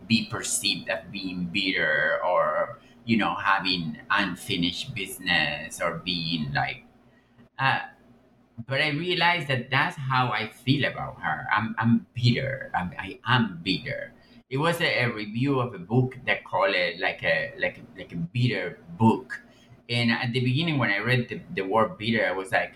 be 0.06 0.28
perceived 0.30 0.88
as 0.88 1.02
being 1.10 1.46
bitter 1.52 2.20
or 2.24 2.78
you 3.04 3.16
know 3.16 3.34
having 3.34 3.98
unfinished 4.10 4.94
business 4.94 5.80
or 5.80 5.98
being 6.04 6.52
like 6.52 6.84
uh, 7.58 7.80
but 8.66 8.80
i 8.80 8.88
realized 8.90 9.48
that 9.48 9.70
that's 9.70 9.96
how 9.96 10.28
i 10.28 10.48
feel 10.48 10.84
about 10.84 11.20
her. 11.20 11.46
I'm, 11.54 11.74
I'm 11.78 12.06
bitter. 12.14 12.70
I'm, 12.74 12.92
I 12.98 13.18
am 13.26 13.60
bitter. 13.62 14.12
It 14.50 14.58
was 14.58 14.80
a, 14.80 15.04
a 15.04 15.12
review 15.12 15.60
of 15.60 15.74
a 15.74 15.78
book 15.78 16.18
that 16.26 16.44
called 16.44 16.74
it 16.74 17.00
like 17.00 17.22
a 17.22 17.54
like 17.58 17.78
a, 17.78 17.98
like 17.98 18.12
a 18.12 18.16
bitter 18.16 18.78
book. 18.98 19.40
And 19.88 20.10
at 20.10 20.32
the 20.32 20.40
beginning 20.40 20.78
when 20.78 20.90
i 20.90 20.98
read 20.98 21.28
the, 21.28 21.40
the 21.54 21.62
word 21.62 21.98
bitter 21.98 22.26
i 22.26 22.32
was 22.32 22.52
like 22.52 22.74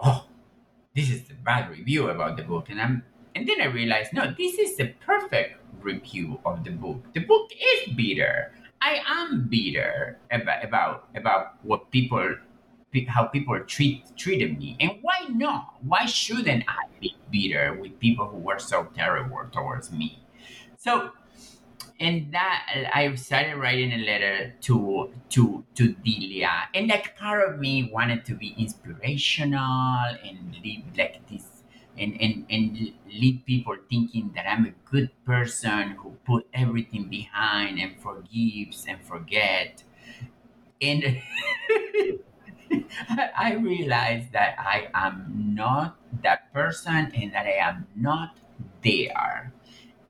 oh 0.00 0.26
this 0.94 1.10
is 1.10 1.30
a 1.30 1.34
bad 1.34 1.70
review 1.70 2.08
about 2.10 2.36
the 2.36 2.42
book. 2.42 2.68
And 2.68 2.80
i'm 2.80 3.02
and 3.34 3.48
then 3.48 3.60
i 3.60 3.66
realized 3.66 4.12
no 4.12 4.32
this 4.36 4.58
is 4.58 4.76
the 4.76 4.92
perfect 5.06 5.58
review 5.80 6.38
of 6.44 6.64
the 6.64 6.70
book. 6.70 7.02
The 7.14 7.20
book 7.20 7.50
is 7.52 7.94
bitter. 7.94 8.52
I 8.80 9.00
am 9.06 9.48
bitter 9.48 10.18
about 10.30 10.64
about, 10.64 11.08
about 11.14 11.64
what 11.64 11.90
people 11.90 12.36
how 13.08 13.24
people 13.24 13.58
treat 13.60 14.04
treated 14.16 14.58
me. 14.58 14.76
And 14.80 14.98
why 15.02 15.26
not? 15.30 15.74
Why 15.82 16.06
shouldn't 16.06 16.64
i 16.68 16.84
be 17.00 17.16
bitter 17.30 17.74
with 17.80 17.98
people 17.98 18.26
who 18.26 18.38
were 18.38 18.58
so 18.58 18.88
terrible 18.94 19.42
towards 19.50 19.90
me? 19.90 20.22
So 20.78 21.10
and 22.00 22.32
that 22.32 22.66
i 22.92 23.14
started 23.14 23.56
writing 23.56 23.92
a 23.92 23.98
letter 23.98 24.54
to 24.62 25.10
to 25.30 25.64
to 25.74 25.92
delia. 26.04 26.68
And 26.74 26.88
like 26.88 27.16
part 27.16 27.48
of 27.48 27.58
me 27.60 27.90
wanted 27.92 28.24
to 28.26 28.34
be 28.34 28.54
inspirational 28.58 30.16
and 30.24 30.56
live 30.64 30.84
like 30.96 31.26
this 31.28 31.62
and, 31.98 32.20
and, 32.20 32.46
and 32.48 32.92
leave 33.12 33.42
people 33.46 33.76
thinking 33.90 34.32
that 34.34 34.48
I'm 34.48 34.64
a 34.66 34.90
good 34.90 35.10
person 35.24 35.90
who 35.90 36.12
put 36.24 36.46
everything 36.54 37.08
behind 37.08 37.78
and 37.78 38.00
forgives 38.00 38.86
and 38.88 39.00
forget. 39.02 39.82
And 40.80 41.20
I 43.36 43.54
realized 43.54 44.32
that 44.32 44.56
I 44.58 44.88
am 44.94 45.52
not 45.54 45.96
that 46.22 46.52
person 46.52 47.12
and 47.14 47.32
that 47.32 47.46
I 47.46 47.58
am 47.68 47.86
not 47.96 48.36
there. 48.82 49.52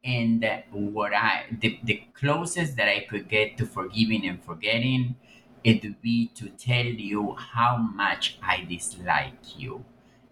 And 0.05 0.45
what 0.73 1.15
I, 1.15 1.45
the, 1.61 1.79
the 1.85 2.03
closest 2.15 2.77
that 2.77 2.89
I 2.89 3.01
could 3.09 3.29
get 3.29 3.57
to 3.59 3.67
forgiving 3.67 4.27
and 4.27 4.43
forgetting, 4.43 5.17
it 5.65 5.83
would 5.83 6.03
be 6.03 6.29
to 6.35 6.49
tell 6.51 6.85
you 6.87 7.35
how 7.39 7.77
much 7.77 8.39
I 8.43 8.65
dislike 8.65 9.59
you 9.59 9.85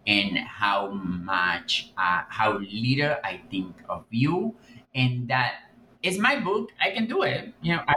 and 0.07 0.39
how 0.39 0.91
much, 0.91 1.93
uh, 1.97 2.23
how 2.29 2.59
little 2.59 3.17
I 3.23 3.41
think 3.51 3.77
of 3.89 4.07
you, 4.11 4.57
and 4.95 5.29
that 5.29 5.55
it's 6.03 6.19
my 6.19 6.41
book. 6.41 6.71
I 6.81 6.91
can 6.91 7.07
do 7.07 7.23
it. 7.23 7.55
You 7.63 7.77
know, 7.77 7.83
I, 7.87 7.97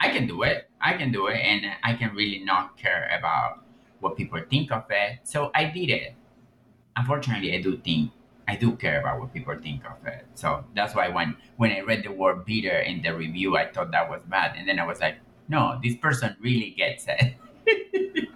I 0.00 0.10
can 0.10 0.26
do 0.26 0.42
it. 0.42 0.70
I 0.80 0.94
can 0.94 1.10
do 1.12 1.26
it, 1.26 1.36
and 1.36 1.66
I 1.82 1.94
can 1.94 2.14
really 2.14 2.44
not 2.44 2.76
care 2.76 3.10
about 3.18 3.64
what 4.00 4.16
people 4.16 4.40
think 4.48 4.70
of 4.70 4.84
it. 4.90 5.20
So 5.24 5.50
I 5.54 5.64
did 5.64 5.90
it. 5.90 6.14
Unfortunately, 6.96 7.54
I 7.54 7.60
do 7.60 7.76
think 7.78 8.12
I 8.48 8.56
do 8.56 8.72
care 8.76 9.00
about 9.00 9.20
what 9.20 9.34
people 9.34 9.54
think 9.60 9.84
of 9.84 10.06
it. 10.06 10.26
So 10.34 10.64
that's 10.74 10.94
why 10.94 11.08
when 11.08 11.36
when 11.56 11.70
I 11.70 11.80
read 11.80 12.02
the 12.04 12.12
word 12.12 12.44
bitter 12.46 12.78
in 12.78 13.02
the 13.02 13.14
review, 13.14 13.56
I 13.56 13.70
thought 13.70 13.90
that 13.92 14.08
was 14.08 14.22
bad, 14.24 14.56
and 14.56 14.66
then 14.68 14.78
I 14.78 14.86
was 14.86 15.00
like, 15.00 15.16
no, 15.48 15.78
this 15.82 15.96
person 15.96 16.34
really 16.40 16.70
gets 16.70 17.06
it. 17.08 17.34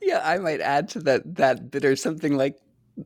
yeah, 0.00 0.20
I 0.22 0.38
might 0.38 0.60
add 0.60 0.88
to 0.90 1.00
that 1.00 1.34
that 1.36 1.70
bitter 1.70 1.96
something 1.96 2.36
like 2.36 2.56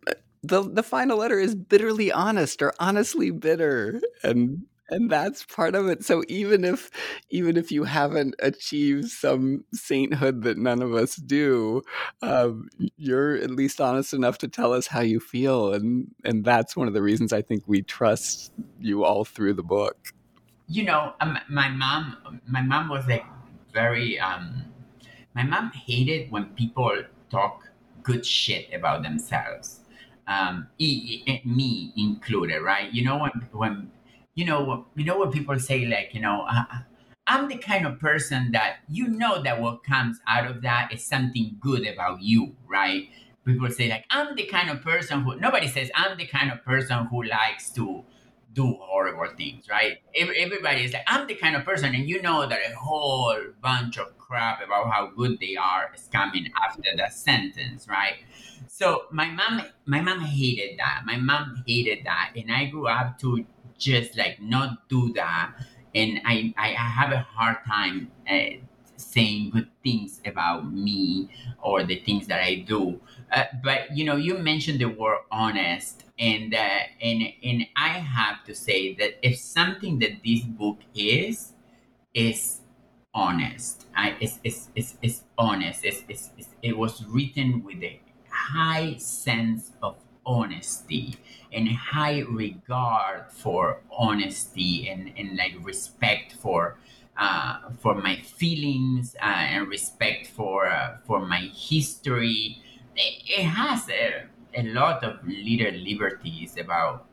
uh, 0.07 0.13
the 0.43 0.63
the 0.63 0.83
final 0.83 1.19
letter 1.19 1.39
is 1.39 1.55
bitterly 1.55 2.13
honest 2.13 2.61
or 2.61 2.75
honestly 2.79 3.31
bitter 3.31 4.01
and 4.23 4.67
and 4.91 5.11
that's 5.11 5.45
part 5.47 5.75
of 5.75 5.89
it 5.89 6.05
so 6.05 6.23
even 6.29 6.65
if 6.65 6.91
even 7.31 7.57
if 7.57 7.71
you 7.71 7.85
haven't 7.85 8.35
achieved 8.41 9.09
some 9.09 9.65
sainthood 9.73 10.43
that 10.43 10.59
none 10.59 10.83
of 10.83 10.95
us 10.95 11.17
do 11.17 11.83
um, 12.23 12.69
you're 12.97 13.37
at 13.37 13.51
least 13.51 13.81
honest 13.81 14.13
enough 14.13 14.39
to 14.39 14.49
tell 14.49 14.73
us 14.73 14.87
how 14.87 15.01
you 15.01 15.21
feel 15.21 15.73
and 15.73 16.09
and 16.25 16.45
that's 16.45 16.77
one 16.77 16.89
of 16.89 16.95
the 16.95 17.03
reasons 17.03 17.33
i 17.33 17.43
think 17.43 17.63
we 17.67 17.83
trust 17.83 18.53
you 18.79 19.05
all 19.05 19.25
through 19.25 19.55
the 19.55 19.63
book 19.63 19.97
you 20.69 20.85
know 20.85 21.15
um, 21.21 21.39
my 21.49 21.69
mom 21.69 22.17
my 22.47 22.63
mom 22.63 22.89
was 22.89 23.07
like 23.07 23.25
very 23.73 24.19
um 24.19 24.65
my 25.35 25.45
mom 25.45 25.71
hated 25.73 26.31
when 26.31 26.47
people 26.47 26.93
talk 27.31 27.71
good 28.03 28.25
shit 28.27 28.73
about 28.75 29.03
themselves, 29.03 29.81
um, 30.27 30.69
me 30.79 31.93
included, 31.97 32.61
right? 32.63 32.93
You 32.93 33.05
know 33.05 33.19
when 33.19 33.49
when 33.53 33.91
you 34.41 34.47
know 34.47 34.87
you 34.97 35.05
know 35.05 35.19
when 35.19 35.31
people 35.31 35.59
say 35.59 35.85
like 35.87 36.15
you 36.15 36.21
know. 36.21 36.47
Uh, 36.49 36.65
I'm 37.27 37.47
the 37.47 37.59
kind 37.59 37.87
of 37.87 38.01
person 38.01 38.51
that 38.53 38.79
you 38.89 39.07
know 39.07 39.41
that 39.45 39.61
what 39.61 39.85
comes 39.85 40.19
out 40.27 40.51
of 40.51 40.63
that 40.63 40.93
is 40.93 41.05
something 41.05 41.59
good 41.61 41.87
about 41.87 42.21
you, 42.21 42.57
right? 42.67 43.09
People 43.45 43.71
say 43.71 43.89
like 43.89 44.05
I'm 44.11 44.35
the 44.35 44.47
kind 44.47 44.69
of 44.69 44.83
person 44.83 45.21
who 45.21 45.37
nobody 45.37 45.69
says 45.69 45.93
I'm 45.95 46.19
the 46.19 46.27
kind 46.27 46.51
of 46.51 46.65
person 46.65 47.07
who 47.07 47.23
likes 47.23 47.71
to 47.75 48.05
do 48.53 48.77
horrible 48.81 49.33
things, 49.37 49.69
right? 49.71 49.99
Everybody 50.17 50.85
is 50.85 50.93
like, 50.93 51.05
I'm 51.07 51.29
the 51.29 51.37
kind 51.37 51.55
of 51.55 51.65
person, 51.65 51.95
and 51.95 52.09
you 52.09 52.21
know 52.21 52.49
that 52.49 52.59
a 52.69 52.75
whole 52.75 53.39
bunch 53.63 53.97
of 53.99 54.19
crap 54.19 54.61
about 54.65 54.91
how 54.91 55.11
good 55.17 55.39
they 55.41 55.55
are 55.57 55.93
is 55.95 56.09
coming 56.13 56.51
after 56.67 56.91
that 56.97 57.13
sentence, 57.13 57.87
right? 57.89 58.17
So 58.67 59.05
my 59.13 59.27
mom, 59.31 59.63
my 59.87 60.01
mom 60.01 60.21
hated 60.21 60.79
that. 60.79 61.03
My 61.05 61.17
mom 61.17 61.63
hated 61.67 62.01
that, 62.07 62.33
and 62.35 62.51
I 62.51 62.65
grew 62.67 62.89
up 62.89 63.19
to 63.21 63.45
just 63.81 64.17
like 64.17 64.41
not 64.41 64.89
do 64.89 65.13
that, 65.15 65.55
and 65.95 66.21
I 66.25 66.55
I 66.57 66.69
have 66.69 67.13
a 67.13 67.19
hard 67.19 67.59
time 67.67 68.13
uh, 68.31 68.61
saying 68.97 69.51
good 69.51 69.69
things 69.83 70.21
about 70.27 70.71
me 70.73 71.31
or 71.63 71.83
the 71.83 71.97
things 72.01 72.27
that 72.29 72.43
I 72.43 72.57
do. 72.57 73.01
Uh, 73.33 73.45
but 73.65 73.97
you 73.97 74.05
know, 74.05 74.17
you 74.17 74.39
mentioned 74.39 74.81
the 74.81 74.87
word 74.87 75.21
honest, 75.33 76.05
and 76.19 76.55
uh, 76.55 76.81
and 77.03 77.23
and 77.43 77.67
I 77.77 77.89
have 77.89 78.45
to 78.45 78.55
say 78.55 78.95
that 78.97 79.19
if 79.27 79.39
something 79.39 79.99
that 80.01 80.23
this 80.25 80.43
book 80.45 80.79
is 80.95 81.55
is 82.15 82.61
honest, 83.15 83.87
I 83.97 84.17
it's 84.21 84.39
it's 84.45 84.71
it's, 84.77 84.97
it's 85.03 85.25
honest. 85.39 85.85
It's, 85.85 86.05
it's, 86.09 86.31
it's, 86.39 86.49
it 86.63 86.77
was 86.77 87.05
written 87.07 87.65
with 87.65 87.83
a 87.83 88.01
high 88.31 88.97
sense 88.99 89.73
of 89.83 89.97
honesty 90.39 91.17
and 91.53 91.69
high 91.69 92.21
regard 92.21 93.31
for 93.33 93.81
honesty 93.91 94.89
and, 94.89 95.13
and 95.19 95.37
like 95.37 95.55
respect 95.63 96.33
for 96.35 96.79
uh, 97.17 97.71
for 97.79 97.95
my 97.97 98.17
feelings 98.17 99.15
uh, 99.21 99.25
and 99.55 99.69
respect 99.69 100.27
for 100.27 100.67
uh, 100.67 100.97
for 101.07 101.21
my 101.27 101.51
history. 101.53 102.59
It, 102.97 103.23
it 103.39 103.45
has 103.45 103.89
a, 103.91 104.27
a 104.55 104.63
lot 104.63 105.05
of 105.05 105.27
little 105.27 105.75
liberties 105.75 106.57
about 106.59 107.07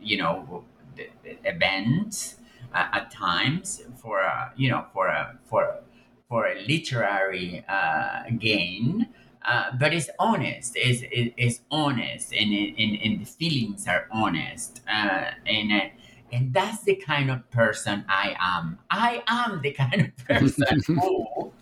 you 0.00 0.16
know 0.18 0.64
the, 0.96 1.08
the 1.22 1.38
events 1.44 2.36
uh, 2.74 2.88
at 2.92 3.10
times 3.10 3.82
for 4.00 4.20
a, 4.20 4.52
you 4.56 4.70
know 4.70 4.84
for 4.92 5.06
a 5.08 5.38
for 5.44 5.80
for 6.28 6.46
a 6.46 6.60
literary 6.66 7.64
uh, 7.68 8.24
gain. 8.38 9.08
Uh, 9.44 9.70
but 9.78 9.94
it's 9.94 10.10
honest. 10.18 10.72
It's, 10.76 11.02
it's 11.10 11.60
honest, 11.70 12.32
and, 12.32 12.52
and, 12.52 12.98
and 13.02 13.20
the 13.20 13.24
feelings 13.24 13.86
are 13.86 14.06
honest, 14.10 14.82
uh, 14.88 15.30
and 15.46 15.72
uh, 15.72 15.86
and 16.32 16.52
that's 16.52 16.82
the 16.82 16.96
kind 16.96 17.30
of 17.30 17.48
person 17.50 18.04
I 18.08 18.36
am. 18.38 18.78
I 18.90 19.22
am 19.26 19.62
the 19.62 19.72
kind 19.80 20.00
of 20.00 20.16
person 20.26 20.80
who 20.86 21.52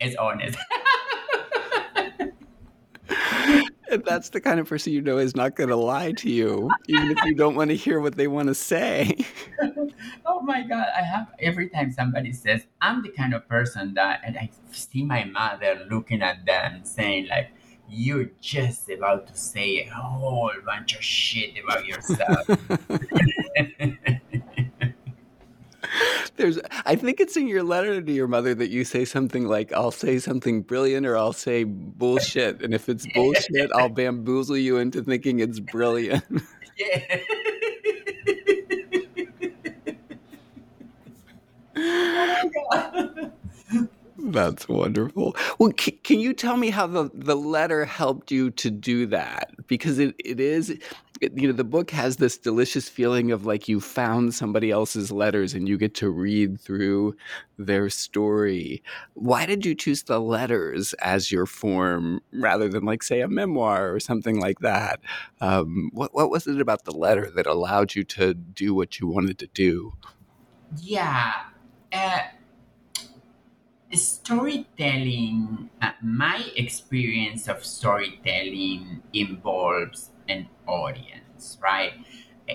is 0.00 0.14
honest. 0.16 0.58
and 3.90 4.04
that's 4.04 4.30
the 4.30 4.40
kind 4.40 4.60
of 4.60 4.68
person 4.68 4.92
you 4.92 5.00
know 5.00 5.18
is 5.18 5.34
not 5.34 5.56
going 5.56 5.70
to 5.70 5.76
lie 5.76 6.12
to 6.12 6.30
you, 6.30 6.70
even 6.86 7.10
if 7.10 7.24
you 7.24 7.34
don't 7.34 7.56
want 7.56 7.70
to 7.70 7.76
hear 7.76 8.00
what 8.00 8.16
they 8.16 8.28
want 8.28 8.48
to 8.48 8.54
say. 8.54 9.16
oh 10.26 10.40
my 10.40 10.62
God. 10.62 10.86
I 10.96 11.02
have 11.02 11.28
every 11.38 11.68
time 11.68 11.92
somebody 11.92 12.32
says, 12.32 12.66
I'm 12.80 13.02
the 13.02 13.10
kind 13.10 13.34
of 13.34 13.46
person 13.48 13.94
that, 13.94 14.20
and 14.24 14.36
I 14.36 14.50
see 14.72 15.04
my 15.04 15.24
mother 15.24 15.86
looking 15.90 16.22
at 16.22 16.44
them 16.46 16.84
saying, 16.84 17.28
like, 17.28 17.50
you're 17.88 18.30
just 18.40 18.88
about 18.88 19.26
to 19.26 19.36
say 19.36 19.80
a 19.80 19.90
whole 19.90 20.52
bunch 20.64 20.94
of 20.94 21.02
shit 21.02 21.54
about 21.62 21.86
yourself. 21.86 22.46
There's, 26.36 26.58
I 26.86 26.94
think 26.94 27.20
it's 27.20 27.36
in 27.36 27.48
your 27.48 27.62
letter 27.62 28.00
to 28.00 28.12
your 28.12 28.28
mother 28.28 28.54
that 28.54 28.70
you 28.70 28.84
say 28.84 29.04
something 29.04 29.46
like, 29.46 29.72
I'll 29.72 29.90
say 29.90 30.18
something 30.18 30.62
brilliant 30.62 31.04
or 31.04 31.16
I'll 31.16 31.32
say 31.32 31.64
bullshit. 31.64 32.62
And 32.62 32.72
if 32.72 32.88
it's 32.88 33.06
bullshit, 33.14 33.70
I'll 33.74 33.88
bamboozle 33.88 34.56
you 34.56 34.78
into 34.78 35.02
thinking 35.02 35.40
it's 35.40 35.60
brilliant. 35.60 36.24
yeah. 36.78 37.18
That's 44.22 44.68
wonderful. 44.68 45.34
Well, 45.58 45.72
c- 45.78 45.92
can 45.92 46.20
you 46.20 46.34
tell 46.34 46.56
me 46.56 46.70
how 46.70 46.86
the, 46.86 47.10
the 47.14 47.36
letter 47.36 47.84
helped 47.84 48.30
you 48.30 48.50
to 48.52 48.70
do 48.70 49.06
that? 49.06 49.50
Because 49.66 49.98
it, 49.98 50.14
it 50.22 50.38
is, 50.38 50.70
it, 51.20 51.36
you 51.36 51.46
know, 51.46 51.54
the 51.54 51.64
book 51.64 51.90
has 51.90 52.16
this 52.16 52.36
delicious 52.36 52.88
feeling 52.88 53.32
of 53.32 53.46
like 53.46 53.66
you 53.68 53.80
found 53.80 54.34
somebody 54.34 54.70
else's 54.70 55.10
letters 55.10 55.54
and 55.54 55.68
you 55.68 55.78
get 55.78 55.94
to 55.96 56.10
read 56.10 56.60
through 56.60 57.16
their 57.58 57.88
story. 57.88 58.82
Why 59.14 59.46
did 59.46 59.64
you 59.64 59.74
choose 59.74 60.02
the 60.02 60.20
letters 60.20 60.92
as 60.94 61.32
your 61.32 61.46
form 61.46 62.20
rather 62.32 62.68
than, 62.68 62.84
like, 62.84 63.02
say, 63.02 63.20
a 63.22 63.28
memoir 63.28 63.94
or 63.94 64.00
something 64.00 64.38
like 64.38 64.58
that? 64.60 65.00
Um, 65.40 65.90
what, 65.94 66.14
what 66.14 66.30
was 66.30 66.46
it 66.46 66.60
about 66.60 66.84
the 66.84 66.92
letter 66.92 67.30
that 67.30 67.46
allowed 67.46 67.94
you 67.94 68.04
to 68.04 68.34
do 68.34 68.74
what 68.74 69.00
you 69.00 69.06
wanted 69.06 69.38
to 69.38 69.46
do? 69.46 69.94
Yeah. 70.78 71.32
Uh, 71.92 72.20
storytelling, 73.92 75.68
uh, 75.82 75.90
my 76.00 76.44
experience 76.56 77.48
of 77.48 77.64
storytelling 77.64 79.02
involves 79.12 80.10
an 80.28 80.48
audience, 80.66 81.58
right? 81.60 81.92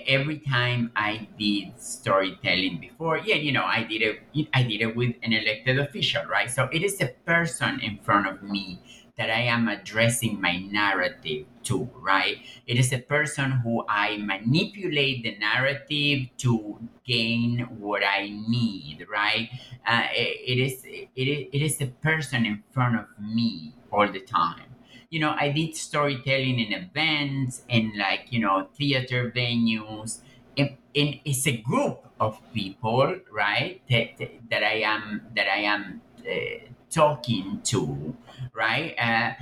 Every 0.08 0.39
time 0.39 0.91
I 0.95 1.28
did 1.39 1.80
storytelling 1.80 2.80
before, 2.80 3.17
yeah, 3.17 3.36
you 3.36 3.52
know, 3.52 3.63
I 3.63 3.84
did 3.84 4.02
it. 4.02 4.48
I 4.54 4.63
did 4.63 4.82
it 4.82 4.95
with 4.95 5.15
an 5.24 5.32
elected 5.32 5.80
official, 5.80 6.24
right? 6.26 6.52
So 6.52 6.67
it 6.71 6.84
is 6.84 7.00
a 7.02 7.08
person 7.26 7.80
in 7.82 8.00
front 8.00 8.28
of 8.28 8.43
me 8.43 8.82
that 9.17 9.30
I 9.30 9.41
am 9.43 9.67
addressing 9.67 10.41
my 10.41 10.58
narrative 10.60 11.45
to, 11.63 11.89
right? 11.95 12.38
It 12.67 12.78
is 12.78 12.91
a 12.91 12.99
person 12.99 13.51
who 13.63 13.86
I 13.88 14.17
manipulate 14.17 15.23
the 15.23 15.38
narrative 15.38 16.28
to 16.39 16.80
gain 17.06 17.60
what 17.80 18.04
I 18.04 18.28
need, 18.30 19.06
right? 19.10 19.49
Uh, 19.88 20.08
it, 20.12 20.58
it 20.58 20.60
is 20.60 20.84
it 20.86 21.10
it 21.15 21.62
is 21.62 21.80
a 21.82 21.88
person 21.88 22.45
in 22.45 22.63
front 22.71 22.95
of 22.99 23.08
me 23.19 23.73
all 23.91 24.12
the 24.12 24.19
time. 24.19 24.75
You 25.10 25.19
know, 25.19 25.36
I 25.38 25.51
did 25.51 25.75
storytelling 25.75 26.60
in 26.60 26.73
events 26.73 27.63
and 27.69 27.91
like 27.97 28.28
you 28.32 28.39
know 28.39 28.67
theater 28.78 29.32
venues. 29.32 30.19
And 30.58 30.78
it's 30.93 31.45
a 31.47 31.58
group 31.58 32.06
of 32.19 32.39
people, 32.54 33.19
right? 33.32 33.82
That, 33.89 34.17
that 34.49 34.63
I 34.63 34.80
am 34.88 35.28
that 35.36 35.47
I 35.47 35.62
am 35.67 36.01
uh, 36.19 36.71
talking 36.95 37.62
to, 37.65 38.15
right? 38.53 38.95
Uh, 38.97 39.34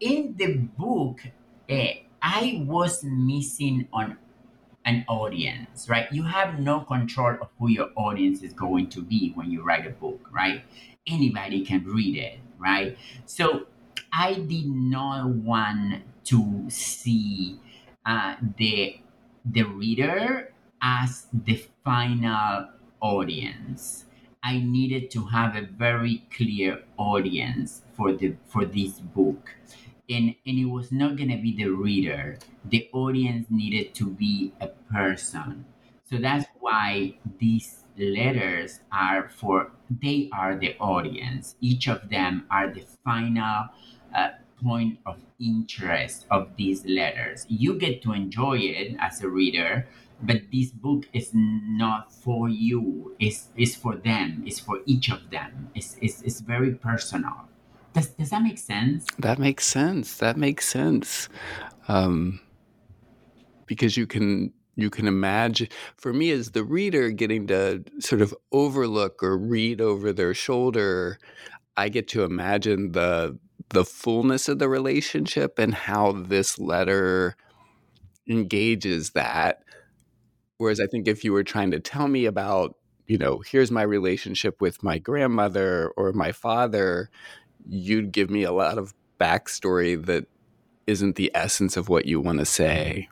in 0.00 0.36
the 0.36 0.56
book, 0.56 1.20
uh, 1.70 1.86
I 2.22 2.64
was 2.66 3.04
missing 3.04 3.88
on 3.92 4.18
an 4.84 5.04
audience, 5.08 5.88
right? 5.88 6.12
You 6.12 6.24
have 6.24 6.60
no 6.60 6.80
control 6.80 7.36
of 7.40 7.48
who 7.58 7.68
your 7.70 7.90
audience 7.96 8.42
is 8.42 8.52
going 8.52 8.88
to 8.90 9.02
be 9.02 9.32
when 9.34 9.50
you 9.50 9.62
write 9.62 9.86
a 9.86 9.90
book, 9.90 10.28
right? 10.32 10.64
Anybody 11.06 11.64
can 11.64 11.84
read 11.84 12.16
it, 12.16 12.40
right? 12.58 12.98
So 13.26 13.66
I 14.12 14.34
did 14.34 14.66
not 14.68 15.28
want 15.28 16.04
to 16.26 16.70
see 16.70 17.60
uh, 18.06 18.36
the 18.58 19.00
the 19.44 19.64
reader 19.64 20.52
as 20.82 21.28
the 21.32 21.56
final 21.84 22.70
audience 23.00 24.05
I 24.46 24.60
needed 24.60 25.10
to 25.10 25.24
have 25.26 25.56
a 25.56 25.66
very 25.66 26.22
clear 26.36 26.84
audience 26.96 27.82
for 27.96 28.12
the 28.12 28.36
for 28.46 28.64
this 28.64 29.00
book. 29.00 29.50
And, 30.08 30.36
and 30.46 30.56
it 30.64 30.66
was 30.66 30.92
not 30.92 31.16
going 31.16 31.30
to 31.30 31.42
be 31.46 31.52
the 31.56 31.70
reader. 31.86 32.38
The 32.64 32.88
audience 32.92 33.48
needed 33.50 33.92
to 33.96 34.06
be 34.06 34.52
a 34.60 34.68
person. 34.68 35.64
So 36.08 36.18
that's 36.18 36.46
why 36.60 37.18
these 37.40 37.82
letters 37.98 38.78
are 38.92 39.28
for, 39.28 39.72
they 39.90 40.30
are 40.32 40.54
the 40.56 40.76
audience. 40.78 41.56
Each 41.60 41.88
of 41.88 42.08
them 42.08 42.46
are 42.48 42.72
the 42.72 42.84
final 43.04 43.64
uh, 44.14 44.28
point 44.62 45.00
of 45.06 45.16
interest 45.40 46.26
of 46.30 46.56
these 46.56 46.84
letters. 46.86 47.46
You 47.48 47.74
get 47.74 48.00
to 48.02 48.12
enjoy 48.12 48.58
it 48.58 48.96
as 49.00 49.22
a 49.22 49.28
reader, 49.28 49.88
but 50.22 50.42
this 50.52 50.70
book 50.70 51.04
is 51.12 51.30
not 51.34 52.12
for 52.12 52.48
you. 52.48 53.14
It's, 53.18 53.48
it's 53.56 53.74
for 53.74 53.96
them. 53.96 54.42
It's 54.46 54.60
for 54.60 54.80
each 54.86 55.10
of 55.10 55.30
them. 55.30 55.70
It's, 55.74 55.96
it's, 56.00 56.22
it's 56.22 56.40
very 56.40 56.74
personal. 56.74 57.48
Does, 57.92 58.08
does 58.08 58.30
that 58.30 58.42
make 58.42 58.58
sense? 58.58 59.06
That 59.18 59.38
makes 59.38 59.66
sense. 59.66 60.18
That 60.18 60.36
makes 60.36 60.66
sense. 60.68 61.28
Um, 61.88 62.40
because 63.66 63.96
you 63.96 64.06
can 64.06 64.52
you 64.76 64.90
can 64.90 65.08
imagine 65.08 65.68
for 65.96 66.12
me 66.12 66.30
as 66.30 66.50
the 66.50 66.64
reader 66.64 67.10
getting 67.10 67.46
to 67.48 67.82
sort 67.98 68.20
of 68.20 68.34
overlook 68.52 69.22
or 69.22 69.36
read 69.36 69.80
over 69.80 70.12
their 70.12 70.34
shoulder 70.34 71.18
i 71.76 71.88
get 71.88 72.08
to 72.08 72.22
imagine 72.22 72.92
the 72.92 73.38
the 73.70 73.84
fullness 73.84 74.48
of 74.48 74.58
the 74.58 74.68
relationship 74.68 75.58
and 75.58 75.74
how 75.74 76.12
this 76.12 76.58
letter 76.58 77.36
engages 78.28 79.10
that 79.10 79.62
Whereas 80.58 80.80
I 80.80 80.86
think 80.86 81.06
if 81.06 81.24
you 81.24 81.32
were 81.32 81.44
trying 81.44 81.70
to 81.72 81.80
tell 81.80 82.08
me 82.08 82.24
about, 82.24 82.76
you 83.06 83.18
know, 83.18 83.42
here's 83.46 83.70
my 83.70 83.82
relationship 83.82 84.60
with 84.60 84.82
my 84.82 84.98
grandmother 84.98 85.92
or 85.96 86.12
my 86.12 86.32
father, 86.32 87.10
you'd 87.68 88.12
give 88.12 88.30
me 88.30 88.42
a 88.42 88.52
lot 88.52 88.78
of 88.78 88.94
backstory 89.20 90.02
that 90.06 90.26
isn't 90.86 91.16
the 91.16 91.30
essence 91.34 91.76
of 91.76 91.88
what 91.88 92.06
you 92.06 92.20
want 92.20 92.38
to 92.38 92.44
say. 92.46 93.08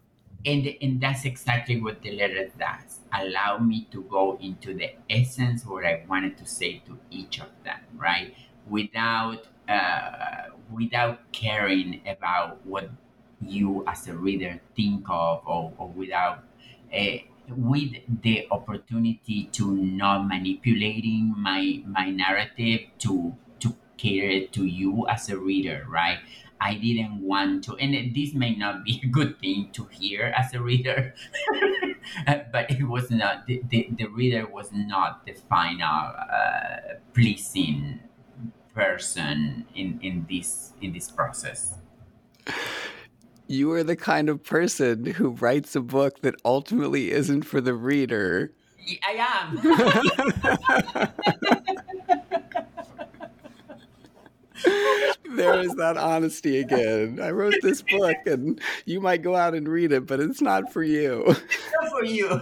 And, 0.47 0.75
and 0.81 1.01
that's 1.01 1.25
exactly 1.25 1.81
what 1.81 2.03
the 2.03 2.13
letter 2.13 2.51
does. 2.59 3.01
Allow 3.13 3.59
me 3.59 3.89
to 3.93 4.03
go 4.03 4.39
into 4.41 4.75
the 4.75 4.91
essence 5.09 5.63
of 5.63 5.71
what 5.71 5.85
I 5.85 6.05
wanted 6.09 6.37
to 6.39 6.47
say 6.47 6.83
to 6.87 6.99
each 7.11 7.41
of 7.41 7.49
them, 7.65 7.81
right? 7.97 8.35
Without 8.69 9.47
uh, 9.69 10.49
without 10.71 11.33
caring 11.33 12.03
about 12.07 12.65
what 12.67 12.91
you 13.41 13.85
as 13.87 14.09
a 14.09 14.15
reader 14.15 14.61
think 14.77 15.05
of 15.09 15.43
or, 15.47 15.73
or 15.79 15.89
without 15.89 16.45
uh, 16.95 17.17
with 17.49 17.93
the 18.23 18.47
opportunity 18.51 19.45
to 19.53 19.75
not 19.75 20.27
manipulating 20.27 21.35
my 21.37 21.83
my 21.87 22.11
narrative 22.11 22.81
to 22.99 23.35
to 23.61 23.75
cater 23.97 24.47
to 24.49 24.65
you 24.65 25.07
as 25.09 25.29
a 25.29 25.39
reader 25.39 25.87
right? 25.89 26.19
I 26.61 26.75
didn't 26.75 27.21
want 27.21 27.65
to 27.65 27.77
and 27.77 28.15
this 28.15 28.33
may 28.33 28.55
not 28.55 28.85
be 28.85 29.01
a 29.05 29.07
good 29.07 29.39
thing 29.41 29.71
to 29.73 29.85
hear 29.91 30.33
as 30.37 30.55
a 30.55 30.61
reader 30.61 31.15
but 32.27 32.71
it 32.71 32.85
was 32.89 33.11
not 33.11 33.47
the, 33.47 33.63
the, 33.69 33.89
the, 33.91 34.07
reader 34.07 34.47
was 34.47 34.71
not 34.73 35.27
the 35.27 35.35
final 35.35 36.13
uh, 36.15 36.97
pleasing 37.13 38.01
person 38.75 39.67
in 39.75 39.99
in 40.03 40.27
this 40.29 40.73
in 40.81 40.93
this 40.93 41.11
process 41.11 41.79
you 43.47 43.73
are 43.73 43.83
the 43.83 43.97
kind 43.97 44.29
of 44.29 44.43
person 44.43 45.07
who 45.07 45.31
writes 45.31 45.77
a 45.77 45.81
book 45.81 46.21
that 46.21 46.35
ultimately 46.45 47.11
isn't 47.11 47.43
for 47.43 47.61
the 47.61 47.75
reader. 47.75 48.53
I 49.07 49.13
am. 49.13 49.57
there 55.37 55.61
is 55.61 55.75
that 55.77 55.97
honesty 55.97 56.59
again. 56.59 57.21
I 57.21 57.31
wrote 57.31 57.55
this 57.63 57.83
book 57.83 58.17
and 58.27 58.61
you 58.85 59.01
might 59.01 59.23
go 59.23 59.37
out 59.37 59.55
and 59.55 59.69
read 59.69 59.93
it, 59.93 60.07
but 60.07 60.21
it's 60.21 60.41
not 60.41 60.73
for 60.73 60.83
you. 60.83 61.25
It's 61.27 61.73
not 61.81 61.91
for 61.91 62.05
you. 62.05 62.41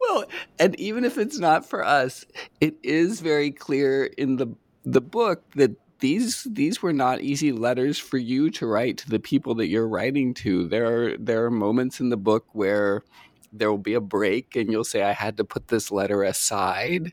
well, 0.00 0.24
and 0.58 0.78
even 0.80 1.04
if 1.04 1.18
it's 1.18 1.38
not 1.38 1.64
for 1.64 1.84
us, 1.84 2.24
it 2.60 2.76
is 2.82 3.20
very 3.20 3.50
clear 3.50 4.04
in 4.04 4.36
the 4.36 4.48
the 4.84 5.00
book 5.00 5.42
that 5.56 5.72
these 6.00 6.44
these 6.44 6.82
were 6.82 6.92
not 6.92 7.20
easy 7.20 7.52
letters 7.52 7.98
for 7.98 8.18
you 8.18 8.50
to 8.50 8.66
write 8.66 8.98
to 8.98 9.08
the 9.08 9.18
people 9.18 9.54
that 9.56 9.68
you're 9.68 9.88
writing 9.88 10.34
to. 10.34 10.68
There 10.68 10.86
are 10.86 11.16
there 11.18 11.44
are 11.44 11.50
moments 11.50 12.00
in 12.00 12.10
the 12.10 12.16
book 12.16 12.46
where 12.52 13.02
there 13.52 13.70
will 13.70 13.78
be 13.78 13.94
a 13.94 14.00
break 14.00 14.56
and 14.56 14.70
you'll 14.70 14.84
say 14.84 15.02
I 15.02 15.12
had 15.12 15.36
to 15.38 15.44
put 15.44 15.68
this 15.68 15.90
letter 15.90 16.22
aside 16.22 17.12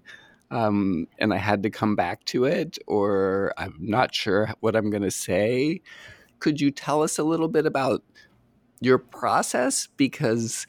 um, 0.52 1.08
and 1.20 1.34
I 1.34 1.38
had 1.38 1.64
to 1.64 1.70
come 1.70 1.96
back 1.96 2.26
to 2.26 2.46
it 2.46 2.78
or 2.88 3.54
I'm 3.58 3.76
not 3.80 4.14
sure 4.14 4.54
what 4.60 4.76
I'm 4.76 4.90
going 4.90 5.04
to 5.04 5.12
say. 5.12 5.82
Could 6.40 6.60
you 6.60 6.72
tell 6.72 7.02
us 7.02 7.18
a 7.18 7.24
little 7.24 7.48
bit 7.48 7.66
about 7.66 8.04
your 8.82 8.98
process 8.98 9.88
because 9.96 10.68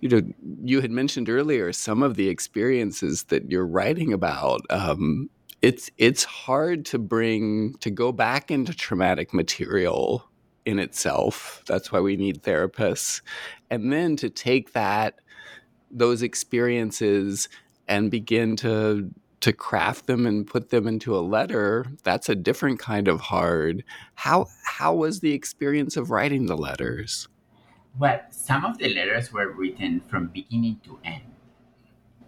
you 0.00 0.08
know 0.08 0.22
you 0.64 0.80
had 0.80 0.90
mentioned 0.90 1.28
earlier 1.28 1.72
some 1.72 2.02
of 2.02 2.16
the 2.16 2.28
experiences 2.28 3.24
that 3.24 3.50
you're 3.50 3.66
writing 3.66 4.12
about 4.12 4.60
um, 4.70 5.30
it's 5.62 5.90
it's 5.96 6.24
hard 6.24 6.84
to 6.86 6.98
bring 6.98 7.74
to 7.74 7.90
go 7.90 8.12
back 8.12 8.50
into 8.50 8.74
traumatic 8.74 9.32
material 9.32 10.28
in 10.66 10.78
itself. 10.78 11.62
That's 11.66 11.90
why 11.90 12.00
we 12.00 12.16
need 12.16 12.42
therapists. 12.42 13.22
And 13.70 13.92
then 13.92 14.16
to 14.16 14.28
take 14.28 14.72
that 14.72 15.20
those 15.90 16.22
experiences 16.22 17.48
and 17.88 18.10
begin 18.10 18.56
to 18.56 19.10
to 19.40 19.52
craft 19.52 20.06
them 20.06 20.24
and 20.24 20.46
put 20.46 20.70
them 20.70 20.86
into 20.86 21.16
a 21.16 21.18
letter, 21.20 21.86
that's 22.04 22.28
a 22.28 22.34
different 22.34 22.78
kind 22.78 23.08
of 23.08 23.20
hard. 23.20 23.84
How 24.14 24.46
how 24.64 24.94
was 24.94 25.20
the 25.20 25.32
experience 25.32 25.96
of 25.96 26.10
writing 26.10 26.46
the 26.46 26.56
letters? 26.56 27.28
Well, 27.98 28.20
some 28.30 28.64
of 28.64 28.78
the 28.78 28.92
letters 28.94 29.32
were 29.32 29.52
written 29.52 30.00
from 30.00 30.28
beginning 30.28 30.80
to 30.84 30.98
end. 31.04 31.22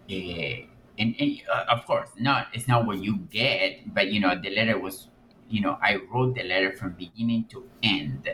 Uh, 0.07 0.67
and, 0.97 1.15
and 1.19 1.41
uh, 1.51 1.65
of 1.69 1.85
course, 1.85 2.09
not 2.19 2.47
it's 2.53 2.67
not 2.67 2.85
what 2.85 3.03
you 3.03 3.17
get, 3.31 3.93
but 3.93 4.11
you 4.11 4.19
know, 4.19 4.39
the 4.41 4.49
letter 4.49 4.79
was, 4.79 5.09
you 5.49 5.61
know, 5.61 5.77
I 5.81 5.97
wrote 6.11 6.35
the 6.35 6.43
letter 6.43 6.71
from 6.71 6.93
beginning 6.93 7.45
to 7.49 7.67
end, 7.83 8.29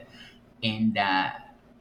and 0.64 0.98
uh, 0.98 1.30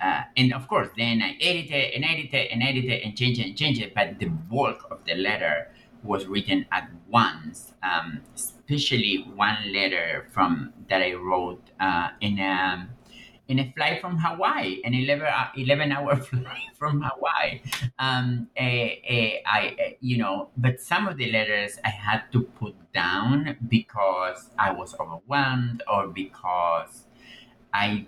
uh, 0.01 0.23
and 0.37 0.53
of 0.55 0.69
course, 0.69 0.89
then 0.97 1.23
I 1.23 1.37
edited 1.41 1.95
and 1.95 2.05
edited 2.05 2.51
and 2.51 2.63
edited 2.63 3.03
and 3.03 3.17
changed 3.17 3.41
and 3.41 3.57
changed 3.57 3.81
it. 3.81 3.95
But 3.95 4.19
the 4.19 4.27
bulk 4.27 4.87
of 4.91 5.05
the 5.05 5.15
letter 5.15 5.71
was 6.03 6.27
written 6.27 6.67
at 6.73 6.91
once, 7.09 7.75
um, 7.83 8.21
especially 8.35 9.27
one 9.35 9.73
letter 9.73 10.27
from 10.31 10.73
that 10.89 11.03
I 11.03 11.13
wrote 11.15 11.63
uh, 11.79 12.09
in 12.21 12.39
a 12.39 12.89
in 13.51 13.59
a 13.59 13.73
flight 13.77 14.01
from 14.01 14.17
Hawaii, 14.17 14.81
an 14.85 14.95
11, 14.95 15.27
uh, 15.27 15.49
11 15.57 15.91
hour 15.91 16.17
flight 16.31 16.71
from 16.79 17.03
Hawaii. 17.03 17.61
Um, 17.99 18.47
eh, 18.57 18.95
eh, 19.05 19.41
I, 19.45 19.75
eh, 19.77 19.93
you 20.01 20.19
know, 20.19 20.51
but 20.57 20.81
some 20.81 21.09
of 21.09 21.17
the 21.17 21.31
letters 21.33 21.79
I 21.85 21.89
had 21.91 22.23
to 22.33 22.43
put 22.43 22.77
down 22.95 23.57
because 23.69 24.51
I 24.57 24.71
was 24.71 24.95
overwhelmed 25.01 25.83
or 25.93 26.07
because 26.07 27.07
I 27.75 28.07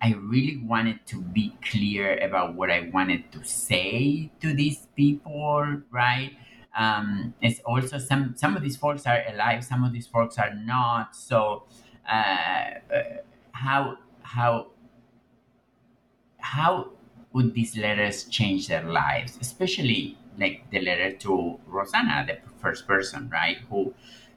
I 0.00 0.14
really 0.14 0.60
wanted 0.64 1.06
to 1.06 1.20
be 1.20 1.56
clear 1.62 2.18
about 2.18 2.56
what 2.56 2.70
I 2.72 2.90
wanted 2.92 3.30
to 3.32 3.44
say 3.44 4.32
to 4.40 4.52
these 4.52 4.88
people, 4.96 5.82
right? 5.92 6.32
Um, 6.76 7.34
it's 7.40 7.60
also 7.60 7.98
some 7.98 8.34
some 8.36 8.56
of 8.56 8.62
these 8.62 8.76
folks 8.76 9.06
are 9.06 9.22
alive, 9.28 9.64
some 9.64 9.84
of 9.84 9.92
these 9.92 10.06
folks 10.08 10.38
are 10.38 10.54
not. 10.54 11.14
So, 11.14 11.66
uh, 12.10 12.14
uh, 12.92 13.02
how 13.52 13.98
how 14.32 14.68
how 16.38 16.90
would 17.32 17.54
these 17.54 17.76
letters 17.76 18.24
change 18.24 18.68
their 18.68 18.84
lives, 18.84 19.38
especially 19.40 20.18
like 20.38 20.70
the 20.70 20.80
letter 20.80 21.12
to 21.12 21.58
Rosanna, 21.66 22.26
the 22.26 22.38
first 22.60 22.86
person, 22.86 23.28
right? 23.30 23.58
Who 23.70 23.94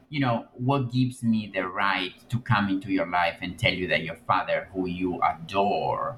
you 0.10 0.20
know, 0.20 0.46
what 0.54 0.92
gives 0.94 1.24
me 1.24 1.52
the 1.54 1.68
right 1.68 2.14
to 2.30 2.40
come 2.40 2.70
into 2.70 2.92
your 2.92 3.08
life 3.08 3.38
and 3.42 3.58
tell 3.58 3.74
you 3.74 3.88
that 3.88 4.04
your 4.04 4.16
father, 4.16 4.70
who 4.74 4.88
you 4.88 5.20
adore, 5.22 6.18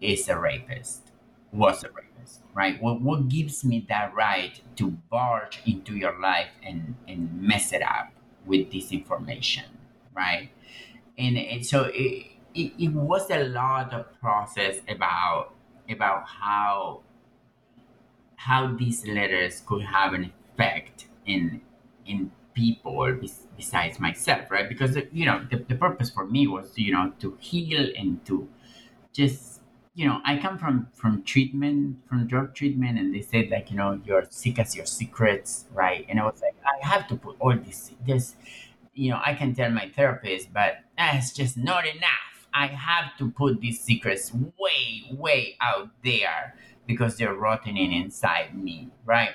is 0.00 0.28
a 0.28 0.38
rapist, 0.38 1.10
was 1.52 1.82
a 1.82 1.90
rapist, 1.90 2.42
right? 2.54 2.80
What, 2.82 3.00
what 3.00 3.28
gives 3.28 3.64
me 3.64 3.86
that 3.88 4.14
right 4.14 4.60
to 4.76 4.90
barge 5.10 5.62
into 5.64 5.96
your 5.96 6.20
life 6.20 6.50
and, 6.62 6.94
and 7.08 7.40
mess 7.40 7.72
it 7.72 7.82
up 7.82 8.12
with 8.44 8.70
this 8.70 8.92
information, 8.92 9.64
right? 10.14 10.50
And, 11.16 11.38
and 11.38 11.64
so 11.64 11.90
it, 11.92 12.31
it, 12.54 12.72
it 12.78 12.92
was 12.92 13.30
a 13.30 13.44
lot 13.44 13.92
of 13.92 14.06
process 14.20 14.78
about 14.88 15.54
about 15.88 16.26
how 16.26 17.00
how 18.36 18.74
these 18.74 19.06
letters 19.06 19.62
could 19.66 19.82
have 19.82 20.14
an 20.14 20.32
effect 20.54 21.06
in 21.26 21.60
in 22.06 22.30
people 22.54 23.18
besides 23.56 23.98
myself, 23.98 24.50
right? 24.50 24.68
Because 24.68 24.96
you 25.12 25.26
know 25.26 25.46
the, 25.50 25.58
the 25.68 25.74
purpose 25.74 26.10
for 26.10 26.26
me 26.26 26.46
was 26.46 26.76
you 26.76 26.92
know 26.92 27.12
to 27.20 27.36
heal 27.40 27.88
and 27.96 28.24
to 28.26 28.48
just 29.12 29.60
you 29.94 30.06
know 30.06 30.20
I 30.24 30.38
come 30.38 30.58
from 30.58 30.88
from 30.92 31.22
treatment 31.22 31.98
from 32.08 32.26
drug 32.26 32.54
treatment, 32.54 32.98
and 32.98 33.14
they 33.14 33.22
said 33.22 33.50
like 33.50 33.70
you 33.70 33.76
know 33.76 34.00
you're 34.04 34.26
sick 34.30 34.58
as 34.58 34.76
your 34.76 34.86
secrets, 34.86 35.66
right? 35.72 36.04
And 36.08 36.20
I 36.20 36.24
was 36.24 36.40
like 36.42 36.56
I 36.64 36.86
have 36.86 37.06
to 37.08 37.16
put 37.16 37.36
all 37.40 37.56
this 37.56 37.92
this 38.06 38.36
you 38.94 39.10
know 39.10 39.20
I 39.24 39.34
can 39.34 39.54
tell 39.54 39.70
my 39.70 39.88
therapist, 39.94 40.52
but 40.52 40.78
that's 40.98 41.32
just 41.32 41.56
not 41.56 41.86
enough. 41.86 42.31
I 42.54 42.66
have 42.66 43.16
to 43.18 43.30
put 43.30 43.60
these 43.60 43.80
secrets 43.80 44.32
way 44.34 45.04
way 45.10 45.56
out 45.60 45.90
there 46.04 46.54
because 46.86 47.16
they're 47.16 47.34
rotting 47.34 47.76
inside 47.76 48.56
me, 48.56 48.90
right? 49.04 49.30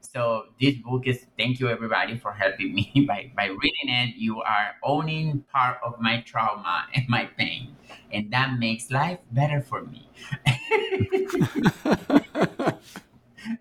So 0.00 0.46
this 0.60 0.76
book 0.76 1.06
is 1.06 1.26
thank 1.38 1.60
you 1.60 1.68
everybody 1.68 2.18
for 2.18 2.32
helping 2.32 2.74
me 2.74 3.04
by, 3.08 3.30
by 3.36 3.46
reading 3.46 3.88
it. 3.88 4.16
You 4.16 4.42
are 4.42 4.76
owning 4.82 5.44
part 5.52 5.78
of 5.82 6.00
my 6.00 6.20
trauma 6.22 6.86
and 6.94 7.08
my 7.08 7.26
pain. 7.38 7.76
And 8.12 8.30
that 8.32 8.58
makes 8.58 8.90
life 8.90 9.20
better 9.30 9.62
for 9.62 9.82
me. 9.82 10.08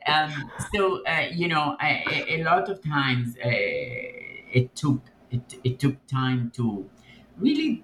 um, 0.07 0.51
so 0.73 1.03
uh, 1.05 1.27
you 1.31 1.47
know, 1.47 1.77
I, 1.79 2.25
a, 2.27 2.43
lot 2.43 2.69
of 2.69 2.83
times 2.83 3.35
uh, 3.37 3.49
it 3.49 4.75
took 4.75 5.01
it, 5.29 5.55
it 5.63 5.79
took 5.79 6.05
time 6.07 6.51
to 6.55 6.89
really 7.37 7.83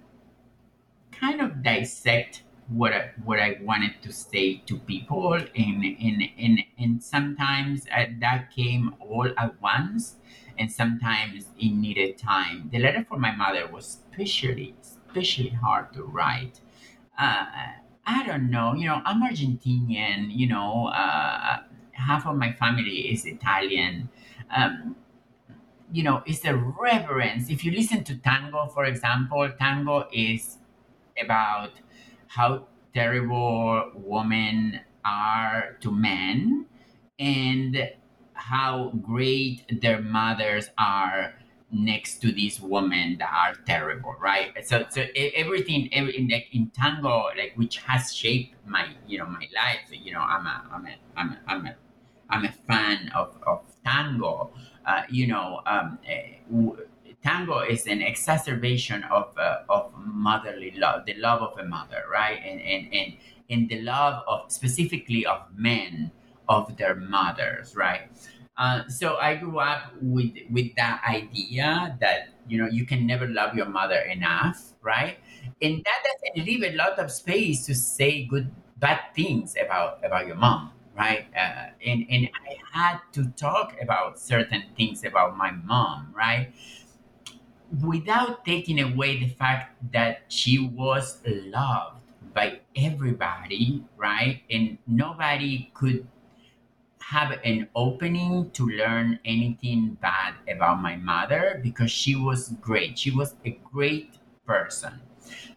kind 1.20 1.40
of 1.40 1.62
dissect 1.62 2.42
what 2.68 2.92
I, 2.92 3.12
what 3.24 3.38
I 3.40 3.58
wanted 3.62 4.02
to 4.02 4.12
say 4.12 4.58
to 4.66 4.78
people, 4.78 5.34
and 5.34 5.84
and 5.84 6.22
and, 6.38 6.58
and 6.78 7.02
sometimes 7.02 7.86
uh, 7.94 8.06
that 8.20 8.50
came 8.50 8.94
all 9.00 9.28
at 9.36 9.60
once, 9.62 10.16
and 10.58 10.70
sometimes 10.70 11.46
it 11.58 11.70
needed 11.70 12.18
time. 12.18 12.68
The 12.70 12.78
letter 12.78 13.04
for 13.08 13.18
my 13.18 13.34
mother 13.34 13.66
was 13.68 13.84
especially 14.10 14.74
especially 14.82 15.50
hard 15.50 15.92
to 15.94 16.02
write. 16.04 16.60
Uh, 17.18 17.46
I 18.06 18.24
don't 18.26 18.50
know, 18.50 18.74
you 18.74 18.86
know, 18.86 19.02
I'm 19.04 19.22
Argentinian. 19.22 20.34
You 20.34 20.48
know, 20.48 20.88
uh, 20.88 21.62
half 21.92 22.26
of 22.26 22.36
my 22.36 22.52
family 22.52 23.12
is 23.12 23.24
Italian. 23.26 24.08
Um, 24.54 24.96
you 25.92 26.02
know, 26.02 26.22
it's 26.26 26.44
a 26.44 26.54
reverence. 26.54 27.48
If 27.50 27.64
you 27.64 27.72
listen 27.72 28.04
to 28.04 28.16
tango, 28.18 28.66
for 28.68 28.84
example, 28.84 29.50
tango 29.58 30.06
is 30.12 30.58
about 31.22 31.70
how 32.28 32.66
terrible 32.94 33.90
women 33.94 34.80
are 35.04 35.76
to 35.80 35.90
men 35.92 36.66
and 37.18 37.90
how 38.34 38.90
great 39.02 39.80
their 39.80 40.00
mothers 40.00 40.70
are 40.78 41.34
next 41.70 42.18
to 42.20 42.32
these 42.32 42.60
women 42.60 43.16
that 43.18 43.30
are 43.30 43.54
terrible 43.66 44.14
right? 44.20 44.52
So 44.66 44.86
so 44.88 45.04
everything 45.14 45.88
every, 45.92 46.16
in, 46.16 46.28
like 46.28 46.48
in 46.52 46.70
tango 46.70 47.26
like 47.36 47.52
which 47.56 47.78
has 47.78 48.14
shaped 48.14 48.54
my 48.66 48.88
you 49.06 49.18
know 49.18 49.26
my 49.26 49.46
life 49.54 49.88
you 49.90 50.12
know 50.12 50.20
i'm 50.20 50.46
a 50.46 50.64
i'm 50.72 50.86
a 50.86 50.94
i'm 51.16 51.30
a, 51.30 51.38
I'm 51.46 51.66
a, 51.66 51.74
I'm 52.30 52.44
a 52.44 52.52
fan 52.66 53.10
of, 53.14 53.36
of 53.46 53.60
tango 53.84 54.50
uh, 54.86 55.02
you 55.10 55.26
know 55.26 55.60
um, 55.66 55.98
uh, 56.08 56.72
tango 57.22 57.60
is 57.60 57.86
an 57.86 58.02
exacerbation 58.02 59.04
of 59.04 59.36
uh, 59.38 59.62
of 59.68 59.92
motherly 59.96 60.72
love, 60.72 61.06
the 61.06 61.14
love 61.14 61.42
of 61.42 61.58
a 61.58 61.64
mother, 61.64 62.04
right? 62.10 62.38
And 62.44 62.60
and 62.60 62.92
and 62.94 63.12
and 63.50 63.68
the 63.68 63.80
love 63.82 64.22
of 64.26 64.50
specifically 64.52 65.26
of 65.26 65.42
men 65.56 66.10
of 66.48 66.76
their 66.76 66.94
mothers, 66.94 67.74
right? 67.76 68.02
Uh, 68.56 68.88
so 68.88 69.16
I 69.16 69.36
grew 69.36 69.58
up 69.58 69.92
with 70.02 70.32
with 70.50 70.74
that 70.76 71.02
idea 71.08 71.96
that 72.00 72.30
you 72.48 72.58
know 72.58 72.66
you 72.68 72.84
can 72.86 73.06
never 73.06 73.26
love 73.26 73.54
your 73.54 73.66
mother 73.66 74.00
enough, 74.00 74.74
right? 74.82 75.18
And 75.62 75.78
that 75.84 75.98
doesn't 76.04 76.46
leave 76.46 76.62
a 76.64 76.74
lot 76.76 76.98
of 76.98 77.10
space 77.10 77.66
to 77.66 77.74
say 77.74 78.24
good 78.24 78.50
bad 78.78 79.00
things 79.14 79.54
about 79.64 80.04
about 80.04 80.26
your 80.26 80.36
mom, 80.36 80.72
right? 80.96 81.26
Uh, 81.36 81.70
and 81.86 82.06
and 82.10 82.28
I 82.46 82.56
had 82.72 82.98
to 83.12 83.26
talk 83.36 83.76
about 83.80 84.18
certain 84.18 84.64
things 84.76 85.04
about 85.04 85.36
my 85.36 85.52
mom, 85.52 86.12
right? 86.16 86.52
Without 87.84 88.44
taking 88.44 88.80
away 88.80 89.18
the 89.18 89.28
fact 89.28 89.76
that 89.92 90.22
she 90.28 90.58
was 90.58 91.20
loved 91.26 92.00
by 92.34 92.60
everybody, 92.76 93.84
right? 93.96 94.42
And 94.50 94.78
nobody 94.86 95.70
could 95.74 96.06
have 97.00 97.38
an 97.44 97.68
opening 97.74 98.50
to 98.50 98.66
learn 98.66 99.18
anything 99.24 99.96
bad 100.00 100.34
about 100.48 100.82
my 100.82 100.96
mother 100.96 101.60
because 101.62 101.90
she 101.90 102.14
was 102.14 102.50
great. 102.60 102.98
She 102.98 103.10
was 103.10 103.34
a 103.46 103.58
great 103.72 104.18
person. 104.46 105.00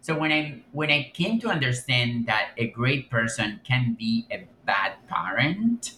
So 0.02 0.18
when 0.18 0.32
I 0.32 0.64
when 0.72 0.92
I 0.92 1.12
came 1.14 1.40
to 1.42 1.48
understand 1.50 2.26
that 2.28 2.52
a 2.58 2.68
great 2.68 3.10
person 3.10 3.60
can 3.64 3.96
be 3.98 4.28
a 4.32 4.48
bad 4.66 4.94
parent, 5.08 5.94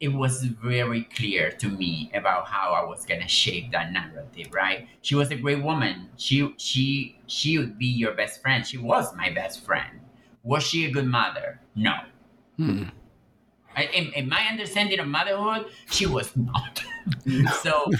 it 0.00 0.08
was 0.08 0.42
very 0.42 1.04
clear 1.04 1.50
to 1.50 1.68
me 1.68 2.10
about 2.14 2.46
how 2.46 2.72
I 2.72 2.84
was 2.84 3.06
gonna 3.06 3.28
shape 3.28 3.70
that 3.72 3.92
narrative, 3.92 4.52
right? 4.52 4.88
She 5.02 5.14
was 5.14 5.30
a 5.30 5.36
great 5.36 5.62
woman. 5.62 6.10
She 6.16 6.54
she 6.56 7.18
she 7.26 7.58
would 7.58 7.78
be 7.78 7.86
your 7.86 8.12
best 8.12 8.42
friend. 8.42 8.66
She 8.66 8.78
was 8.78 9.14
my 9.14 9.30
best 9.30 9.64
friend. 9.64 10.00
Was 10.42 10.62
she 10.62 10.84
a 10.84 10.90
good 10.90 11.06
mother? 11.06 11.60
No. 11.74 11.94
Hmm. 12.56 12.84
I, 13.76 13.84
in, 13.86 14.12
in, 14.12 14.28
my 14.28 14.46
understanding 14.48 15.00
of 15.00 15.08
motherhood, 15.08 15.66
she 15.90 16.06
was 16.06 16.36
not. 16.36 16.84
so, 17.62 17.90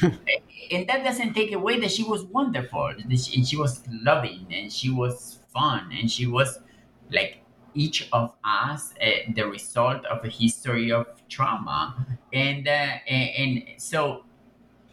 and 0.70 0.86
that 0.88 1.02
doesn't 1.02 1.34
take 1.34 1.52
away 1.52 1.80
that 1.80 1.90
she 1.90 2.04
was 2.04 2.22
wonderful, 2.26 2.86
and 2.86 3.18
she, 3.18 3.44
she 3.44 3.56
was 3.56 3.82
loving, 3.90 4.46
and 4.52 4.72
she 4.72 4.90
was 4.90 5.40
fun, 5.52 5.90
and 5.98 6.08
she 6.08 6.26
was 6.26 6.60
like 7.10 7.43
each 7.74 8.08
of 8.12 8.34
us 8.44 8.94
uh, 9.02 9.32
the 9.34 9.46
result 9.46 10.04
of 10.06 10.24
a 10.24 10.28
history 10.28 10.92
of 10.92 11.06
trauma, 11.28 12.06
and 12.32 12.66
uh, 12.68 12.70
and, 13.08 13.30
and 13.38 13.80
so 13.80 14.24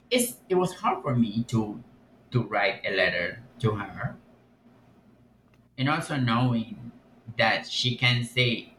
it's 0.10 0.38
it 0.50 0.56
was 0.56 0.74
hard 0.74 1.02
for 1.04 1.16
me 1.16 1.44
to 1.46 1.84
to 2.32 2.44
write 2.44 2.82
a 2.86 2.96
letter 2.96 3.44
to 3.60 3.72
her, 3.76 4.16
and 5.78 5.90
also 5.90 6.16
knowing 6.18 6.92
that 7.38 7.68
she 7.68 7.96
can 7.96 8.24
say 8.24 8.74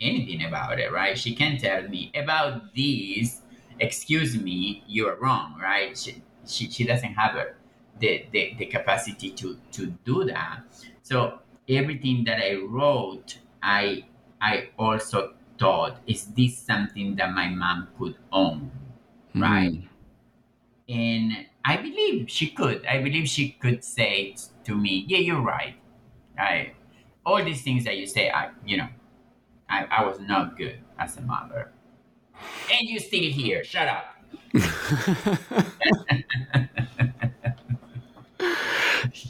anything 0.00 0.44
about 0.44 0.78
it, 0.78 0.92
right? 0.92 1.18
She 1.18 1.34
can 1.34 1.58
tell 1.58 1.82
me 1.88 2.12
about 2.14 2.74
this. 2.74 3.42
Excuse 3.80 4.36
me, 4.36 4.82
you're 4.88 5.16
wrong, 5.16 5.56
right? 5.60 5.96
She 5.96 6.22
she, 6.46 6.68
she 6.70 6.84
doesn't 6.84 7.14
have 7.14 7.36
a, 7.36 7.54
the, 8.00 8.26
the 8.32 8.54
the 8.58 8.66
capacity 8.66 9.30
to 9.32 9.58
to 9.72 9.86
do 10.04 10.24
that. 10.24 10.62
So 11.02 11.40
everything 11.68 12.24
that 12.24 12.38
I 12.42 12.56
wrote, 12.56 13.38
I 13.62 14.06
I 14.40 14.70
also 14.78 15.34
thought, 15.58 15.98
is 16.06 16.26
this 16.34 16.58
something 16.58 17.16
that 17.16 17.32
my 17.34 17.48
mom 17.48 17.88
could 17.98 18.16
own, 18.32 18.70
Mm-hmm. 19.34 19.68
right? 19.68 19.88
And 20.88 21.46
I 21.64 21.76
believe 21.76 22.30
she 22.30 22.48
could. 22.50 22.86
I 22.86 23.02
believe 23.02 23.28
she 23.28 23.50
could 23.52 23.84
say 23.84 24.34
to 24.64 24.74
me, 24.74 25.04
"Yeah, 25.06 25.18
you're 25.18 25.40
right. 25.42 25.76
I 26.38 26.74
all 27.26 27.44
these 27.44 27.62
things 27.62 27.84
that 27.84 27.96
you 27.98 28.06
say, 28.06 28.30
I 28.30 28.52
you 28.66 28.78
know, 28.78 28.88
I, 29.68 29.84
I 29.86 30.06
was 30.06 30.20
not 30.20 30.56
good 30.58 30.80
as 30.98 31.16
a 31.18 31.22
mother, 31.22 31.72
and 32.70 32.88
you 32.88 32.98
still 33.00 33.30
here. 33.30 33.64
Shut 33.64 33.88
up." 33.88 34.16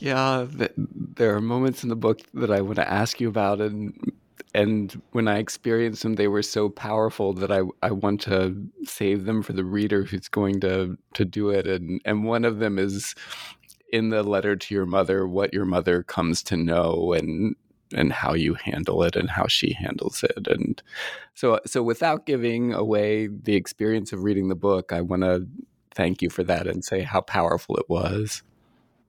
yeah, 0.09 0.46
th- 0.56 0.72
there 0.76 1.34
are 1.34 1.40
moments 1.40 1.82
in 1.82 1.88
the 1.88 1.96
book 1.96 2.20
that 2.34 2.50
I 2.50 2.61
want 2.61 2.76
to 2.76 2.90
ask 2.90 3.20
you 3.20 3.28
about, 3.28 3.61
and 3.61 4.12
and 4.54 5.00
when 5.12 5.28
I 5.28 5.38
experienced 5.38 6.02
them, 6.02 6.14
they 6.14 6.28
were 6.28 6.42
so 6.42 6.68
powerful 6.68 7.32
that 7.34 7.52
I 7.52 7.62
I 7.82 7.90
want 7.90 8.22
to 8.22 8.56
save 8.84 9.24
them 9.24 9.42
for 9.42 9.52
the 9.52 9.64
reader 9.64 10.04
who's 10.04 10.28
going 10.28 10.61
to 10.61 10.96
to 11.14 11.24
do 11.24 11.50
it. 11.50 11.66
And 11.66 12.00
and 12.04 12.24
one 12.24 12.44
of 12.44 12.59
them 12.59 12.78
is 12.78 13.14
in 13.92 14.11
the 14.11 14.22
letter 14.22 14.56
to 14.56 14.74
your 14.74 14.86
mother, 14.86 15.26
what 15.26 15.52
your 15.52 15.64
mother 15.64 16.02
comes 16.02 16.42
to 16.44 16.56
know, 16.56 17.12
and 17.12 17.54
and 17.94 18.12
how 18.12 18.34
you 18.34 18.54
handle 18.54 19.02
it 19.02 19.16
and 19.16 19.30
how 19.30 19.46
she 19.46 19.72
handles 19.72 20.22
it 20.22 20.46
and 20.46 20.82
so 21.32 21.59
so 21.64 21.82
without 21.82 22.26
giving 22.26 22.74
away 22.74 23.28
the 23.28 23.54
experience 23.54 24.12
of 24.12 24.24
reading 24.24 24.48
the 24.48 24.54
book 24.54 24.92
i 24.92 25.00
want 25.00 25.22
to 25.22 25.46
thank 25.94 26.20
you 26.20 26.28
for 26.28 26.42
that 26.42 26.66
and 26.66 26.84
say 26.84 27.00
how 27.00 27.22
powerful 27.22 27.78
it 27.78 27.88
was 27.88 28.42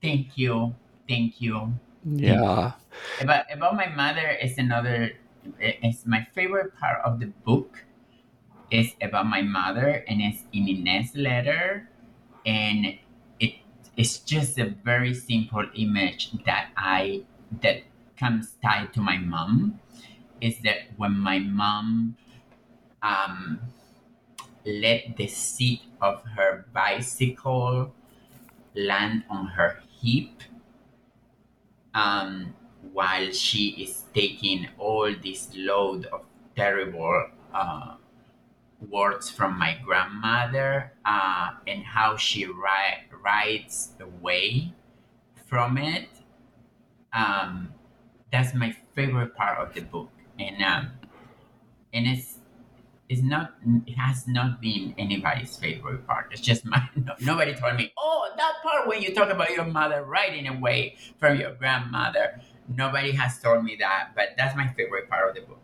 Thank 0.02 0.38
you, 0.38 0.76
thank 1.10 1.41
you. 1.41 1.74
yeah 2.05 2.74
About 3.20 3.51
about 3.51 3.76
my 3.76 3.88
mother 3.88 4.30
is 4.30 4.57
another. 4.57 5.14
It's 5.60 6.05
my 6.05 6.28
favorite 6.34 6.76
part 6.78 7.03
of 7.03 7.20
the 7.20 7.28
book. 7.28 7.86
Is 8.72 8.93
about 9.01 9.28
my 9.28 9.41
mother 9.41 10.05
and 10.07 10.22
it's 10.22 10.43
in 10.53 10.68
Inez's 10.70 11.16
letter, 11.16 11.89
and 12.45 12.99
it 13.39 13.53
it's 13.97 14.20
just 14.20 14.60
a 14.60 14.70
very 14.70 15.14
simple 15.14 15.66
image 15.76 16.32
that 16.45 16.72
I 16.78 17.26
that 17.62 17.84
comes 18.18 18.55
tied 18.64 18.93
to 18.93 19.01
my 19.01 19.18
mom. 19.18 19.80
Is 20.41 20.60
that 20.62 20.93
when 20.97 21.18
my 21.20 21.39
mom 21.39 22.18
um 23.03 23.62
let 24.66 25.18
the 25.18 25.28
seat 25.28 25.82
of 26.01 26.24
her 26.36 26.66
bicycle 26.74 27.93
land 28.76 29.24
on 29.30 29.47
her 29.47 29.82
hip 30.01 30.43
um, 31.94 32.54
while 32.94 33.32
she 33.32 33.70
is 33.84 34.04
taking 34.14 34.68
all 34.78 35.14
this 35.24 35.50
load 35.56 36.06
of 36.08 36.26
terrible 36.56 37.28
uh, 37.54 37.96
words 38.90 39.30
from 39.30 39.58
my 39.58 39.78
grandmother 39.84 40.94
uh, 41.06 41.52
and 41.68 41.84
how 41.84 42.16
she 42.18 42.46
ri- 42.46 43.08
rides 43.24 43.94
away 44.00 44.74
from 45.48 45.78
it. 45.78 46.10
Um, 47.14 47.74
that's 48.32 48.54
my 48.54 48.76
favorite 48.94 49.36
part 49.36 49.58
of 49.60 49.74
the 49.74 49.82
book, 49.82 50.12
and 50.38 50.62
um, 50.62 50.92
and 51.94 52.08
it's 52.08 52.39
it's 53.10 53.24
not 53.24 53.55
it 53.88 53.95
has 53.95 54.28
not 54.28 54.62
been 54.62 54.93
anybody's 54.97 55.57
favorite 55.57 56.05
part. 56.05 56.28
It's 56.32 56.41
just 56.41 56.64
my 56.64 56.88
no, 56.95 57.14
nobody 57.20 57.55
told 57.55 57.76
me 57.76 57.91
oh 57.97 58.30
that 58.38 58.53
part 58.64 58.88
when 58.88 59.01
you 59.01 59.14
talk 59.14 59.30
about 59.30 59.49
your 59.49 59.66
mother 59.66 60.03
riding 60.03 60.47
away 60.47 60.95
from 61.20 61.39
your 61.39 61.53
grandmother. 61.55 62.39
Nobody 62.74 63.12
has 63.12 63.39
told 63.39 63.64
me 63.64 63.76
that 63.80 64.12
but 64.16 64.30
that's 64.38 64.55
my 64.55 64.68
favorite 64.68 65.10
part 65.10 65.30
of 65.30 65.36
the 65.36 65.41
book. 65.41 65.60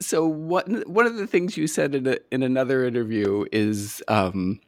So 0.00 0.24
what 0.24 0.68
one 0.88 1.06
of 1.06 1.16
the 1.16 1.26
things 1.26 1.56
you 1.56 1.66
said 1.66 1.94
in, 1.94 2.06
a, 2.06 2.18
in 2.30 2.44
another 2.44 2.84
interview 2.84 3.44
is 3.50 4.02
um, 4.06 4.60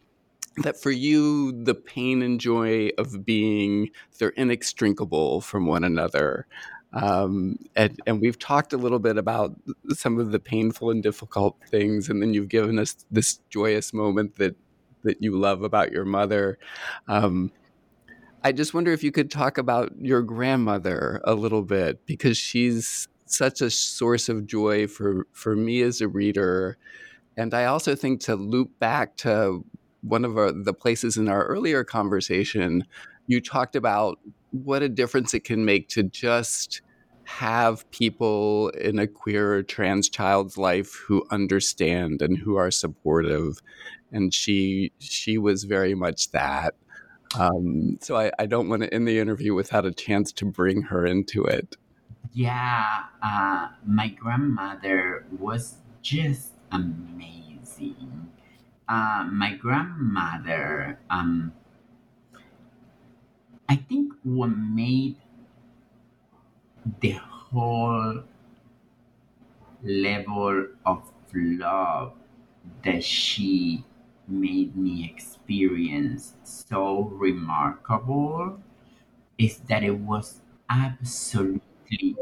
that 0.63 0.81
for 0.81 0.91
you 0.91 1.53
the 1.53 1.75
pain 1.75 2.23
and 2.23 2.41
joy 2.41 2.91
of 2.99 3.25
being 3.25 3.91
they're 4.19 4.31
inextricable 4.31 5.43
from 5.43 5.67
one 5.67 5.85
another 5.85 6.47
um, 6.93 7.59
and, 7.77 8.01
and 8.07 8.21
we've 8.21 8.39
talked 8.39 8.73
a 8.73 8.79
little 8.79 8.99
bit 8.99 9.19
about 9.19 9.55
some 9.91 10.19
of 10.19 10.33
the 10.33 10.39
painful 10.39 10.91
and 10.91 11.03
difficult 11.03 11.57
things 11.69 12.09
and 12.09 12.23
then 12.23 12.33
you've 12.33 12.49
given 12.49 12.79
us 12.79 12.97
this 13.11 13.41
joyous 13.51 13.93
moment 13.93 14.37
that 14.37 14.57
that 15.05 15.23
you 15.23 15.39
love 15.39 15.63
about 15.63 15.93
your 15.93 16.05
mother. 16.05 16.59
Um, 17.07 17.53
i 18.45 18.53
just 18.53 18.73
wonder 18.73 18.93
if 18.93 19.03
you 19.03 19.11
could 19.11 19.31
talk 19.31 19.59
about 19.59 19.93
your 19.99 20.23
grandmother 20.23 21.21
a 21.25 21.35
little 21.35 21.63
bit 21.63 22.07
because 22.07 22.39
she's 22.39 23.09
such 23.27 23.61
a 23.61 23.69
source 23.69 24.29
of 24.29 24.47
joy 24.47 24.87
for 24.87 25.27
for 25.33 25.57
me 25.57 25.83
as 25.83 26.01
a 26.01 26.09
reader. 26.09 26.79
And 27.37 27.53
i 27.55 27.65
also 27.65 27.95
think 27.95 28.21
to 28.23 28.37
loop 28.37 28.79
back 28.79 29.17
to 29.19 29.65
one 30.03 30.25
of 30.25 30.39
our, 30.39 30.53
the 30.53 30.73
places 30.73 31.17
in 31.17 31.29
our 31.29 31.45
earlier 31.47 31.85
conversation 31.85 32.85
you 33.27 33.41
talked 33.41 33.77
about 33.77 34.19
what 34.51 34.83
a 34.83 34.89
difference 34.89 35.35
it 35.35 35.45
can 35.45 35.65
make 35.65 35.89
to 35.91 36.03
just 36.03 36.83
have 37.25 37.89
people 37.91 38.71
in 38.71 38.99
a 38.99 39.07
queer 39.07 39.55
or 39.55 39.63
trans 39.63 40.09
child's 40.09 40.57
life 40.57 40.95
who 41.07 41.25
understand 41.31 42.23
and 42.23 42.39
who 42.39 42.57
are 42.57 42.71
supportive. 42.71 43.59
And 44.13 44.33
she 44.33 44.93
she 44.99 45.37
was 45.37 45.65
very 45.65 45.95
much 45.95 46.31
that. 46.31 46.75
Um, 47.39 47.99
so 48.01 48.17
I, 48.17 48.33
I 48.39 48.47
don't 48.47 48.71
want 48.71 48.83
to 48.83 48.95
end 48.95 49.07
the 49.07 49.19
interview 49.19 49.55
without 49.55 49.85
a 49.85 49.93
chance 49.93 50.33
to 50.33 50.47
bring 50.47 50.83
her 50.83 51.05
into 51.05 51.45
it. 51.45 51.77
Yeah 52.33 53.05
uh, 53.23 53.69
my 53.87 54.09
grandmother 54.09 55.25
was 55.39 55.77
just 56.03 56.53
amazing. 56.71 58.31
Uh, 58.89 59.29
my 59.31 59.55
grandmother 59.55 60.99
um, 61.11 61.53
I 63.69 63.77
think 63.77 64.15
what 64.25 64.49
made 64.49 65.17
the 67.01 67.13
whole 67.13 68.23
level 69.83 70.67
of 70.85 71.11
love 71.35 72.13
that 72.85 73.03
she 73.05 73.85
made 74.27 74.77
me 74.77 75.05
experience 75.05 76.35
so 76.45 77.03
remarkable 77.03 78.61
is 79.39 79.59
that 79.69 79.85
it 79.85 79.99
was 79.99 80.43
absolutely 80.71 82.17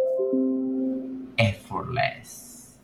effortless. 1.39 2.79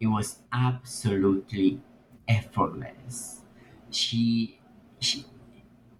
It 0.00 0.08
was 0.08 0.40
absolutely 0.52 1.80
effortless. 2.28 3.42
She, 3.90 4.60
she, 5.00 5.26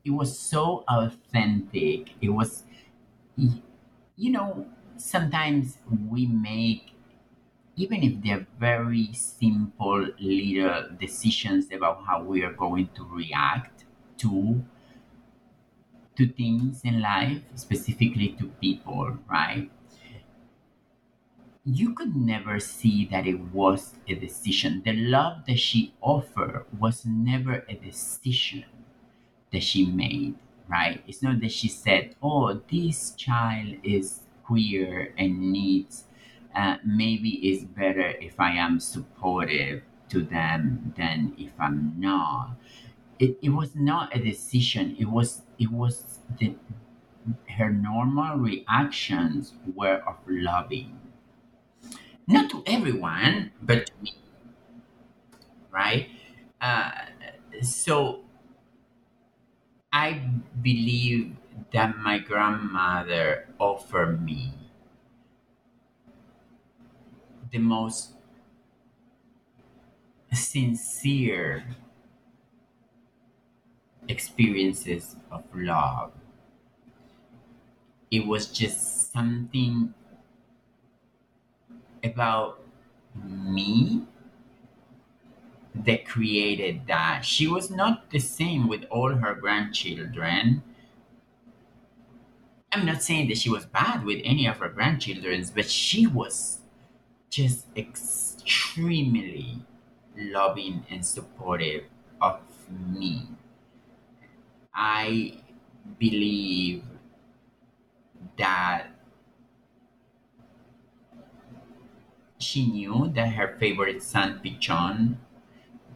it 0.09 0.13
was 0.13 0.39
so 0.39 0.85
authentic. 0.89 2.13
It 2.21 2.31
was, 2.31 2.65
you 4.17 4.31
know, 4.31 4.67
sometimes 4.97 5.79
we 6.11 6.27
make, 6.27 6.93
even 7.77 8.03
if 8.03 8.23
they're 8.23 8.47
very 8.59 9.13
simple 9.15 10.09
little 10.21 10.91
decisions 11.01 11.73
about 11.73 12.05
how 12.07 12.23
we 12.23 12.43
are 12.45 12.53
going 12.53 12.89
to 12.97 13.05
react 13.05 13.85
to 14.19 14.65
to 16.17 16.29
things 16.29 16.83
in 16.85 17.01
life, 17.01 17.43
specifically 17.55 18.33
to 18.39 18.49
people, 18.61 19.17
right? 19.31 19.71
You 21.67 21.95
could 21.95 22.17
never 22.17 22.59
see 22.59 23.05
that 23.13 23.25
it 23.25 23.39
was 23.55 23.95
a 24.09 24.17
decision. 24.17 24.83
The 24.85 24.93
love 24.93 25.47
that 25.47 25.61
she 25.61 25.95
offered 26.01 26.67
was 26.77 27.07
never 27.07 27.65
a 27.69 27.75
decision 27.77 28.65
that 29.53 29.63
she 29.63 29.87
made, 29.87 30.37
right? 30.69 31.03
It's 31.07 31.23
not 31.23 31.41
that 31.41 31.53
she 31.53 31.69
said, 31.69 32.15
oh, 32.23 32.61
this 32.71 33.13
child 33.13 33.77
is 33.83 34.23
queer 34.45 35.15
and 35.19 35.53
needs, 35.53 36.05
uh, 36.55 36.77
maybe 36.85 37.31
it's 37.49 37.65
better 37.65 38.09
if 38.21 38.41
I 38.41 38.53
am 38.53 38.81
supportive 38.81 39.83
to 40.09 40.23
them 40.23 40.95
than 40.97 41.35
if 41.39 41.53
I'm 41.59 41.95
not. 41.99 42.57
It, 43.19 43.39
it 43.43 43.51
was 43.51 43.75
not 43.77 44.15
a 44.17 44.21
decision. 44.23 44.97
It 44.99 45.07
was 45.07 45.43
it 45.59 45.71
was 45.71 46.21
the 46.39 46.55
her 47.57 47.71
normal 47.71 48.37
reactions 48.39 49.55
were 49.75 50.03
of 50.07 50.17
loving. 50.27 50.99
Not 52.29 52.51
to 52.51 52.63
everyone, 52.67 53.53
but 53.61 53.87
to 53.87 53.93
me. 54.01 54.15
Right? 55.71 56.09
Uh, 56.61 56.91
so 57.63 58.25
I 59.93 60.15
believe 60.63 61.37
that 61.73 61.99
my 61.99 62.19
grandmother 62.21 63.49
offered 63.59 64.23
me 64.25 64.55
the 67.51 67.59
most 67.59 68.13
sincere 70.33 71.65
experiences 74.09 75.15
of 75.31 75.45
love. 75.55 76.11
It 78.11 78.27
was 78.27 78.47
just 78.49 79.13
something 79.13 79.95
about 82.05 82.61
me 83.15 84.03
that 85.85 86.07
created 86.07 86.83
that. 86.87 87.25
She 87.25 87.47
was 87.47 87.71
not 87.71 88.11
the 88.11 88.19
same 88.19 88.69
with 88.69 88.85
all 88.91 89.15
her 89.15 89.35
grandchildren. 89.35 90.63
I'm 92.73 92.85
not 92.85 93.03
saying 93.03 93.29
that 93.29 93.39
she 93.39 93.51
was 93.51 93.65
bad 93.65 94.05
with 94.05 94.21
any 94.25 94.47
of 94.47 94.59
her 94.59 94.69
grandchildren, 94.69 95.45
but 95.55 95.71
she 95.71 96.07
was 96.07 96.59
just 97.31 97.67
extremely 97.77 99.63
loving 100.17 100.85
and 100.91 101.05
supportive 101.05 101.85
of 102.21 102.41
me. 102.69 103.29
I 104.75 105.41
believe 105.99 106.85
that 108.37 108.87
she 112.39 112.67
knew 112.67 113.11
that 113.15 113.33
her 113.35 113.57
favorite 113.59 114.03
son, 114.03 114.41
Pichon, 114.45 115.17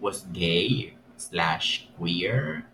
was 0.02 0.22
gay 0.32 0.94
slash 1.16 1.88
queer. 1.96 2.66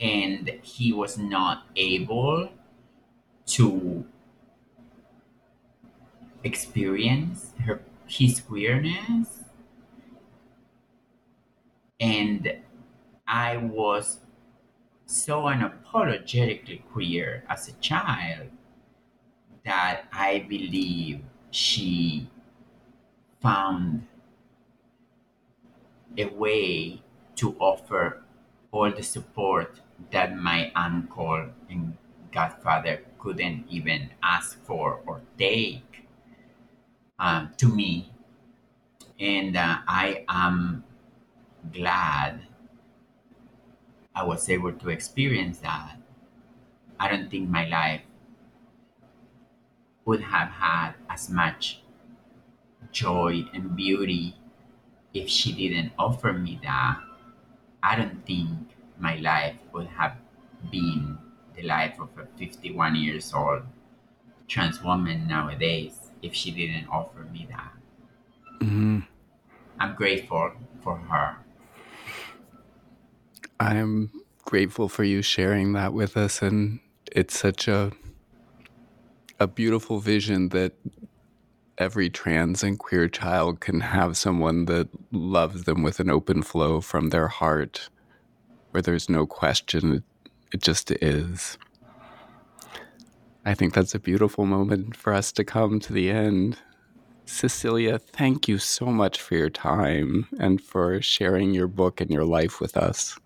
And 0.00 0.48
he 0.62 0.92
was 0.92 1.18
not 1.18 1.66
able 1.76 2.50
to 3.46 4.04
experience 6.44 7.52
her 7.64 7.82
his 8.06 8.40
queerness. 8.40 9.44
And 12.00 12.52
i 13.26 13.56
was 13.56 14.20
so 15.06 15.42
unapologetically 15.42 16.82
queer 16.92 17.44
as 17.48 17.68
a 17.68 17.72
child 17.74 18.48
that 19.64 20.04
i 20.12 20.44
believe 20.48 21.20
she 21.50 22.28
found 23.40 24.06
a 26.16 26.26
way 26.26 27.02
to 27.36 27.56
offer 27.58 28.22
all 28.72 28.90
the 28.90 29.02
support 29.02 29.80
that 30.10 30.36
my 30.36 30.70
uncle 30.74 31.50
and 31.70 31.96
godfather 32.32 33.02
couldn't 33.18 33.66
even 33.68 34.10
ask 34.22 34.62
for 34.64 35.00
or 35.06 35.22
take 35.38 36.06
um, 37.18 37.52
to 37.58 37.68
me. 37.68 38.12
And 39.18 39.56
uh, 39.56 39.78
I 39.88 40.24
am 40.28 40.84
glad 41.72 42.40
I 44.16 44.24
was 44.24 44.48
able 44.48 44.72
to 44.72 44.88
experience 44.88 45.58
that. 45.58 45.96
I 46.98 47.08
don't 47.08 47.30
think 47.30 47.48
my 47.48 47.66
life 47.68 48.02
would 50.06 50.20
have 50.20 50.48
had 50.48 50.94
as 51.10 51.28
much 51.28 51.80
joy 52.92 53.44
and 53.52 53.76
beauty 53.76 54.34
if 55.16 55.28
she 55.28 55.52
didn't 55.52 55.92
offer 55.98 56.32
me 56.32 56.60
that. 56.62 57.00
I 57.82 57.96
don't 57.96 58.24
think 58.26 58.50
my 58.98 59.16
life 59.16 59.56
would 59.72 59.86
have 59.88 60.16
been 60.70 61.18
the 61.54 61.62
life 61.62 61.98
of 61.98 62.10
a 62.18 62.26
51 62.38 62.96
years 62.96 63.32
old 63.32 63.62
trans 64.48 64.82
woman 64.82 65.26
nowadays 65.26 66.10
if 66.22 66.34
she 66.34 66.50
didn't 66.50 66.88
offer 66.88 67.20
me 67.32 67.46
that. 67.50 67.72
Mm-hmm. 68.60 69.00
I'm 69.78 69.94
grateful 69.94 70.52
for 70.82 70.96
her. 70.96 71.36
I'm 73.58 74.10
grateful 74.44 74.88
for 74.88 75.04
you 75.04 75.22
sharing 75.22 75.72
that 75.72 75.92
with 75.92 76.16
us, 76.16 76.42
and 76.42 76.80
it's 77.12 77.38
such 77.38 77.68
a 77.68 77.92
a 79.38 79.46
beautiful 79.46 80.00
vision 80.00 80.48
that 80.50 80.72
every 81.78 82.10
trans 82.10 82.62
and 82.62 82.78
queer 82.78 83.08
child 83.08 83.60
can 83.60 83.80
have 83.80 84.16
someone 84.16 84.64
that 84.66 84.88
loves 85.12 85.64
them 85.64 85.82
with 85.82 86.00
an 86.00 86.10
open 86.10 86.42
flow 86.42 86.80
from 86.80 87.10
their 87.10 87.28
heart 87.28 87.88
where 88.70 88.82
there's 88.82 89.08
no 89.08 89.26
question, 89.26 90.02
it 90.52 90.62
just 90.62 90.90
is. 90.90 91.58
I 93.44 93.54
think 93.54 93.74
that's 93.74 93.94
a 93.94 94.00
beautiful 94.00 94.44
moment 94.44 94.96
for 94.96 95.12
us 95.14 95.32
to 95.32 95.44
come 95.44 95.78
to 95.80 95.92
the 95.92 96.10
end. 96.10 96.58
Cecilia, 97.26 97.98
thank 97.98 98.48
you 98.48 98.58
so 98.58 98.86
much 98.86 99.20
for 99.20 99.34
your 99.34 99.50
time 99.50 100.26
and 100.38 100.60
for 100.60 101.00
sharing 101.00 101.54
your 101.54 101.68
book 101.68 102.00
and 102.00 102.10
your 102.10 102.24
life 102.24 102.60
with 102.60 102.76
us. 102.76 103.18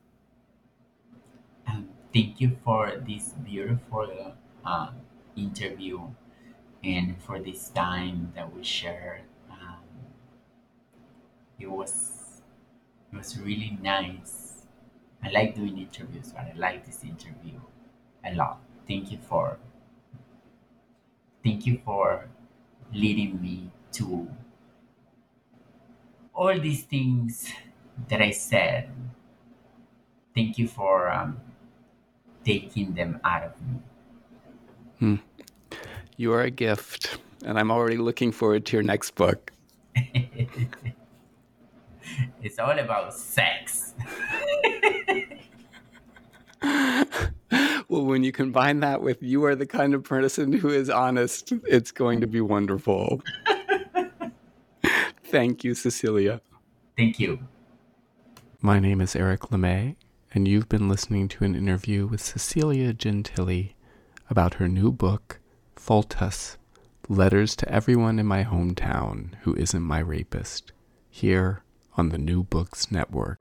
Thank 2.12 2.40
you 2.40 2.56
for 2.64 2.92
this 3.06 3.34
beautiful 3.44 4.34
uh, 4.64 4.90
interview 5.36 6.00
and 6.84 7.20
for 7.22 7.40
this 7.40 7.68
time 7.70 8.32
that 8.34 8.52
we 8.54 8.62
shared. 8.64 9.24
Um, 9.50 9.84
it 11.58 11.66
was 11.70 12.42
it 13.12 13.16
was 13.16 13.38
really 13.38 13.78
nice 13.82 14.66
I 15.22 15.30
like 15.30 15.54
doing 15.56 15.78
interviews, 15.78 16.32
but 16.32 16.42
I 16.42 16.52
like 16.54 16.86
this 16.86 17.04
interview 17.04 17.60
a 18.24 18.34
lot. 18.34 18.60
Thank 18.88 19.12
you 19.12 19.18
for 19.18 19.58
thank 21.44 21.66
you 21.66 21.78
for 21.84 22.28
leading 22.92 23.40
me 23.40 23.70
to 23.92 24.28
all 26.34 26.58
these 26.58 26.84
things 26.84 27.52
that 28.08 28.20
I 28.20 28.30
said. 28.30 28.90
Thank 30.34 30.58
you 30.58 30.66
for 30.68 31.08
um, 31.10 31.40
taking 32.44 32.94
them 32.94 33.18
out 33.24 33.42
of 33.44 33.60
me. 33.62 33.80
Hmm. 34.98 35.16
You 36.20 36.34
are 36.34 36.42
a 36.42 36.50
gift, 36.50 37.18
and 37.46 37.58
I'm 37.58 37.70
already 37.70 37.96
looking 37.96 38.30
forward 38.30 38.66
to 38.66 38.76
your 38.76 38.82
next 38.82 39.14
book. 39.14 39.52
it's 42.42 42.58
all 42.58 42.78
about 42.78 43.14
sex. 43.14 43.94
well, 46.62 48.04
when 48.04 48.22
you 48.22 48.32
combine 48.32 48.80
that 48.80 49.00
with 49.00 49.22
you 49.22 49.42
are 49.46 49.54
the 49.54 49.64
kind 49.64 49.94
of 49.94 50.04
person 50.04 50.52
who 50.52 50.68
is 50.68 50.90
honest, 50.90 51.54
it's 51.66 51.90
going 51.90 52.20
to 52.20 52.26
be 52.26 52.42
wonderful. 52.42 53.22
Thank 55.24 55.64
you, 55.64 55.74
Cecilia. 55.74 56.42
Thank 56.98 57.18
you. 57.18 57.38
My 58.60 58.78
name 58.78 59.00
is 59.00 59.16
Eric 59.16 59.40
LeMay, 59.48 59.96
and 60.34 60.46
you've 60.46 60.68
been 60.68 60.86
listening 60.86 61.28
to 61.28 61.44
an 61.44 61.54
interview 61.54 62.06
with 62.06 62.20
Cecilia 62.20 62.92
Gentili 62.92 63.72
about 64.28 64.52
her 64.56 64.68
new 64.68 64.92
book, 64.92 65.39
Faltas 65.80 66.58
Letters 67.08 67.56
to 67.56 67.68
Everyone 67.68 68.18
in 68.18 68.26
My 68.26 68.44
Hometown 68.44 69.34
Who 69.42 69.54
Isn't 69.56 69.82
My 69.82 69.98
Rapist, 70.00 70.72
here 71.08 71.62
on 71.96 72.10
the 72.10 72.18
New 72.18 72.42
Books 72.42 72.92
Network. 72.92 73.38